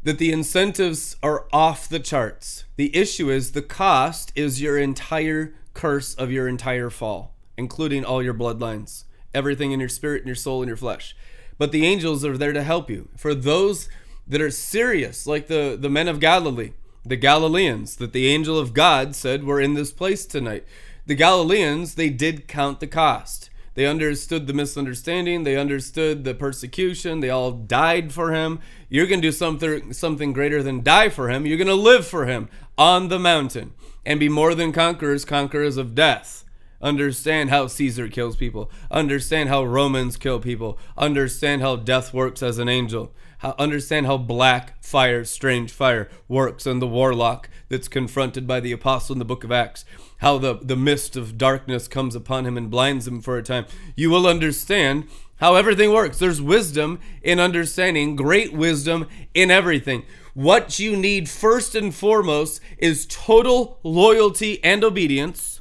that 0.03 0.17
the 0.17 0.33
incentives 0.33 1.15
are 1.23 1.45
off 1.53 1.87
the 1.87 1.99
charts. 1.99 2.65
The 2.75 2.93
issue 2.93 3.29
is 3.29 3.53
the 3.53 3.61
cost 3.61 4.33
is 4.35 4.61
your 4.61 4.77
entire 4.77 5.55
curse 5.73 6.13
of 6.13 6.29
your 6.29 6.49
entire 6.49 6.89
fall 6.89 7.36
including 7.57 8.05
all 8.05 8.23
your 8.23 8.33
bloodlines, 8.33 9.03
everything 9.33 9.71
in 9.71 9.79
your 9.79 9.89
spirit 9.89 10.21
and 10.21 10.27
your 10.27 10.35
soul 10.35 10.61
and 10.61 10.67
your 10.67 10.77
flesh. 10.77 11.15
But 11.57 11.71
the 11.71 11.85
angels 11.85 12.23
are 12.23 12.37
there 12.37 12.53
to 12.53 12.63
help 12.63 12.89
you. 12.89 13.09
For 13.17 13.33
those 13.33 13.89
that 14.27 14.41
are 14.41 14.51
serious, 14.51 15.25
like 15.25 15.47
the, 15.47 15.77
the 15.79 15.89
men 15.89 16.07
of 16.07 16.19
Galilee, 16.19 16.73
the 17.05 17.15
Galileans, 17.15 17.95
that 17.97 18.13
the 18.13 18.27
angel 18.27 18.59
of 18.59 18.73
God 18.73 19.15
said 19.15 19.43
were 19.43 19.61
in 19.61 19.73
this 19.73 19.91
place 19.91 20.25
tonight. 20.25 20.65
The 21.05 21.15
Galileans, 21.15 21.95
they 21.95 22.09
did 22.09 22.47
count 22.47 22.79
the 22.79 22.87
cost. 22.87 23.49
They 23.75 23.85
understood 23.85 24.47
the 24.47 24.53
misunderstanding. 24.53 25.43
They 25.43 25.55
understood 25.55 26.23
the 26.23 26.33
persecution. 26.33 27.19
They 27.19 27.29
all 27.29 27.51
died 27.51 28.11
for 28.11 28.33
him. 28.33 28.59
You're 28.89 29.05
going 29.05 29.21
to 29.21 29.27
do 29.27 29.31
something, 29.31 29.93
something 29.93 30.33
greater 30.33 30.63
than 30.63 30.83
die 30.83 31.09
for 31.09 31.29
him. 31.29 31.45
You're 31.45 31.59
going 31.59 31.67
to 31.67 31.75
live 31.75 32.05
for 32.05 32.25
him 32.25 32.49
on 32.77 33.07
the 33.07 33.19
mountain 33.19 33.73
and 34.03 34.19
be 34.19 34.29
more 34.29 34.55
than 34.55 34.71
conquerors, 34.71 35.25
conquerors 35.25 35.77
of 35.77 35.93
death. 35.93 36.43
Understand 36.81 37.49
how 37.49 37.67
Caesar 37.67 38.07
kills 38.07 38.35
people. 38.35 38.69
Understand 38.91 39.49
how 39.49 39.63
Romans 39.63 40.15
kill 40.15 40.39
people. 40.39 40.77
Understand 40.97 41.61
how 41.61 41.75
death 41.75 42.13
works 42.13 42.43
as 42.43 42.59
an 42.59 42.69
angel. 42.69 43.13
How, 43.39 43.55
understand 43.59 44.05
how 44.05 44.17
black 44.17 44.83
fire, 44.83 45.23
strange 45.23 45.71
fire, 45.71 46.09
works 46.27 46.65
on 46.65 46.79
the 46.79 46.87
warlock 46.87 47.49
that's 47.69 47.87
confronted 47.87 48.47
by 48.47 48.59
the 48.59 48.71
apostle 48.71 49.13
in 49.13 49.19
the 49.19 49.25
book 49.25 49.43
of 49.43 49.51
Acts. 49.51 49.85
How 50.19 50.37
the, 50.37 50.55
the 50.55 50.75
mist 50.75 51.15
of 51.15 51.37
darkness 51.37 51.87
comes 51.87 52.15
upon 52.15 52.45
him 52.45 52.57
and 52.57 52.71
blinds 52.71 53.07
him 53.07 53.21
for 53.21 53.37
a 53.37 53.43
time. 53.43 53.65
You 53.95 54.09
will 54.09 54.25
understand 54.25 55.07
how 55.37 55.55
everything 55.55 55.91
works. 55.91 56.17
There's 56.17 56.41
wisdom 56.41 56.99
in 57.21 57.39
understanding, 57.39 58.15
great 58.15 58.53
wisdom 58.53 59.07
in 59.33 59.51
everything. 59.51 60.03
What 60.33 60.79
you 60.79 60.95
need 60.95 61.29
first 61.29 61.75
and 61.75 61.93
foremost 61.93 62.59
is 62.77 63.07
total 63.07 63.79
loyalty 63.83 64.63
and 64.63 64.83
obedience 64.83 65.56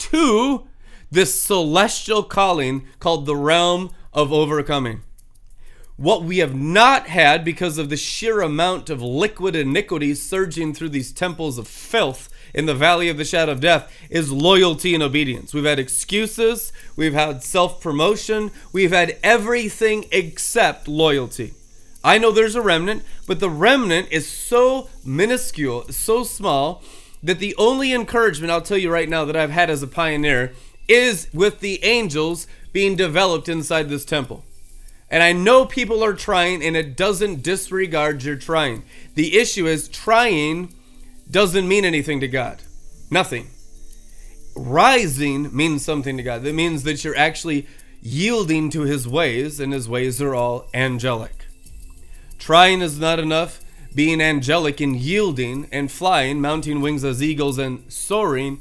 to 0.00 0.66
this 1.10 1.40
celestial 1.40 2.22
calling 2.22 2.86
called 2.98 3.26
the 3.26 3.36
realm 3.36 3.90
of 4.12 4.32
overcoming. 4.32 5.02
What 5.96 6.24
we 6.24 6.38
have 6.38 6.54
not 6.54 7.08
had 7.08 7.44
because 7.44 7.76
of 7.76 7.90
the 7.90 7.96
sheer 7.96 8.40
amount 8.40 8.88
of 8.88 9.02
liquid 9.02 9.54
iniquity 9.54 10.14
surging 10.14 10.72
through 10.72 10.88
these 10.88 11.12
temples 11.12 11.58
of 11.58 11.68
filth 11.68 12.30
in 12.54 12.66
the 12.66 12.74
valley 12.74 13.08
of 13.08 13.18
the 13.18 13.24
shadow 13.24 13.52
of 13.52 13.60
death 13.60 13.92
is 14.08 14.32
loyalty 14.32 14.94
and 14.94 15.02
obedience. 15.02 15.52
We've 15.52 15.64
had 15.64 15.78
excuses, 15.78 16.72
we've 16.96 17.12
had 17.12 17.42
self 17.42 17.82
promotion, 17.82 18.50
we've 18.72 18.92
had 18.92 19.18
everything 19.22 20.06
except 20.10 20.88
loyalty. 20.88 21.52
I 22.02 22.16
know 22.16 22.30
there's 22.32 22.54
a 22.54 22.62
remnant, 22.62 23.02
but 23.26 23.40
the 23.40 23.50
remnant 23.50 24.08
is 24.10 24.26
so 24.26 24.88
minuscule, 25.04 25.88
so 25.90 26.24
small 26.24 26.82
that 27.22 27.38
the 27.38 27.54
only 27.56 27.92
encouragement 27.92 28.50
I'll 28.50 28.62
tell 28.62 28.78
you 28.78 28.90
right 28.90 29.08
now 29.08 29.24
that 29.24 29.36
I've 29.36 29.50
had 29.50 29.70
as 29.70 29.82
a 29.82 29.86
pioneer 29.86 30.52
is 30.88 31.28
with 31.32 31.60
the 31.60 31.82
angels 31.84 32.46
being 32.72 32.96
developed 32.96 33.48
inside 33.48 33.88
this 33.88 34.04
temple. 34.04 34.44
And 35.10 35.22
I 35.22 35.32
know 35.32 35.66
people 35.66 36.04
are 36.04 36.14
trying, 36.14 36.62
and 36.64 36.76
it 36.76 36.96
doesn't 36.96 37.42
disregard 37.42 38.22
your 38.22 38.36
trying. 38.36 38.84
The 39.14 39.36
issue 39.38 39.66
is 39.66 39.88
trying 39.88 40.72
doesn't 41.30 41.68
mean 41.68 41.84
anything 41.84 42.20
to 42.20 42.28
God. 42.28 42.62
Nothing. 43.10 43.48
rising 44.56 45.54
means 45.54 45.84
something 45.84 46.16
to 46.16 46.22
God. 46.22 46.42
That 46.42 46.54
means 46.54 46.82
that 46.82 47.04
you're 47.04 47.16
actually 47.16 47.66
yielding 48.02 48.70
to 48.70 48.82
his 48.82 49.06
ways, 49.08 49.60
and 49.60 49.72
his 49.72 49.88
ways 49.88 50.20
are 50.20 50.34
all 50.34 50.68
angelic. 50.74 51.46
Trying 52.38 52.80
is 52.80 52.98
not 52.98 53.18
enough. 53.18 53.60
Being 53.94 54.20
angelic 54.20 54.80
and 54.80 54.96
yielding 54.96 55.66
and 55.72 55.90
flying, 55.90 56.40
mounting 56.40 56.80
wings 56.80 57.04
as 57.04 57.22
eagles 57.22 57.58
and 57.58 57.90
soaring, 57.92 58.60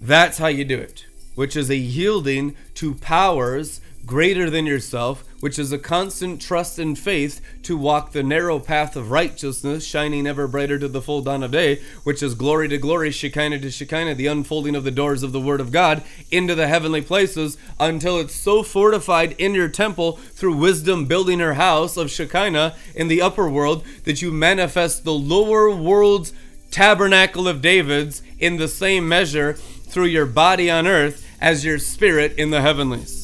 that's 0.00 0.38
how 0.38 0.46
you 0.48 0.64
do 0.64 0.78
it, 0.78 1.06
which 1.34 1.56
is 1.56 1.70
a 1.70 1.76
yielding 1.76 2.56
to 2.74 2.94
powers 2.94 3.80
greater 4.12 4.50
than 4.50 4.66
yourself, 4.66 5.24
which 5.40 5.58
is 5.58 5.72
a 5.72 5.78
constant 5.78 6.38
trust 6.38 6.78
and 6.78 6.98
faith 6.98 7.40
to 7.62 7.78
walk 7.78 8.12
the 8.12 8.22
narrow 8.22 8.58
path 8.58 8.94
of 8.94 9.10
righteousness, 9.10 9.86
shining 9.86 10.26
ever 10.26 10.46
brighter 10.46 10.78
to 10.78 10.86
the 10.86 11.00
full 11.00 11.22
dawn 11.22 11.42
of 11.42 11.50
day, 11.50 11.80
which 12.04 12.22
is 12.22 12.34
glory 12.34 12.68
to 12.68 12.76
glory, 12.76 13.10
Shekinah 13.10 13.60
to 13.60 13.70
Shekinah, 13.70 14.14
the 14.16 14.26
unfolding 14.26 14.76
of 14.76 14.84
the 14.84 14.90
doors 14.90 15.22
of 15.22 15.32
the 15.32 15.40
Word 15.40 15.62
of 15.62 15.72
God 15.72 16.02
into 16.30 16.54
the 16.54 16.68
heavenly 16.68 17.00
places 17.00 17.56
until 17.80 18.18
it's 18.18 18.34
so 18.34 18.62
fortified 18.62 19.32
in 19.38 19.54
your 19.54 19.70
temple 19.70 20.18
through 20.34 20.58
wisdom 20.58 21.06
building 21.06 21.38
her 21.38 21.54
house 21.54 21.96
of 21.96 22.10
Shekinah 22.10 22.76
in 22.94 23.08
the 23.08 23.22
upper 23.22 23.48
world 23.48 23.82
that 24.04 24.20
you 24.20 24.30
manifest 24.30 25.04
the 25.04 25.14
lower 25.14 25.74
world's 25.74 26.34
tabernacle 26.70 27.48
of 27.48 27.62
David's 27.62 28.22
in 28.38 28.58
the 28.58 28.68
same 28.68 29.08
measure 29.08 29.54
through 29.54 30.04
your 30.04 30.26
body 30.26 30.70
on 30.70 30.86
earth 30.86 31.26
as 31.40 31.64
your 31.64 31.78
spirit 31.78 32.34
in 32.36 32.50
the 32.50 32.60
heavenlies 32.60 33.21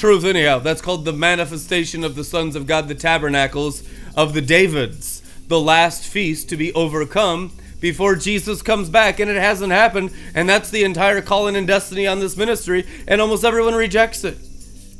truth 0.00 0.24
anyhow. 0.24 0.58
That's 0.58 0.80
called 0.80 1.04
the 1.04 1.12
manifestation 1.12 2.04
of 2.04 2.14
the 2.14 2.24
sons 2.24 2.56
of 2.56 2.66
God, 2.66 2.88
the 2.88 2.94
tabernacles 2.94 3.86
of 4.16 4.32
the 4.32 4.40
Davids, 4.40 5.20
the 5.46 5.60
last 5.60 6.04
feast 6.04 6.48
to 6.48 6.56
be 6.56 6.72
overcome 6.72 7.52
before 7.80 8.16
Jesus 8.16 8.62
comes 8.62 8.88
back, 8.88 9.20
and 9.20 9.30
it 9.30 9.36
hasn't 9.36 9.72
happened, 9.72 10.10
and 10.34 10.48
that's 10.48 10.70
the 10.70 10.84
entire 10.84 11.20
calling 11.20 11.54
and 11.54 11.66
destiny 11.66 12.06
on 12.06 12.18
this 12.18 12.36
ministry, 12.36 12.86
and 13.06 13.20
almost 13.20 13.44
everyone 13.44 13.74
rejects 13.74 14.24
it. 14.24 14.38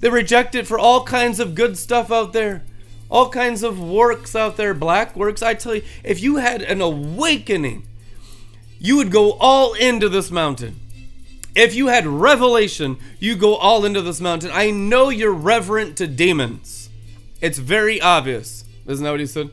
They 0.01 0.11
reject 0.11 0.55
it 0.55 0.67
for 0.67 0.79
all 0.79 1.05
kinds 1.05 1.41
of 1.41 1.55
good 1.55 1.79
stuff 1.79 2.11
out 2.11 2.33
there, 2.33 2.63
all 3.11 3.31
kinds 3.31 3.63
of 3.63 3.81
works 3.81 4.35
out 4.35 4.57
there, 4.57 4.75
black 4.75 5.17
works. 5.17 5.43
I 5.43 5.55
tell 5.55 5.75
you, 5.75 5.83
if 6.05 6.23
you 6.23 6.37
had 6.37 6.63
an 6.63 6.81
awakening, 6.81 7.87
you 8.79 8.97
would 8.97 9.11
go 9.11 9.33
all 9.33 9.75
into 9.75 10.09
this 10.09 10.31
mountain. 10.31 10.80
If 11.55 11.75
you 11.75 11.89
had 11.89 12.07
revelation, 12.07 12.97
you 13.19 13.37
go 13.37 13.57
all 13.57 13.85
into 13.85 14.03
this 14.03 14.21
mountain. 14.21 14.51
I 14.53 14.71
know 14.71 15.09
you're 15.09 15.33
reverent 15.33 15.97
to 15.99 16.07
demons. 16.07 16.91
It's 17.41 17.59
very 17.59 18.01
obvious. 18.01 18.65
Isn't 18.87 19.05
that 19.05 19.11
what 19.11 19.21
he 19.21 19.27
said? 19.27 19.51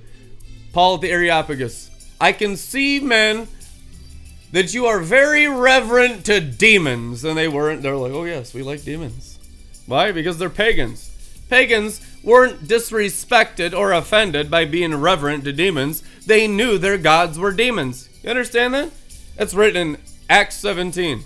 Paul 0.74 0.96
at 0.96 1.02
the 1.02 1.12
Areopagus. 1.12 1.90
I 2.22 2.32
can 2.34 2.56
see, 2.56 3.00
men, 3.00 3.48
that 4.52 4.74
you 4.74 4.86
are 4.86 5.00
very 5.00 5.48
reverent 5.48 6.26
to 6.26 6.40
demons. 6.40 7.24
And 7.24 7.38
they 7.38 7.48
weren't. 7.48 7.82
They're 7.82 7.96
like, 7.96 8.12
oh, 8.12 8.26
yes, 8.26 8.54
we 8.54 8.62
like 8.62 8.84
demons. 8.84 9.40
Why? 9.86 10.12
Because 10.12 10.38
they're 10.38 10.50
pagans. 10.50 11.14
Pagans 11.50 12.02
weren't 12.24 12.68
disrespected 12.68 13.74
or 13.74 13.94
offended 13.94 14.52
by 14.52 14.66
being 14.66 14.96
reverent 14.96 15.46
to 15.46 15.54
demons. 15.54 16.04
They 16.26 16.48
knew 16.48 16.78
their 16.78 16.98
gods 16.98 17.40
were 17.40 17.54
demons. 17.54 18.10
You 18.22 18.30
understand 18.30 18.74
that? 18.74 18.92
That's 19.38 19.54
written 19.54 19.96
in 19.96 20.02
Acts 20.30 20.58
17. 20.58 21.24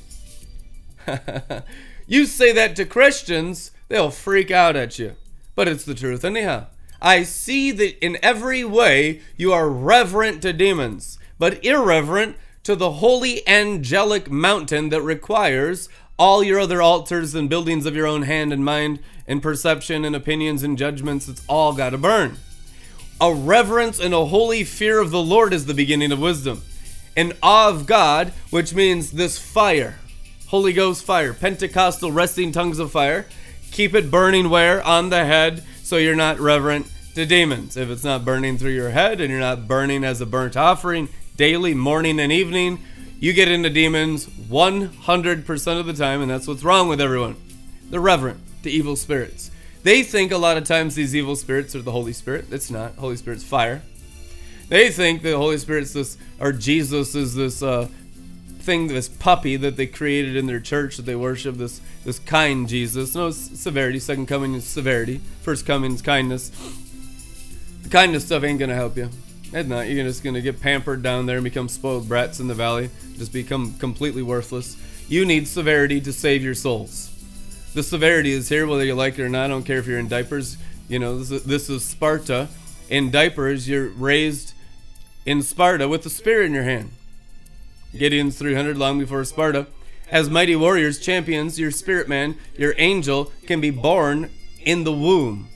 you 2.08 2.26
say 2.26 2.52
that 2.52 2.76
to 2.76 2.86
Christians, 2.86 3.72
they'll 3.88 4.12
freak 4.12 4.52
out 4.52 4.76
at 4.76 5.00
you. 5.00 5.16
But 5.56 5.68
it's 5.68 5.84
the 5.84 5.96
truth, 5.96 6.24
anyhow. 6.24 6.68
I 7.02 7.24
see 7.24 7.72
that 7.72 8.04
in 8.04 8.18
every 8.22 8.64
way 8.64 9.22
you 9.36 9.52
are 9.54 9.70
reverent 9.70 10.42
to 10.44 10.54
demons, 10.54 11.18
but 11.40 11.64
irreverent 11.66 12.38
to 12.64 12.76
the 12.76 12.94
holy 12.94 13.48
angelic 13.48 14.30
mountain 14.30 14.90
that 14.90 15.02
requires 15.02 15.90
all 16.20 16.44
your 16.44 16.60
other 16.60 16.82
altars 16.82 17.34
and 17.34 17.50
buildings 17.50 17.88
of 17.88 17.96
your 17.96 18.06
own 18.06 18.22
hand 18.22 18.54
and 18.54 18.64
mind 18.64 19.00
and 19.28 19.42
perception 19.42 20.06
and 20.06 20.16
opinions 20.16 20.62
and 20.62 20.78
judgments. 20.78 21.28
It's 21.28 21.44
all 21.48 21.74
got 21.74 21.90
to 21.90 21.98
burn. 21.98 22.38
A 23.20 23.34
reverence 23.34 24.00
and 24.00 24.14
a 24.14 24.26
holy 24.26 24.64
fear 24.64 25.00
of 25.00 25.10
the 25.10 25.22
Lord 25.22 25.54
is 25.54 25.66
the 25.66 25.74
beginning 25.74 26.12
of 26.12 26.20
wisdom. 26.20 26.62
An 27.18 27.34
awe 27.42 27.70
of 27.70 27.88
God, 27.88 28.34
which 28.52 28.74
means 28.76 29.12
this 29.12 29.40
fire 29.40 29.98
Holy 30.52 30.74
Ghost 30.74 31.06
fire, 31.06 31.34
Pentecostal 31.34 32.12
resting 32.12 32.52
tongues 32.52 32.78
of 32.78 32.92
fire. 32.92 33.26
Keep 33.72 33.96
it 33.96 34.12
burning 34.12 34.50
where? 34.50 34.84
On 34.84 35.10
the 35.10 35.24
head, 35.24 35.64
so 35.82 35.96
you're 35.96 36.14
not 36.14 36.42
reverent 36.42 36.92
to 37.16 37.26
demons. 37.26 37.78
If 37.78 37.90
it's 37.90 38.04
not 38.04 38.26
burning 38.26 38.58
through 38.58 38.72
your 38.72 38.90
head 38.90 39.22
and 39.22 39.32
you're 39.32 39.40
not 39.40 39.66
burning 39.66 40.04
as 40.04 40.20
a 40.20 40.26
burnt 40.26 40.58
offering 40.58 41.08
daily, 41.38 41.74
morning 41.74 42.20
and 42.20 42.34
evening, 42.34 42.84
you 43.18 43.32
get 43.32 43.48
into 43.48 43.70
demons 43.70 44.26
100% 44.26 45.80
of 45.80 45.86
the 45.86 45.94
time, 45.94 46.22
and 46.22 46.30
that's 46.30 46.50
what's 46.50 46.66
wrong 46.66 46.90
with 46.90 47.00
everyone. 47.00 47.38
They're 47.90 48.02
reverent 48.02 48.42
to 48.64 48.70
evil 48.70 48.98
spirits. 48.98 49.52
They 49.84 50.04
think 50.04 50.34
a 50.34 50.38
lot 50.38 50.58
of 50.58 50.66
times 50.66 50.96
these 50.96 51.16
evil 51.16 51.38
spirits 51.38 51.78
are 51.78 51.82
the 51.82 51.94
Holy 51.94 52.12
Spirit. 52.12 52.48
It's 52.52 52.70
not. 52.70 52.96
Holy 52.96 53.16
Spirit's 53.16 53.46
fire. 53.46 53.84
They 54.68 54.92
think 54.92 55.22
the 55.22 55.38
Holy 55.38 55.58
Spirit's 55.60 55.94
this, 55.94 56.18
or 56.42 56.52
Jesus 56.52 57.16
is 57.16 57.36
this 57.36 57.64
uh, 57.64 57.88
thing, 58.62 58.88
this 58.88 59.10
puppy 59.10 59.56
that 59.58 59.76
they 59.76 59.88
created 59.88 60.36
in 60.36 60.48
their 60.48 60.60
church 60.60 60.98
that 60.98 61.06
they 61.06 61.16
worship, 61.16 61.56
this 61.56 61.82
this 62.04 62.20
kind 62.20 62.68
Jesus. 62.68 63.16
No, 63.16 63.32
severity. 63.32 64.00
Second 64.00 64.28
coming 64.28 64.54
is 64.54 64.66
severity. 64.66 65.20
First 65.42 65.66
coming 65.66 65.94
is 65.94 66.02
kindness. 66.02 66.50
The 67.84 67.90
kindness 67.90 68.26
stuff 68.26 68.44
ain't 68.44 68.60
gonna 68.60 68.76
help 68.76 68.98
you. 68.98 69.10
It's 69.54 69.68
not. 69.68 69.90
You're 69.90 70.06
just 70.06 70.24
gonna 70.24 70.42
get 70.42 70.62
pampered 70.62 71.04
down 71.04 71.26
there 71.26 71.38
and 71.38 71.44
become 71.44 71.68
spoiled 71.68 72.08
brats 72.08 72.40
in 72.40 72.48
the 72.48 72.54
valley. 72.54 72.90
Just 73.18 73.34
become 73.34 73.74
completely 73.80 74.22
worthless. 74.22 74.78
You 75.10 75.26
need 75.26 75.48
severity 75.48 76.00
to 76.02 76.14
save 76.14 76.44
your 76.44 76.56
souls. 76.56 77.10
The 77.74 77.84
severity 77.84 78.32
is 78.32 78.50
here, 78.50 78.68
whether 78.68 78.86
you 78.86 78.96
like 78.96 79.20
it 79.20 79.24
or 79.24 79.30
not. 79.30 79.46
I 79.46 79.48
don't 79.48 79.64
care 79.64 79.78
if 79.78 79.88
you're 79.88 80.00
in 80.00 80.08
diapers. 80.08 80.58
You 80.88 81.00
know, 81.00 81.18
this 81.20 81.32
is, 81.32 81.44
this 81.44 81.70
is 81.70 81.84
Sparta. 81.84 82.50
In 82.90 83.12
diapers, 83.12 83.68
you're 83.68 83.90
raised 83.90 84.54
in 85.26 85.42
Sparta 85.42 85.88
with 85.88 86.04
the 86.04 86.10
spear 86.10 86.44
in 86.44 86.54
your 86.54 86.64
hand. 86.64 86.92
Gideon's 87.98 88.38
300 88.38 88.78
long 88.78 89.00
before 89.00 89.24
Sparta. 89.24 89.68
As 90.10 90.30
mighty 90.30 90.56
warriors, 90.56 91.00
champions, 91.00 91.60
your 91.60 91.72
spirit 91.72 92.10
man, 92.10 92.38
your 92.58 92.74
angel 92.78 93.32
can 93.48 93.62
be 93.62 93.70
born 93.70 94.30
in 94.60 94.84
the 94.84 94.92
womb, 94.92 95.48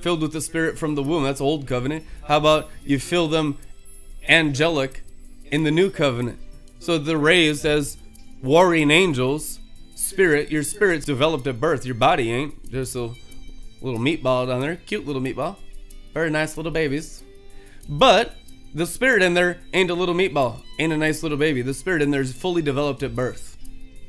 filled 0.00 0.22
with 0.22 0.32
the 0.32 0.40
spirit 0.40 0.78
from 0.78 0.94
the 0.94 1.02
womb. 1.02 1.22
That's 1.22 1.40
old 1.40 1.66
covenant. 1.66 2.04
How 2.26 2.38
about 2.38 2.70
you 2.84 2.98
fill 2.98 3.28
them 3.28 3.58
angelic 4.28 5.02
in 5.50 5.62
the 5.62 5.70
new 5.70 5.90
covenant? 5.90 6.38
So 6.80 6.98
they're 6.98 7.16
raised 7.16 7.64
as 7.64 7.96
warring 8.42 8.90
angels. 8.90 9.60
Spirit, 9.94 10.50
your 10.50 10.64
spirit's 10.64 11.06
developed 11.06 11.46
at 11.46 11.60
birth. 11.60 11.86
Your 11.86 11.94
body 11.94 12.32
ain't. 12.32 12.70
Just 12.70 12.96
a 12.96 13.12
little 13.80 14.00
meatball 14.00 14.48
down 14.48 14.60
there. 14.60 14.76
Cute 14.76 15.06
little 15.06 15.22
meatball. 15.22 15.56
Very 16.12 16.28
nice 16.28 16.56
little 16.56 16.72
babies. 16.72 17.22
But 17.88 18.34
the 18.74 18.86
spirit 18.86 19.22
in 19.22 19.34
there 19.34 19.60
ain't 19.74 19.90
a 19.90 19.94
little 19.94 20.14
meatball, 20.14 20.62
ain't 20.78 20.92
a 20.92 20.96
nice 20.96 21.22
little 21.22 21.38
baby. 21.38 21.62
The 21.62 21.74
spirit 21.74 22.02
in 22.02 22.10
there 22.10 22.20
is 22.20 22.32
fully 22.32 22.62
developed 22.62 23.02
at 23.02 23.14
birth. 23.14 23.56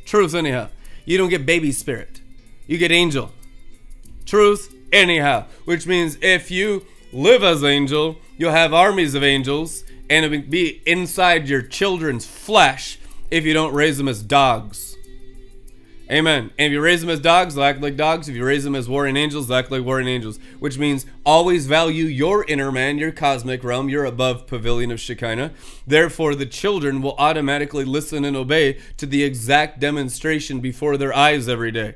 Truth, 0.06 0.34
anyhow. 0.34 0.70
You 1.06 1.18
don't 1.18 1.30
get 1.30 1.46
baby 1.46 1.72
spirit, 1.72 2.22
you 2.66 2.78
get 2.78 2.92
angel. 2.92 3.32
Truth, 4.26 4.74
anyhow. 4.92 5.46
Which 5.66 5.86
means 5.86 6.18
if 6.22 6.50
you 6.50 6.86
live 7.12 7.44
as 7.44 7.64
angel, 7.64 8.18
you'll 8.38 8.52
have 8.52 8.74
armies 8.74 9.16
of 9.16 9.24
angels, 9.24 9.84
and 10.10 10.26
it'll 10.26 10.48
be 10.48 10.82
inside 10.86 11.50
your 11.50 11.62
children's 11.62 12.26
flesh 12.26 13.00
if 13.30 13.46
you 13.46 13.54
don't 13.54 13.74
raise 13.74 13.98
them 13.98 14.08
as 14.08 14.24
dogs. 14.24 14.93
Amen. 16.14 16.52
And 16.60 16.68
if 16.68 16.72
you 16.72 16.80
raise 16.80 17.02
them 17.02 17.10
as 17.10 17.20
dogs, 17.20 17.56
they'll 17.56 17.64
act 17.64 17.82
like 17.82 17.98
dogs. 17.98 18.30
If 18.30 18.36
you 18.36 18.46
raise 18.46 18.64
them 18.64 18.76
as 18.76 18.88
warring 18.88 19.18
angels, 19.18 19.48
they'll 19.48 19.58
act 19.58 19.72
like 19.72 19.84
warring 19.84 20.08
angels. 20.08 20.38
Which 20.60 20.78
means 20.78 21.08
always 21.26 21.66
value 21.66 22.06
your 22.06 22.46
inner 22.46 22.72
man, 22.72 23.00
your 23.00 23.12
cosmic 23.12 23.64
realm, 23.64 23.90
your 23.90 24.06
above 24.06 24.46
pavilion 24.46 24.92
of 24.92 25.00
Shekinah. 25.00 25.54
Therefore, 25.88 26.36
the 26.36 26.46
children 26.46 27.02
will 27.02 27.16
automatically 27.18 27.84
listen 27.84 28.26
and 28.26 28.38
obey 28.38 28.78
to 28.98 29.08
the 29.08 29.24
exact 29.24 29.80
demonstration 29.80 30.60
before 30.60 30.98
their 30.98 31.16
eyes 31.16 31.50
every 31.50 31.72
day. 31.72 31.96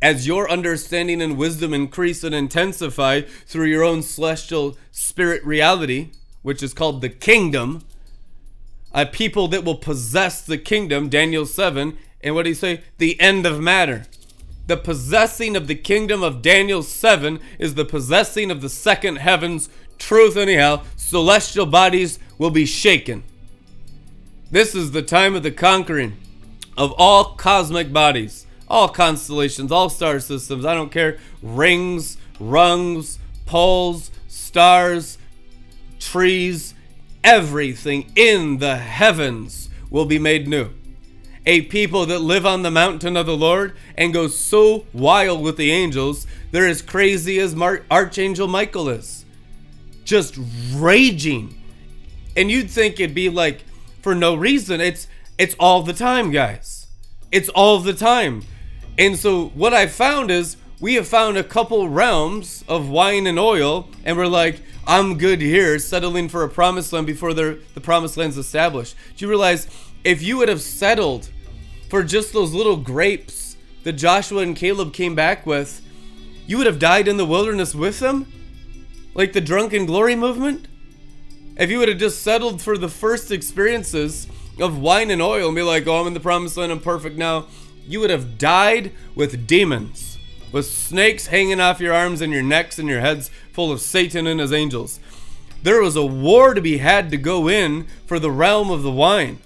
As 0.00 0.26
your 0.26 0.50
understanding 0.50 1.22
and 1.22 1.38
wisdom 1.38 1.72
increase 1.72 2.24
and 2.24 2.34
intensify 2.34 3.20
through 3.46 3.66
your 3.66 3.84
own 3.84 4.02
celestial 4.02 4.76
spirit 4.90 5.44
reality, 5.44 6.10
which 6.42 6.64
is 6.64 6.74
called 6.74 7.00
the 7.00 7.08
kingdom, 7.08 7.84
a 8.92 9.06
people 9.06 9.46
that 9.46 9.64
will 9.64 9.76
possess 9.76 10.42
the 10.42 10.58
kingdom, 10.58 11.08
Daniel 11.08 11.46
7, 11.46 11.96
and 12.22 12.34
what 12.34 12.44
do 12.44 12.50
you 12.50 12.54
say? 12.54 12.82
The 12.98 13.20
end 13.20 13.46
of 13.46 13.60
matter. 13.60 14.04
The 14.66 14.76
possessing 14.76 15.56
of 15.56 15.66
the 15.66 15.74
kingdom 15.74 16.22
of 16.22 16.40
Daniel 16.40 16.82
7 16.82 17.40
is 17.58 17.74
the 17.74 17.84
possessing 17.84 18.50
of 18.50 18.60
the 18.60 18.68
second 18.68 19.16
heavens. 19.16 19.68
Truth, 19.98 20.36
anyhow, 20.36 20.84
celestial 20.96 21.66
bodies 21.66 22.18
will 22.38 22.50
be 22.50 22.64
shaken. 22.64 23.24
This 24.50 24.74
is 24.74 24.92
the 24.92 25.02
time 25.02 25.34
of 25.34 25.42
the 25.42 25.50
conquering 25.50 26.16
of 26.76 26.94
all 26.96 27.34
cosmic 27.34 27.92
bodies, 27.92 28.46
all 28.68 28.88
constellations, 28.88 29.72
all 29.72 29.88
star 29.88 30.20
systems. 30.20 30.64
I 30.64 30.74
don't 30.74 30.92
care. 30.92 31.18
Rings, 31.42 32.16
rungs, 32.38 33.18
poles, 33.46 34.10
stars, 34.28 35.18
trees, 35.98 36.74
everything 37.24 38.12
in 38.14 38.58
the 38.58 38.76
heavens 38.76 39.70
will 39.90 40.06
be 40.06 40.18
made 40.18 40.46
new 40.46 40.70
a 41.44 41.62
people 41.62 42.06
that 42.06 42.20
live 42.20 42.46
on 42.46 42.62
the 42.62 42.70
mountain 42.70 43.16
of 43.16 43.26
the 43.26 43.36
Lord 43.36 43.74
and 43.96 44.12
go 44.12 44.28
so 44.28 44.86
wild 44.92 45.42
with 45.42 45.56
the 45.56 45.72
angels, 45.72 46.26
they're 46.50 46.68
as 46.68 46.82
crazy 46.82 47.38
as 47.38 47.54
Mar- 47.54 47.84
Archangel 47.90 48.48
Michael 48.48 48.88
is. 48.88 49.24
Just 50.04 50.38
raging. 50.72 51.60
And 52.36 52.50
you'd 52.50 52.70
think 52.70 53.00
it'd 53.00 53.14
be 53.14 53.28
like 53.28 53.64
for 54.02 54.14
no 54.14 54.34
reason. 54.34 54.80
It's 54.80 55.06
it's 55.38 55.56
all 55.58 55.82
the 55.82 55.92
time, 55.92 56.30
guys. 56.30 56.86
It's 57.30 57.48
all 57.48 57.78
the 57.80 57.94
time. 57.94 58.42
And 58.98 59.16
so 59.16 59.48
what 59.48 59.72
I 59.72 59.86
found 59.86 60.30
is 60.30 60.56
we 60.80 60.94
have 60.94 61.08
found 61.08 61.38
a 61.38 61.44
couple 61.44 61.88
realms 61.88 62.64
of 62.68 62.88
wine 62.88 63.26
and 63.26 63.38
oil, 63.38 63.88
and 64.04 64.16
we're 64.16 64.26
like, 64.26 64.60
I'm 64.86 65.16
good 65.16 65.40
here, 65.40 65.78
settling 65.78 66.28
for 66.28 66.42
a 66.42 66.48
promised 66.48 66.92
land 66.92 67.06
before 67.06 67.32
the 67.32 67.58
promised 67.82 68.16
land's 68.16 68.36
established. 68.36 68.96
Do 69.16 69.24
you 69.24 69.28
realize 69.28 69.68
if 70.04 70.22
you 70.22 70.38
would 70.38 70.48
have 70.48 70.62
settled 70.62 71.30
for 71.88 72.02
just 72.02 72.32
those 72.32 72.52
little 72.52 72.76
grapes 72.76 73.56
that 73.84 73.94
Joshua 73.94 74.42
and 74.42 74.56
Caleb 74.56 74.92
came 74.92 75.14
back 75.14 75.46
with, 75.46 75.80
you 76.46 76.56
would 76.58 76.66
have 76.66 76.78
died 76.78 77.08
in 77.08 77.16
the 77.16 77.26
wilderness 77.26 77.74
with 77.74 78.00
them? 78.00 78.30
Like 79.14 79.32
the 79.32 79.40
drunken 79.40 79.86
glory 79.86 80.16
movement? 80.16 80.68
If 81.56 81.70
you 81.70 81.78
would 81.78 81.88
have 81.88 81.98
just 81.98 82.22
settled 82.22 82.62
for 82.62 82.78
the 82.78 82.88
first 82.88 83.30
experiences 83.30 84.26
of 84.58 84.78
wine 84.78 85.10
and 85.10 85.20
oil 85.20 85.48
and 85.48 85.56
be 85.56 85.62
like, 85.62 85.86
oh, 85.86 86.00
I'm 86.00 86.06
in 86.06 86.14
the 86.14 86.20
promised 86.20 86.56
land, 86.56 86.72
I'm 86.72 86.80
perfect 86.80 87.16
now, 87.16 87.46
you 87.86 88.00
would 88.00 88.10
have 88.10 88.38
died 88.38 88.92
with 89.14 89.46
demons, 89.46 90.18
with 90.50 90.66
snakes 90.66 91.26
hanging 91.26 91.60
off 91.60 91.80
your 91.80 91.94
arms 91.94 92.20
and 92.20 92.32
your 92.32 92.42
necks 92.42 92.78
and 92.78 92.88
your 92.88 93.00
heads 93.00 93.30
full 93.52 93.70
of 93.70 93.80
Satan 93.80 94.26
and 94.26 94.40
his 94.40 94.52
angels. 94.52 94.98
There 95.62 95.82
was 95.82 95.94
a 95.94 96.04
war 96.04 96.54
to 96.54 96.60
be 96.60 96.78
had 96.78 97.10
to 97.10 97.16
go 97.16 97.48
in 97.48 97.86
for 98.06 98.18
the 98.18 98.30
realm 98.30 98.70
of 98.70 98.82
the 98.82 98.90
wine, 98.90 99.38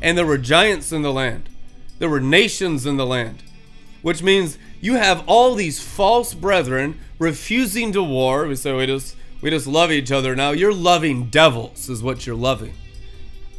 and 0.00 0.16
there 0.16 0.26
were 0.26 0.38
giants 0.38 0.92
in 0.92 1.02
the 1.02 1.12
land, 1.12 1.48
there 1.98 2.08
were 2.08 2.20
nations 2.20 2.86
in 2.86 2.96
the 2.96 3.06
land, 3.06 3.42
which 4.02 4.22
means 4.22 4.58
you 4.80 4.94
have 4.94 5.24
all 5.26 5.54
these 5.54 5.82
false 5.82 6.34
brethren 6.34 6.98
refusing 7.18 7.92
to 7.92 8.02
war. 8.02 8.46
We 8.46 8.56
say 8.56 8.72
we 8.72 8.86
just 8.86 9.16
we 9.40 9.50
just 9.50 9.66
love 9.66 9.90
each 9.90 10.10
other 10.10 10.34
now. 10.34 10.50
You're 10.50 10.74
loving 10.74 11.26
devils, 11.26 11.88
is 11.88 12.02
what 12.02 12.26
you're 12.26 12.36
loving. 12.36 12.74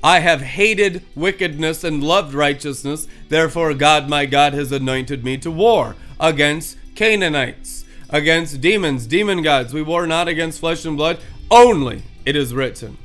I 0.04 0.20
have 0.20 0.42
hated 0.42 1.04
wickedness 1.14 1.84
and 1.84 2.04
loved 2.04 2.34
righteousness, 2.34 3.08
therefore 3.28 3.74
God 3.74 4.10
my 4.10 4.26
God 4.26 4.54
has 4.54 4.72
anointed 4.72 5.26
me 5.26 5.38
to 5.40 5.52
war 5.52 5.96
against 6.20 6.78
Canaanites, 6.96 7.84
against 8.10 8.62
demons, 8.62 9.08
demon 9.08 9.42
gods. 9.42 9.74
We 9.74 9.82
war 9.82 10.08
not 10.08 10.30
against 10.30 10.62
flesh 10.62 10.86
and 10.86 10.96
blood, 10.96 11.20
only 11.52 12.04
it 12.26 12.36
is 12.36 12.54
written. 12.54 12.98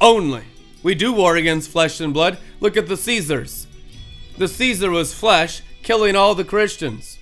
Only. 0.00 0.44
We 0.82 0.94
do 0.94 1.12
war 1.12 1.36
against 1.36 1.70
flesh 1.70 2.00
and 2.00 2.14
blood. 2.14 2.38
Look 2.60 2.76
at 2.76 2.86
the 2.86 2.96
Caesars. 2.96 3.66
The 4.38 4.48
Caesar 4.48 4.90
was 4.90 5.12
flesh, 5.12 5.62
killing 5.82 6.16
all 6.16 6.34
the 6.34 6.44
Christians. 6.44 7.18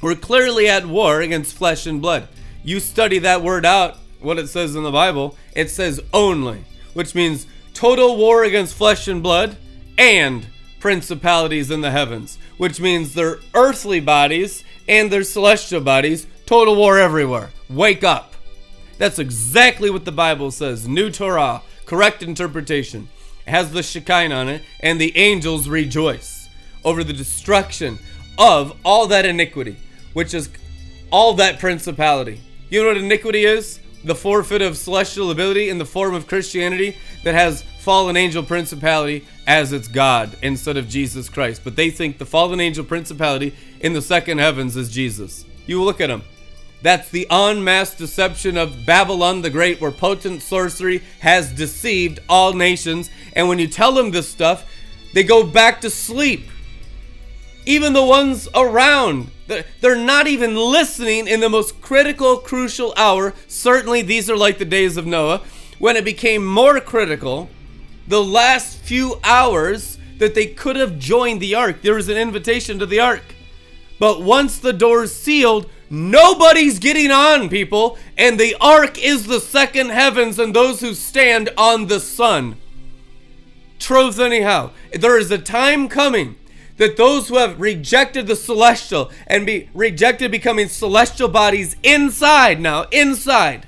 We're 0.00 0.14
clearly 0.14 0.68
at 0.68 0.86
war 0.86 1.20
against 1.20 1.56
flesh 1.56 1.86
and 1.86 2.02
blood. 2.02 2.28
You 2.64 2.80
study 2.80 3.18
that 3.20 3.42
word 3.42 3.64
out, 3.64 3.98
what 4.20 4.38
it 4.38 4.48
says 4.48 4.76
in 4.76 4.82
the 4.82 4.90
Bible, 4.90 5.36
it 5.54 5.70
says 5.70 6.00
only, 6.12 6.64
which 6.92 7.14
means 7.14 7.46
total 7.74 8.16
war 8.16 8.44
against 8.44 8.74
flesh 8.74 9.08
and 9.08 9.22
blood 9.22 9.56
and 9.96 10.46
principalities 10.80 11.70
in 11.70 11.80
the 11.80 11.90
heavens, 11.90 12.38
which 12.58 12.80
means 12.80 13.14
their 13.14 13.38
earthly 13.54 14.00
bodies 14.00 14.64
and 14.88 15.10
their 15.10 15.22
celestial 15.22 15.80
bodies, 15.80 16.26
total 16.44 16.76
war 16.76 16.98
everywhere. 16.98 17.50
Wake 17.70 18.04
up. 18.04 18.34
That's 18.98 19.18
exactly 19.18 19.90
what 19.90 20.04
the 20.04 20.12
Bible 20.12 20.50
says. 20.50 20.86
New 20.86 21.10
Torah, 21.10 21.62
correct 21.86 22.22
interpretation. 22.22 23.08
It 23.46 23.50
has 23.50 23.72
the 23.72 23.82
Shekinah 23.82 24.34
on 24.34 24.48
it, 24.48 24.62
and 24.80 25.00
the 25.00 25.16
angels 25.16 25.68
rejoice 25.68 26.48
over 26.84 27.04
the 27.04 27.12
destruction 27.12 27.98
of 28.38 28.76
all 28.84 29.06
that 29.08 29.26
iniquity, 29.26 29.76
which 30.12 30.34
is 30.34 30.48
all 31.10 31.34
that 31.34 31.58
principality. 31.58 32.40
You 32.70 32.82
know 32.82 32.88
what 32.88 32.96
iniquity 32.96 33.44
is? 33.44 33.80
The 34.04 34.14
forfeit 34.14 34.62
of 34.62 34.76
celestial 34.76 35.30
ability 35.30 35.68
in 35.68 35.78
the 35.78 35.84
form 35.84 36.14
of 36.14 36.26
Christianity 36.26 36.96
that 37.22 37.34
has 37.34 37.62
fallen 37.80 38.16
angel 38.16 38.42
principality 38.42 39.26
as 39.46 39.72
its 39.72 39.88
God 39.88 40.36
instead 40.42 40.76
of 40.76 40.88
Jesus 40.88 41.28
Christ. 41.28 41.62
But 41.64 41.76
they 41.76 41.90
think 41.90 42.18
the 42.18 42.26
fallen 42.26 42.60
angel 42.60 42.84
principality 42.84 43.54
in 43.80 43.92
the 43.92 44.02
second 44.02 44.38
heavens 44.38 44.76
is 44.76 44.90
Jesus. 44.90 45.44
You 45.66 45.82
look 45.82 46.00
at 46.00 46.08
them. 46.08 46.22
That's 46.82 47.10
the 47.10 47.28
unmasked 47.30 47.98
deception 47.98 48.56
of 48.56 48.84
Babylon 48.84 49.42
the 49.42 49.50
Great, 49.50 49.80
where 49.80 49.92
potent 49.92 50.42
sorcery 50.42 51.02
has 51.20 51.52
deceived 51.52 52.18
all 52.28 52.52
nations. 52.52 53.08
And 53.34 53.48
when 53.48 53.60
you 53.60 53.68
tell 53.68 53.92
them 53.92 54.10
this 54.10 54.28
stuff, 54.28 54.66
they 55.14 55.22
go 55.22 55.44
back 55.44 55.80
to 55.82 55.90
sleep. 55.90 56.48
Even 57.64 57.92
the 57.92 58.04
ones 58.04 58.48
around, 58.54 59.30
they're 59.80 59.96
not 59.96 60.26
even 60.26 60.56
listening 60.56 61.28
in 61.28 61.38
the 61.38 61.48
most 61.48 61.80
critical, 61.80 62.38
crucial 62.38 62.92
hour. 62.96 63.34
Certainly, 63.46 64.02
these 64.02 64.28
are 64.28 64.36
like 64.36 64.58
the 64.58 64.64
days 64.64 64.96
of 64.96 65.06
Noah 65.06 65.42
when 65.78 65.96
it 65.96 66.04
became 66.04 66.44
more 66.44 66.80
critical, 66.80 67.48
the 68.08 68.22
last 68.22 68.78
few 68.78 69.20
hours 69.22 69.98
that 70.18 70.34
they 70.34 70.46
could 70.46 70.76
have 70.76 70.98
joined 70.98 71.40
the 71.40 71.54
ark. 71.54 71.82
There 71.82 71.94
was 71.94 72.08
an 72.08 72.16
invitation 72.16 72.78
to 72.80 72.86
the 72.86 73.00
ark. 73.00 73.22
But 73.98 74.22
once 74.22 74.58
the 74.58 74.72
doors 74.72 75.14
sealed, 75.14 75.70
nobody's 75.92 76.78
getting 76.78 77.10
on, 77.10 77.50
people, 77.50 77.98
and 78.16 78.40
the 78.40 78.56
ark 78.60 78.98
is 78.98 79.26
the 79.26 79.40
second 79.40 79.90
heavens 79.90 80.38
and 80.38 80.54
those 80.54 80.80
who 80.80 80.94
stand 80.94 81.50
on 81.56 81.86
the 81.86 82.00
sun. 82.00 82.56
Truth, 83.78 84.18
anyhow. 84.18 84.70
There 84.92 85.18
is 85.18 85.30
a 85.30 85.38
time 85.38 85.88
coming 85.88 86.36
that 86.78 86.96
those 86.96 87.28
who 87.28 87.36
have 87.36 87.60
rejected 87.60 88.26
the 88.26 88.36
celestial 88.36 89.10
and 89.26 89.44
be 89.44 89.68
rejected 89.74 90.30
becoming 90.30 90.68
celestial 90.68 91.28
bodies 91.28 91.76
inside 91.82 92.60
now, 92.60 92.84
inside, 92.90 93.66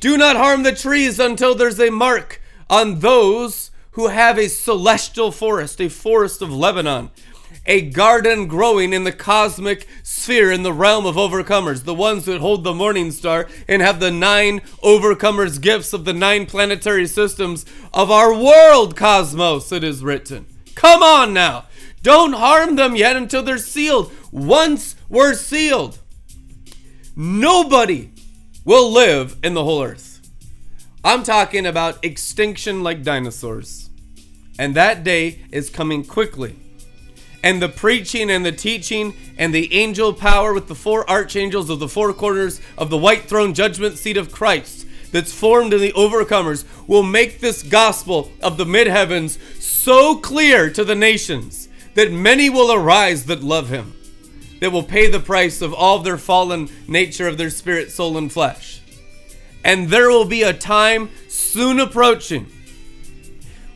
do 0.00 0.18
not 0.18 0.36
harm 0.36 0.64
the 0.64 0.74
trees 0.74 1.20
until 1.20 1.54
there's 1.54 1.78
a 1.78 1.90
mark 1.90 2.42
on 2.68 2.98
those 2.98 3.70
who 3.92 4.08
have 4.08 4.38
a 4.38 4.48
celestial 4.48 5.30
forest, 5.30 5.80
a 5.80 5.88
forest 5.88 6.42
of 6.42 6.52
Lebanon, 6.52 7.10
a 7.66 7.80
garden 7.90 8.46
growing 8.46 8.92
in 8.92 9.04
the 9.04 9.12
cosmic 9.12 9.86
sphere 10.02 10.50
in 10.50 10.62
the 10.62 10.72
realm 10.72 11.06
of 11.06 11.16
overcomers, 11.16 11.84
the 11.84 11.94
ones 11.94 12.24
that 12.24 12.40
hold 12.40 12.64
the 12.64 12.74
morning 12.74 13.10
star 13.10 13.48
and 13.68 13.82
have 13.82 14.00
the 14.00 14.10
nine 14.10 14.60
overcomers 14.82 15.60
gifts 15.60 15.92
of 15.92 16.04
the 16.04 16.12
nine 16.12 16.46
planetary 16.46 17.06
systems 17.06 17.64
of 17.94 18.10
our 18.10 18.34
world 18.34 18.96
cosmos, 18.96 19.70
it 19.72 19.84
is 19.84 20.02
written. 20.02 20.46
Come 20.74 21.02
on 21.02 21.32
now. 21.32 21.66
Don't 22.02 22.32
harm 22.32 22.74
them 22.76 22.96
yet 22.96 23.16
until 23.16 23.42
they're 23.42 23.58
sealed. 23.58 24.12
Once 24.32 24.96
we're 25.08 25.34
sealed, 25.34 25.98
nobody 27.14 28.10
will 28.64 28.90
live 28.90 29.36
in 29.42 29.54
the 29.54 29.62
whole 29.64 29.82
earth. 29.82 30.20
I'm 31.04 31.22
talking 31.22 31.66
about 31.66 32.04
extinction 32.04 32.82
like 32.82 33.02
dinosaurs. 33.02 33.90
And 34.58 34.74
that 34.74 35.02
day 35.02 35.42
is 35.50 35.70
coming 35.70 36.04
quickly. 36.04 36.61
And 37.42 37.60
the 37.60 37.68
preaching 37.68 38.30
and 38.30 38.46
the 38.46 38.52
teaching 38.52 39.14
and 39.36 39.52
the 39.52 39.72
angel 39.74 40.12
power 40.12 40.54
with 40.54 40.68
the 40.68 40.74
four 40.74 41.08
archangels 41.10 41.70
of 41.70 41.80
the 41.80 41.88
four 41.88 42.12
corners 42.12 42.60
of 42.78 42.90
the 42.90 42.98
white 42.98 43.24
throne 43.24 43.52
judgment 43.54 43.98
seat 43.98 44.16
of 44.16 44.30
Christ 44.30 44.86
that's 45.10 45.32
formed 45.32 45.74
in 45.74 45.80
the 45.80 45.92
overcomers 45.92 46.64
will 46.86 47.02
make 47.02 47.40
this 47.40 47.62
gospel 47.62 48.30
of 48.40 48.56
the 48.56 48.64
mid 48.64 48.86
heavens 48.86 49.38
so 49.62 50.16
clear 50.16 50.70
to 50.70 50.84
the 50.84 50.94
nations 50.94 51.68
that 51.94 52.12
many 52.12 52.48
will 52.48 52.72
arise 52.72 53.26
that 53.26 53.42
love 53.42 53.68
him 53.68 53.94
that 54.62 54.70
will 54.70 54.84
pay 54.84 55.10
the 55.10 55.18
price 55.18 55.60
of 55.60 55.74
all 55.74 55.98
their 55.98 56.16
fallen 56.16 56.68
nature 56.86 57.26
of 57.26 57.36
their 57.36 57.50
spirit, 57.50 57.90
soul, 57.90 58.16
and 58.16 58.32
flesh. 58.32 58.80
And 59.64 59.88
there 59.88 60.08
will 60.08 60.24
be 60.24 60.44
a 60.44 60.52
time 60.52 61.10
soon 61.26 61.80
approaching 61.80 62.46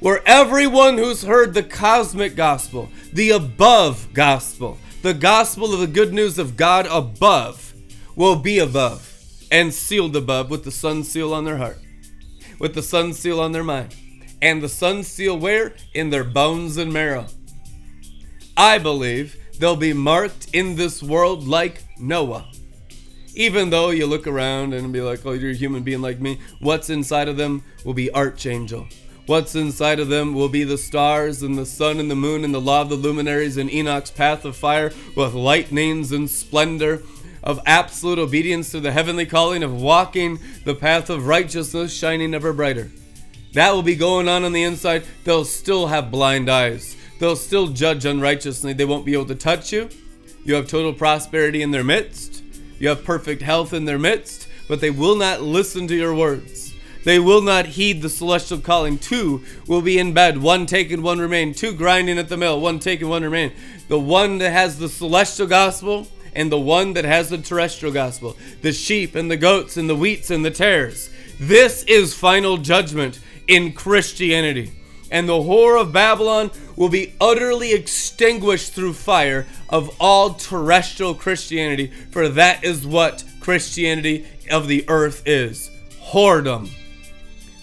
where 0.06 0.22
everyone 0.24 0.96
who's 0.96 1.24
heard 1.24 1.52
the 1.52 1.64
cosmic 1.64 2.36
gospel, 2.36 2.88
the 3.12 3.30
above 3.30 4.06
gospel, 4.14 4.78
the 5.02 5.12
gospel 5.12 5.74
of 5.74 5.80
the 5.80 5.86
good 5.88 6.12
news 6.12 6.38
of 6.38 6.56
God 6.56 6.86
above, 6.88 7.74
will 8.14 8.36
be 8.36 8.60
above 8.60 9.20
and 9.50 9.74
sealed 9.74 10.14
above 10.14 10.48
with 10.48 10.62
the 10.62 10.70
sun 10.70 11.02
seal 11.02 11.34
on 11.34 11.44
their 11.44 11.56
heart, 11.56 11.80
with 12.60 12.72
the 12.72 12.84
sun 12.84 13.12
seal 13.14 13.40
on 13.40 13.50
their 13.50 13.64
mind, 13.64 13.96
and 14.40 14.62
the 14.62 14.68
sun 14.68 15.02
seal 15.02 15.36
where? 15.36 15.74
In 15.92 16.10
their 16.10 16.22
bones 16.22 16.76
and 16.76 16.92
marrow. 16.92 17.26
I 18.56 18.78
believe 18.78 19.36
they'll 19.58 19.74
be 19.74 19.92
marked 19.92 20.50
in 20.52 20.76
this 20.76 21.02
world 21.02 21.48
like 21.48 21.82
Noah. 21.98 22.46
Even 23.34 23.70
though 23.70 23.90
you 23.90 24.06
look 24.06 24.28
around 24.28 24.72
and 24.72 24.92
be 24.92 25.00
like, 25.00 25.26
oh, 25.26 25.32
you're 25.32 25.50
a 25.50 25.54
human 25.54 25.82
being 25.82 26.00
like 26.00 26.20
me, 26.20 26.38
what's 26.60 26.90
inside 26.90 27.26
of 27.26 27.36
them 27.36 27.64
will 27.84 27.92
be 27.92 28.14
archangel. 28.14 28.86
What's 29.26 29.54
inside 29.54 30.00
of 30.00 30.08
them 30.08 30.34
will 30.34 30.48
be 30.48 30.64
the 30.64 30.78
stars 30.78 31.42
and 31.42 31.58
the 31.58 31.66
sun 31.66 31.98
and 31.98 32.10
the 32.10 32.16
moon 32.16 32.44
and 32.44 32.54
the 32.54 32.60
law 32.60 32.82
of 32.82 32.88
the 32.88 32.94
luminaries 32.94 33.56
and 33.56 33.70
Enoch's 33.70 34.10
path 34.10 34.44
of 34.44 34.56
fire 34.56 34.92
with 35.14 35.34
lightnings 35.34 36.12
and 36.12 36.30
splendor 36.30 37.02
of 37.42 37.60
absolute 37.66 38.18
obedience 38.18 38.70
to 38.70 38.80
the 38.80 38.92
heavenly 38.92 39.26
calling 39.26 39.62
of 39.62 39.80
walking 39.80 40.38
the 40.64 40.74
path 40.74 41.10
of 41.10 41.26
righteousness 41.26 41.92
shining 41.92 42.34
ever 42.34 42.52
brighter. 42.52 42.90
That 43.52 43.72
will 43.72 43.82
be 43.82 43.96
going 43.96 44.28
on 44.28 44.44
on 44.44 44.52
the 44.52 44.62
inside. 44.62 45.04
They'll 45.24 45.44
still 45.44 45.88
have 45.88 46.10
blind 46.10 46.48
eyes 46.48 46.96
they'll 47.18 47.36
still 47.36 47.68
judge 47.68 48.04
unrighteously. 48.04 48.72
They 48.72 48.84
won't 48.84 49.06
be 49.06 49.14
able 49.14 49.26
to 49.26 49.34
touch 49.34 49.72
you. 49.72 49.88
You 50.44 50.54
have 50.54 50.68
total 50.68 50.92
prosperity 50.92 51.62
in 51.62 51.70
their 51.70 51.84
midst. 51.84 52.42
You 52.78 52.88
have 52.88 53.04
perfect 53.04 53.42
health 53.42 53.72
in 53.72 53.84
their 53.84 53.98
midst, 53.98 54.48
but 54.68 54.80
they 54.80 54.90
will 54.90 55.16
not 55.16 55.40
listen 55.40 55.86
to 55.88 55.94
your 55.94 56.14
words. 56.14 56.65
They 57.06 57.20
will 57.20 57.40
not 57.40 57.66
heed 57.66 58.02
the 58.02 58.08
celestial 58.08 58.58
calling. 58.58 58.98
Two 58.98 59.44
will 59.68 59.80
be 59.80 59.96
in 59.96 60.12
bed, 60.12 60.38
one 60.38 60.66
taken, 60.66 61.02
one 61.02 61.20
remain. 61.20 61.54
Two 61.54 61.72
grinding 61.72 62.18
at 62.18 62.28
the 62.28 62.36
mill, 62.36 62.60
one 62.60 62.80
taken, 62.80 63.08
one 63.08 63.22
remain. 63.22 63.52
The 63.86 63.96
one 63.96 64.38
that 64.38 64.50
has 64.50 64.80
the 64.80 64.88
celestial 64.88 65.46
gospel 65.46 66.08
and 66.34 66.50
the 66.50 66.58
one 66.58 66.94
that 66.94 67.04
has 67.04 67.30
the 67.30 67.38
terrestrial 67.38 67.94
gospel. 67.94 68.36
The 68.62 68.72
sheep 68.72 69.14
and 69.14 69.30
the 69.30 69.36
goats 69.36 69.76
and 69.76 69.88
the 69.88 69.94
wheats 69.94 70.32
and 70.32 70.44
the 70.44 70.50
tares. 70.50 71.08
This 71.38 71.84
is 71.84 72.12
final 72.12 72.56
judgment 72.56 73.20
in 73.46 73.72
Christianity. 73.72 74.72
And 75.08 75.28
the 75.28 75.34
whore 75.34 75.80
of 75.80 75.92
Babylon 75.92 76.50
will 76.74 76.88
be 76.88 77.14
utterly 77.20 77.72
extinguished 77.72 78.72
through 78.72 78.94
fire 78.94 79.46
of 79.70 79.94
all 80.00 80.34
terrestrial 80.34 81.14
Christianity, 81.14 81.86
for 82.10 82.28
that 82.30 82.64
is 82.64 82.84
what 82.84 83.22
Christianity 83.38 84.26
of 84.50 84.66
the 84.66 84.84
earth 84.88 85.22
is 85.24 85.70
whoredom 86.10 86.68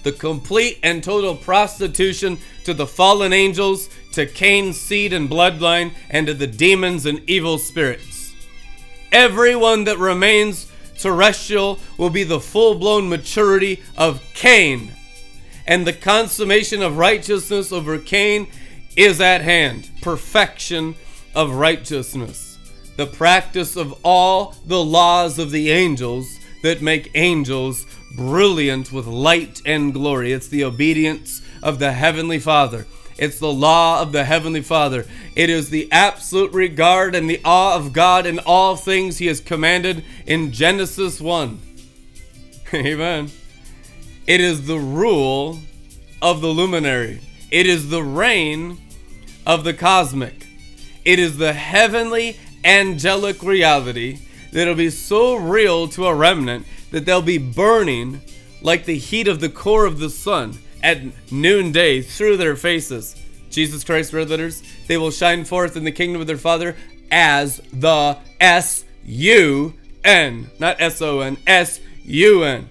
the 0.04 0.12
complete 0.12 0.80
and 0.84 1.04
total 1.04 1.36
prostitution 1.36 2.38
to 2.66 2.74
the 2.74 2.88
fallen 2.88 3.34
angels, 3.34 3.90
to 4.12 4.26
Cain's 4.26 4.80
seed 4.80 5.14
and 5.14 5.30
bloodline, 5.30 5.94
and 6.10 6.28
to 6.28 6.34
the 6.34 6.48
demons 6.48 7.06
and 7.06 7.28
evil 7.30 7.58
spirits. 7.58 8.34
Everyone 9.12 9.86
that 9.86 9.98
remains 9.98 10.72
terrestrial 10.98 11.80
will 11.98 12.10
be 12.10 12.24
the 12.24 12.40
full 12.40 12.76
blown 12.76 13.10
maturity 13.10 13.82
of 13.98 14.22
Cain, 14.34 14.92
and 15.66 15.88
the 15.88 15.94
consummation 15.94 16.82
of 16.82 16.98
righteousness 16.98 17.72
over 17.72 17.98
Cain 17.98 18.48
is 18.96 19.20
at 19.22 19.42
hand. 19.42 19.90
Perfection 20.02 20.96
of 21.36 21.56
righteousness. 21.56 22.58
The 22.96 23.08
practice 23.08 23.76
of 23.76 23.96
all 24.04 24.56
the 24.66 24.84
laws 24.84 25.40
of 25.40 25.52
the 25.52 25.72
angels 25.72 26.28
that 26.62 26.82
make 26.82 27.12
angels 27.16 27.86
brilliant 28.16 28.92
with 28.92 29.08
light 29.08 29.62
and 29.66 29.94
glory. 29.94 30.32
It's 30.32 30.48
the 30.48 30.64
obedience 30.64 31.42
of 31.62 31.80
the 31.80 31.94
Heavenly 31.94 32.40
Father. 32.40 32.86
It's 33.18 33.40
the 33.40 33.52
law 33.52 34.02
of 34.02 34.12
the 34.12 34.24
Heavenly 34.24 34.62
Father. 34.62 35.06
It 35.36 35.50
is 35.50 35.70
the 35.70 35.92
absolute 35.92 36.52
regard 36.52 37.16
and 37.16 37.30
the 37.30 37.42
awe 37.46 37.76
of 37.76 37.94
God 37.94 38.26
in 38.26 38.40
all 38.40 38.76
things 38.76 39.18
He 39.18 39.28
has 39.28 39.40
commanded 39.40 40.04
in 40.26 40.52
Genesis 40.52 41.22
1. 41.22 41.60
Amen. 42.74 43.30
It 44.26 44.42
is 44.42 44.68
the 44.68 44.80
rule 44.80 45.60
of 46.22 46.42
the 46.42 46.48
luminary, 46.48 47.20
it 47.52 47.68
is 47.68 47.90
the 47.90 48.04
reign 48.04 48.80
of 49.46 49.64
the 49.64 49.74
cosmic. 49.74 50.48
It 51.06 51.20
is 51.20 51.38
the 51.38 51.52
heavenly 51.52 52.40
angelic 52.64 53.44
reality 53.44 54.20
that'll 54.54 54.76
be 54.76 54.90
so 54.90 55.36
real 55.36 55.90
to 55.90 56.08
a 56.08 56.16
remnant 56.16 56.66
that 56.94 57.06
they'll 57.06 57.24
be 57.24 57.40
burning 57.40 58.22
like 58.62 58.86
the 58.86 58.98
heat 58.98 59.28
of 59.28 59.40
the 59.40 59.50
core 59.50 59.86
of 59.86 59.98
the 59.98 60.12
sun 60.12 60.58
at 60.84 61.02
noonday 61.32 62.02
through 62.02 62.38
their 62.38 62.56
faces. 62.56 63.20
Jesus 63.50 63.84
Christ, 63.84 64.14
red 64.14 64.30
letters, 64.30 64.62
they 64.88 64.98
will 64.98 65.10
shine 65.10 65.44
forth 65.44 65.76
in 65.76 65.84
the 65.84 65.92
kingdom 65.92 66.22
of 66.22 66.28
their 66.28 66.38
Father 66.38 66.76
as 67.12 67.58
the 67.74 68.18
S 68.40 68.86
U 69.06 69.74
N, 70.04 70.52
not 70.60 70.80
S 70.80 71.02
O 71.02 71.22
N, 71.22 71.38
S 71.48 71.80
U 72.04 72.44
N. 72.44 72.70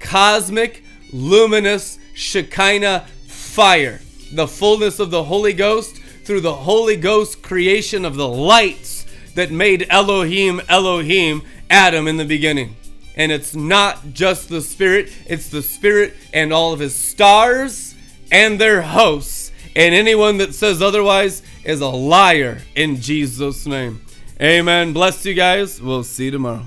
Cosmic, 0.00 0.82
luminous, 1.12 1.98
Shekinah 2.14 3.06
fire. 3.28 4.00
The 4.32 4.48
fullness 4.48 4.98
of 4.98 5.10
the 5.10 5.24
Holy 5.24 5.52
Ghost 5.52 5.98
through 6.24 6.40
the 6.40 6.54
Holy 6.54 6.96
Ghost 6.96 7.42
creation 7.42 8.06
of 8.06 8.16
the 8.16 8.28
lights 8.28 9.04
that 9.34 9.50
made 9.50 9.86
Elohim 9.90 10.62
Elohim 10.70 11.42
Adam 11.68 12.08
in 12.08 12.16
the 12.16 12.24
beginning. 12.24 12.76
And 13.16 13.32
it's 13.32 13.54
not 13.54 14.12
just 14.12 14.48
the 14.48 14.60
Spirit, 14.60 15.10
it's 15.26 15.48
the 15.48 15.62
Spirit 15.62 16.14
and 16.32 16.52
all 16.52 16.72
of 16.72 16.80
his 16.80 16.94
stars 16.94 17.94
and 18.30 18.60
their 18.60 18.82
hosts. 18.82 19.52
And 19.74 19.94
anyone 19.94 20.38
that 20.38 20.54
says 20.54 20.82
otherwise 20.82 21.42
is 21.64 21.80
a 21.80 21.88
liar 21.88 22.62
in 22.74 23.00
Jesus' 23.00 23.66
name. 23.66 24.02
Amen. 24.40 24.92
Bless 24.92 25.24
you 25.24 25.34
guys. 25.34 25.80
We'll 25.80 26.04
see 26.04 26.26
you 26.26 26.30
tomorrow. 26.30 26.64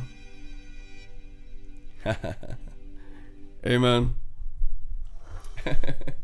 Amen. 3.66 4.16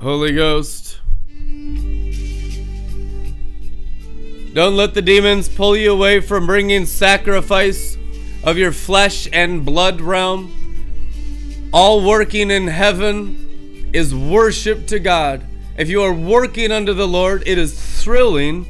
Holy 0.00 0.32
Ghost. 0.32 1.00
Don't 4.54 4.76
let 4.76 4.94
the 4.94 5.02
demons 5.02 5.48
pull 5.48 5.76
you 5.76 5.92
away 5.92 6.20
from 6.20 6.46
bringing 6.46 6.86
sacrifice 6.86 7.98
of 8.44 8.56
your 8.56 8.70
flesh 8.70 9.26
and 9.32 9.64
blood 9.64 10.00
realm. 10.00 10.54
All 11.72 12.06
working 12.06 12.52
in 12.52 12.68
heaven 12.68 13.90
is 13.92 14.14
worship 14.14 14.86
to 14.86 15.00
God. 15.00 15.44
If 15.76 15.88
you 15.88 16.02
are 16.02 16.14
working 16.14 16.70
under 16.70 16.94
the 16.94 17.08
Lord, 17.08 17.42
it 17.44 17.58
is 17.58 18.02
thrilling 18.02 18.66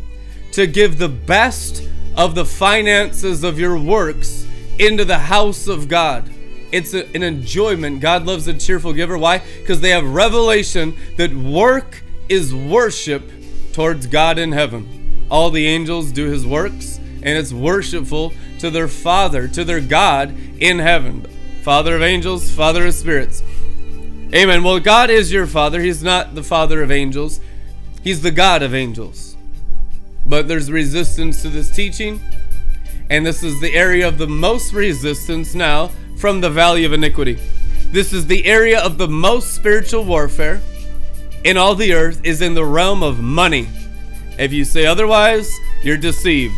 to 0.52 0.66
give 0.66 0.96
the 0.96 1.10
best 1.10 1.86
of 2.16 2.34
the 2.34 2.46
finances 2.46 3.44
of 3.44 3.58
your 3.58 3.78
works 3.78 4.46
into 4.78 5.04
the 5.04 5.18
house 5.18 5.68
of 5.68 5.88
God 5.88 6.30
it's 6.72 6.94
a, 6.94 7.06
an 7.14 7.22
enjoyment. 7.22 8.00
God 8.00 8.26
loves 8.26 8.46
a 8.48 8.54
cheerful 8.54 8.92
giver. 8.92 9.16
Why? 9.16 9.38
Because 9.38 9.80
they 9.80 9.90
have 9.90 10.06
revelation 10.06 10.96
that 11.16 11.32
work 11.32 12.02
is 12.28 12.54
worship 12.54 13.30
towards 13.72 14.06
God 14.06 14.38
in 14.38 14.52
heaven. 14.52 15.26
All 15.30 15.50
the 15.50 15.66
angels 15.66 16.12
do 16.12 16.26
his 16.26 16.46
works, 16.46 16.98
and 16.98 17.38
it's 17.38 17.52
worshipful 17.52 18.32
to 18.58 18.70
their 18.70 18.88
Father, 18.88 19.48
to 19.48 19.64
their 19.64 19.80
God 19.80 20.34
in 20.58 20.78
heaven. 20.78 21.26
Father 21.62 21.96
of 21.96 22.02
angels, 22.02 22.50
Father 22.50 22.86
of 22.86 22.94
spirits. 22.94 23.42
Amen. 24.34 24.62
Well, 24.62 24.80
God 24.80 25.10
is 25.10 25.32
your 25.32 25.46
Father. 25.46 25.80
He's 25.80 26.02
not 26.02 26.34
the 26.34 26.42
Father 26.42 26.82
of 26.82 26.90
angels, 26.90 27.40
He's 28.02 28.22
the 28.22 28.30
God 28.30 28.62
of 28.62 28.74
angels. 28.74 29.36
But 30.26 30.48
there's 30.48 30.70
resistance 30.70 31.40
to 31.42 31.48
this 31.48 31.74
teaching, 31.74 32.20
and 33.08 33.24
this 33.24 33.42
is 33.42 33.60
the 33.60 33.74
area 33.74 34.06
of 34.06 34.18
the 34.18 34.26
most 34.26 34.72
resistance 34.72 35.54
now 35.54 35.90
from 36.18 36.40
the 36.40 36.50
valley 36.50 36.84
of 36.84 36.92
iniquity. 36.92 37.38
This 37.90 38.12
is 38.12 38.26
the 38.26 38.44
area 38.44 38.80
of 38.80 38.98
the 38.98 39.08
most 39.08 39.54
spiritual 39.54 40.04
warfare 40.04 40.60
in 41.44 41.56
all 41.56 41.74
the 41.74 41.94
earth 41.94 42.20
is 42.24 42.42
in 42.42 42.54
the 42.54 42.64
realm 42.64 43.02
of 43.02 43.20
money. 43.20 43.68
If 44.38 44.52
you 44.52 44.64
say 44.64 44.86
otherwise, 44.86 45.50
you're 45.82 45.96
deceived. 45.96 46.54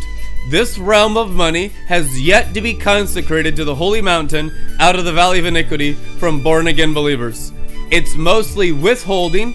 This 0.49 0.79
realm 0.79 1.17
of 1.19 1.35
money 1.35 1.69
has 1.87 2.21
yet 2.21 2.55
to 2.55 2.61
be 2.61 2.73
consecrated 2.73 3.55
to 3.57 3.65
the 3.65 3.75
holy 3.75 4.01
mountain 4.01 4.51
out 4.81 4.99
of 4.99 5.05
the 5.05 5.13
valley 5.13 5.39
of 5.39 5.47
iniquity 5.47 5.93
from 5.93 6.43
born 6.43 6.67
again 6.67 6.95
believers. 6.95 7.53
It's 7.91 8.17
mostly 8.17 8.73
withholding, 8.73 9.55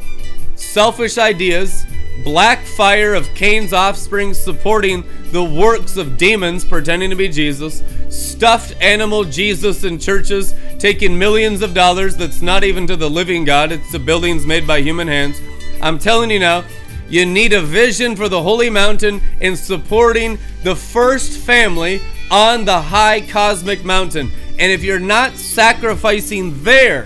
selfish 0.55 1.17
ideas, 1.17 1.85
black 2.23 2.63
fire 2.63 3.13
of 3.13 3.33
Cain's 3.35 3.73
offspring 3.73 4.33
supporting 4.33 5.03
the 5.31 5.43
works 5.43 5.97
of 5.97 6.17
demons 6.17 6.63
pretending 6.63 7.09
to 7.09 7.15
be 7.15 7.27
Jesus, 7.27 7.83
stuffed 8.09 8.75
animal 8.81 9.23
Jesus 9.23 9.83
in 9.83 9.99
churches 9.99 10.53
taking 10.79 11.17
millions 11.17 11.61
of 11.61 11.73
dollars 11.73 12.15
that's 12.15 12.41
not 12.41 12.63
even 12.63 12.87
to 12.87 12.95
the 12.95 13.09
living 13.09 13.45
God, 13.45 13.71
it's 13.71 13.91
to 13.91 13.99
buildings 13.99 14.45
made 14.45 14.65
by 14.65 14.81
human 14.81 15.07
hands. 15.07 15.41
I'm 15.81 15.99
telling 15.99 16.31
you 16.31 16.39
now, 16.39 16.63
you 17.09 17.25
need 17.25 17.53
a 17.53 17.61
vision 17.61 18.15
for 18.15 18.29
the 18.29 18.41
holy 18.41 18.69
mountain 18.69 19.21
in 19.39 19.55
supporting 19.55 20.39
the 20.63 20.75
first 20.75 21.37
family 21.37 22.01
on 22.31 22.65
the 22.65 22.81
high 22.81 23.21
cosmic 23.21 23.85
mountain. 23.85 24.31
And 24.57 24.71
if 24.71 24.83
you're 24.83 24.99
not 24.99 25.33
sacrificing 25.33 26.63
there 26.63 27.05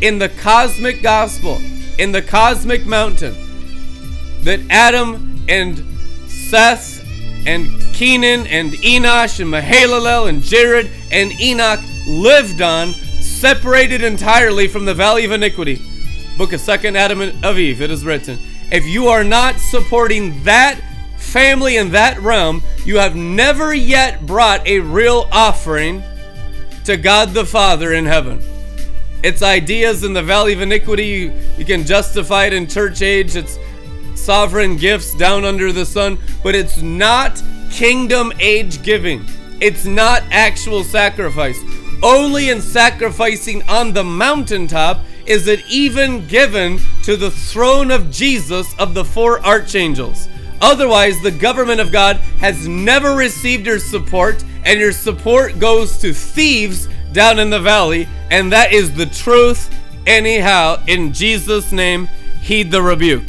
in 0.00 0.18
the 0.18 0.30
cosmic 0.40 1.02
gospel, 1.02 1.58
in 1.98 2.12
the 2.12 2.22
cosmic 2.22 2.86
mountain, 2.86 3.34
that 4.44 4.60
Adam 4.70 5.44
and 5.48 5.78
Seth 6.28 7.06
and 7.46 7.68
Kenan 7.94 8.46
and 8.46 8.72
Enosh 8.72 9.40
and 9.40 9.50
Mahalalel 9.50 10.28
and 10.28 10.42
Jared 10.42 10.90
and 11.10 11.32
Enoch 11.40 11.80
lived 12.06 12.62
on, 12.62 12.92
separated 12.92 14.02
entirely 14.02 14.68
from 14.68 14.84
the 14.84 14.94
valley 14.94 15.24
of 15.24 15.32
iniquity. 15.32 15.80
Book 16.36 16.52
of 16.52 16.60
Second 16.60 16.96
Adam 16.96 17.20
and 17.20 17.44
of 17.44 17.58
Eve, 17.58 17.82
it 17.82 17.90
is 17.90 18.04
written. 18.04 18.38
If 18.70 18.86
you 18.86 19.08
are 19.08 19.24
not 19.24 19.56
supporting 19.56 20.42
that 20.44 20.80
family 21.18 21.76
in 21.76 21.90
that 21.92 22.18
realm, 22.20 22.62
you 22.84 22.98
have 22.98 23.16
never 23.16 23.74
yet 23.74 24.26
brought 24.26 24.66
a 24.66 24.80
real 24.80 25.28
offering 25.32 26.02
to 26.84 26.96
God 26.96 27.30
the 27.30 27.44
Father 27.44 27.92
in 27.92 28.06
heaven. 28.06 28.40
It's 29.22 29.42
ideas 29.42 30.02
in 30.02 30.14
the 30.14 30.22
valley 30.22 30.54
of 30.54 30.62
iniquity. 30.62 31.04
You, 31.04 31.32
you 31.58 31.64
can 31.64 31.84
justify 31.84 32.46
it 32.46 32.54
in 32.54 32.66
church 32.66 33.02
age. 33.02 33.36
It's 33.36 33.58
sovereign 34.20 34.76
gifts 34.76 35.14
down 35.14 35.44
under 35.44 35.72
the 35.72 35.86
sun, 35.86 36.18
but 36.42 36.54
it's 36.54 36.80
not 36.82 37.42
kingdom 37.70 38.32
age 38.38 38.82
giving. 38.82 39.24
It's 39.60 39.84
not 39.84 40.22
actual 40.30 40.84
sacrifice. 40.84 41.58
Only 42.02 42.48
in 42.48 42.60
sacrificing 42.60 43.62
on 43.68 43.92
the 43.92 44.04
mountaintop 44.04 45.00
is 45.26 45.46
it 45.46 45.62
even 45.68 46.26
given 46.26 46.80
to 47.02 47.16
the 47.16 47.30
throne 47.30 47.90
of 47.90 48.10
Jesus 48.10 48.74
of 48.78 48.94
the 48.94 49.04
four 49.04 49.44
archangels. 49.44 50.28
Otherwise, 50.62 51.20
the 51.22 51.30
government 51.30 51.80
of 51.80 51.92
God 51.92 52.16
has 52.38 52.66
never 52.66 53.14
received 53.14 53.66
your 53.66 53.78
support, 53.78 54.42
and 54.64 54.80
your 54.80 54.92
support 54.92 55.58
goes 55.58 55.98
to 55.98 56.12
thieves 56.12 56.88
down 57.12 57.38
in 57.38 57.50
the 57.50 57.60
valley, 57.60 58.08
and 58.30 58.52
that 58.52 58.72
is 58.72 58.94
the 58.94 59.06
truth. 59.06 59.74
Anyhow, 60.06 60.82
in 60.86 61.12
Jesus' 61.12 61.72
name, 61.72 62.06
heed 62.40 62.70
the 62.70 62.82
rebuke. 62.82 63.28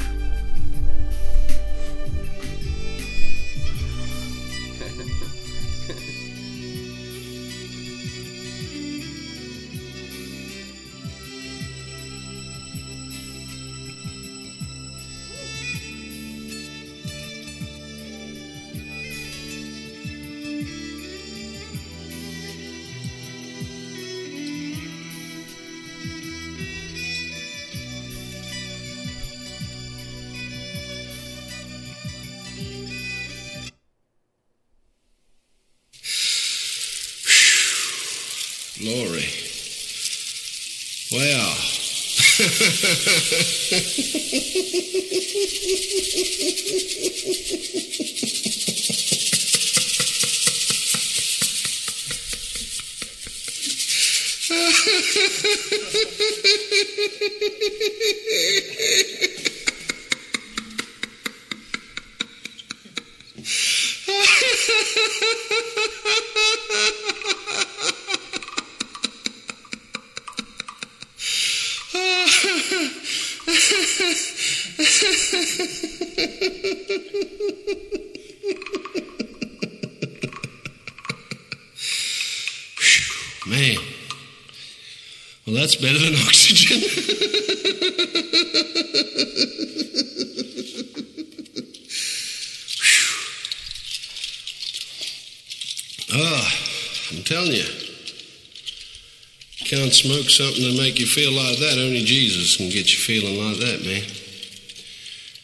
Something 100.42 100.76
to 100.76 100.82
make 100.82 101.00
you 101.00 101.06
feel 101.06 101.32
like 101.32 101.58
that. 101.60 101.78
Only 101.78 102.04
Jesus 102.04 102.58
can 102.58 102.70
get 102.70 102.92
you 102.92 102.98
feeling 102.98 103.38
like 103.38 103.58
that, 103.58 103.86
man. 103.86 104.02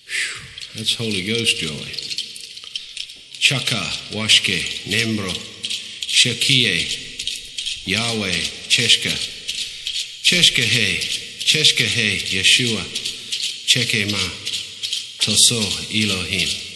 Whew, 0.08 0.42
that's 0.76 0.96
Holy 0.96 1.26
Ghost 1.26 1.58
joy. 1.58 1.86
Chaka, 3.40 3.84
Washke, 4.18 4.60
Nembro, 4.90 5.32
Shakie, 6.02 7.86
Yahweh, 7.86 8.42
Cheshka, 8.68 9.14
Cheshka 10.24 10.64
He, 10.64 10.98
Cheshka 11.46 11.86
He, 11.86 12.40
Yeshua, 12.40 12.82
Cheke 13.68 14.12
Ma, 14.12 14.18
Toso 15.20 15.62
Elohim. 15.94 16.67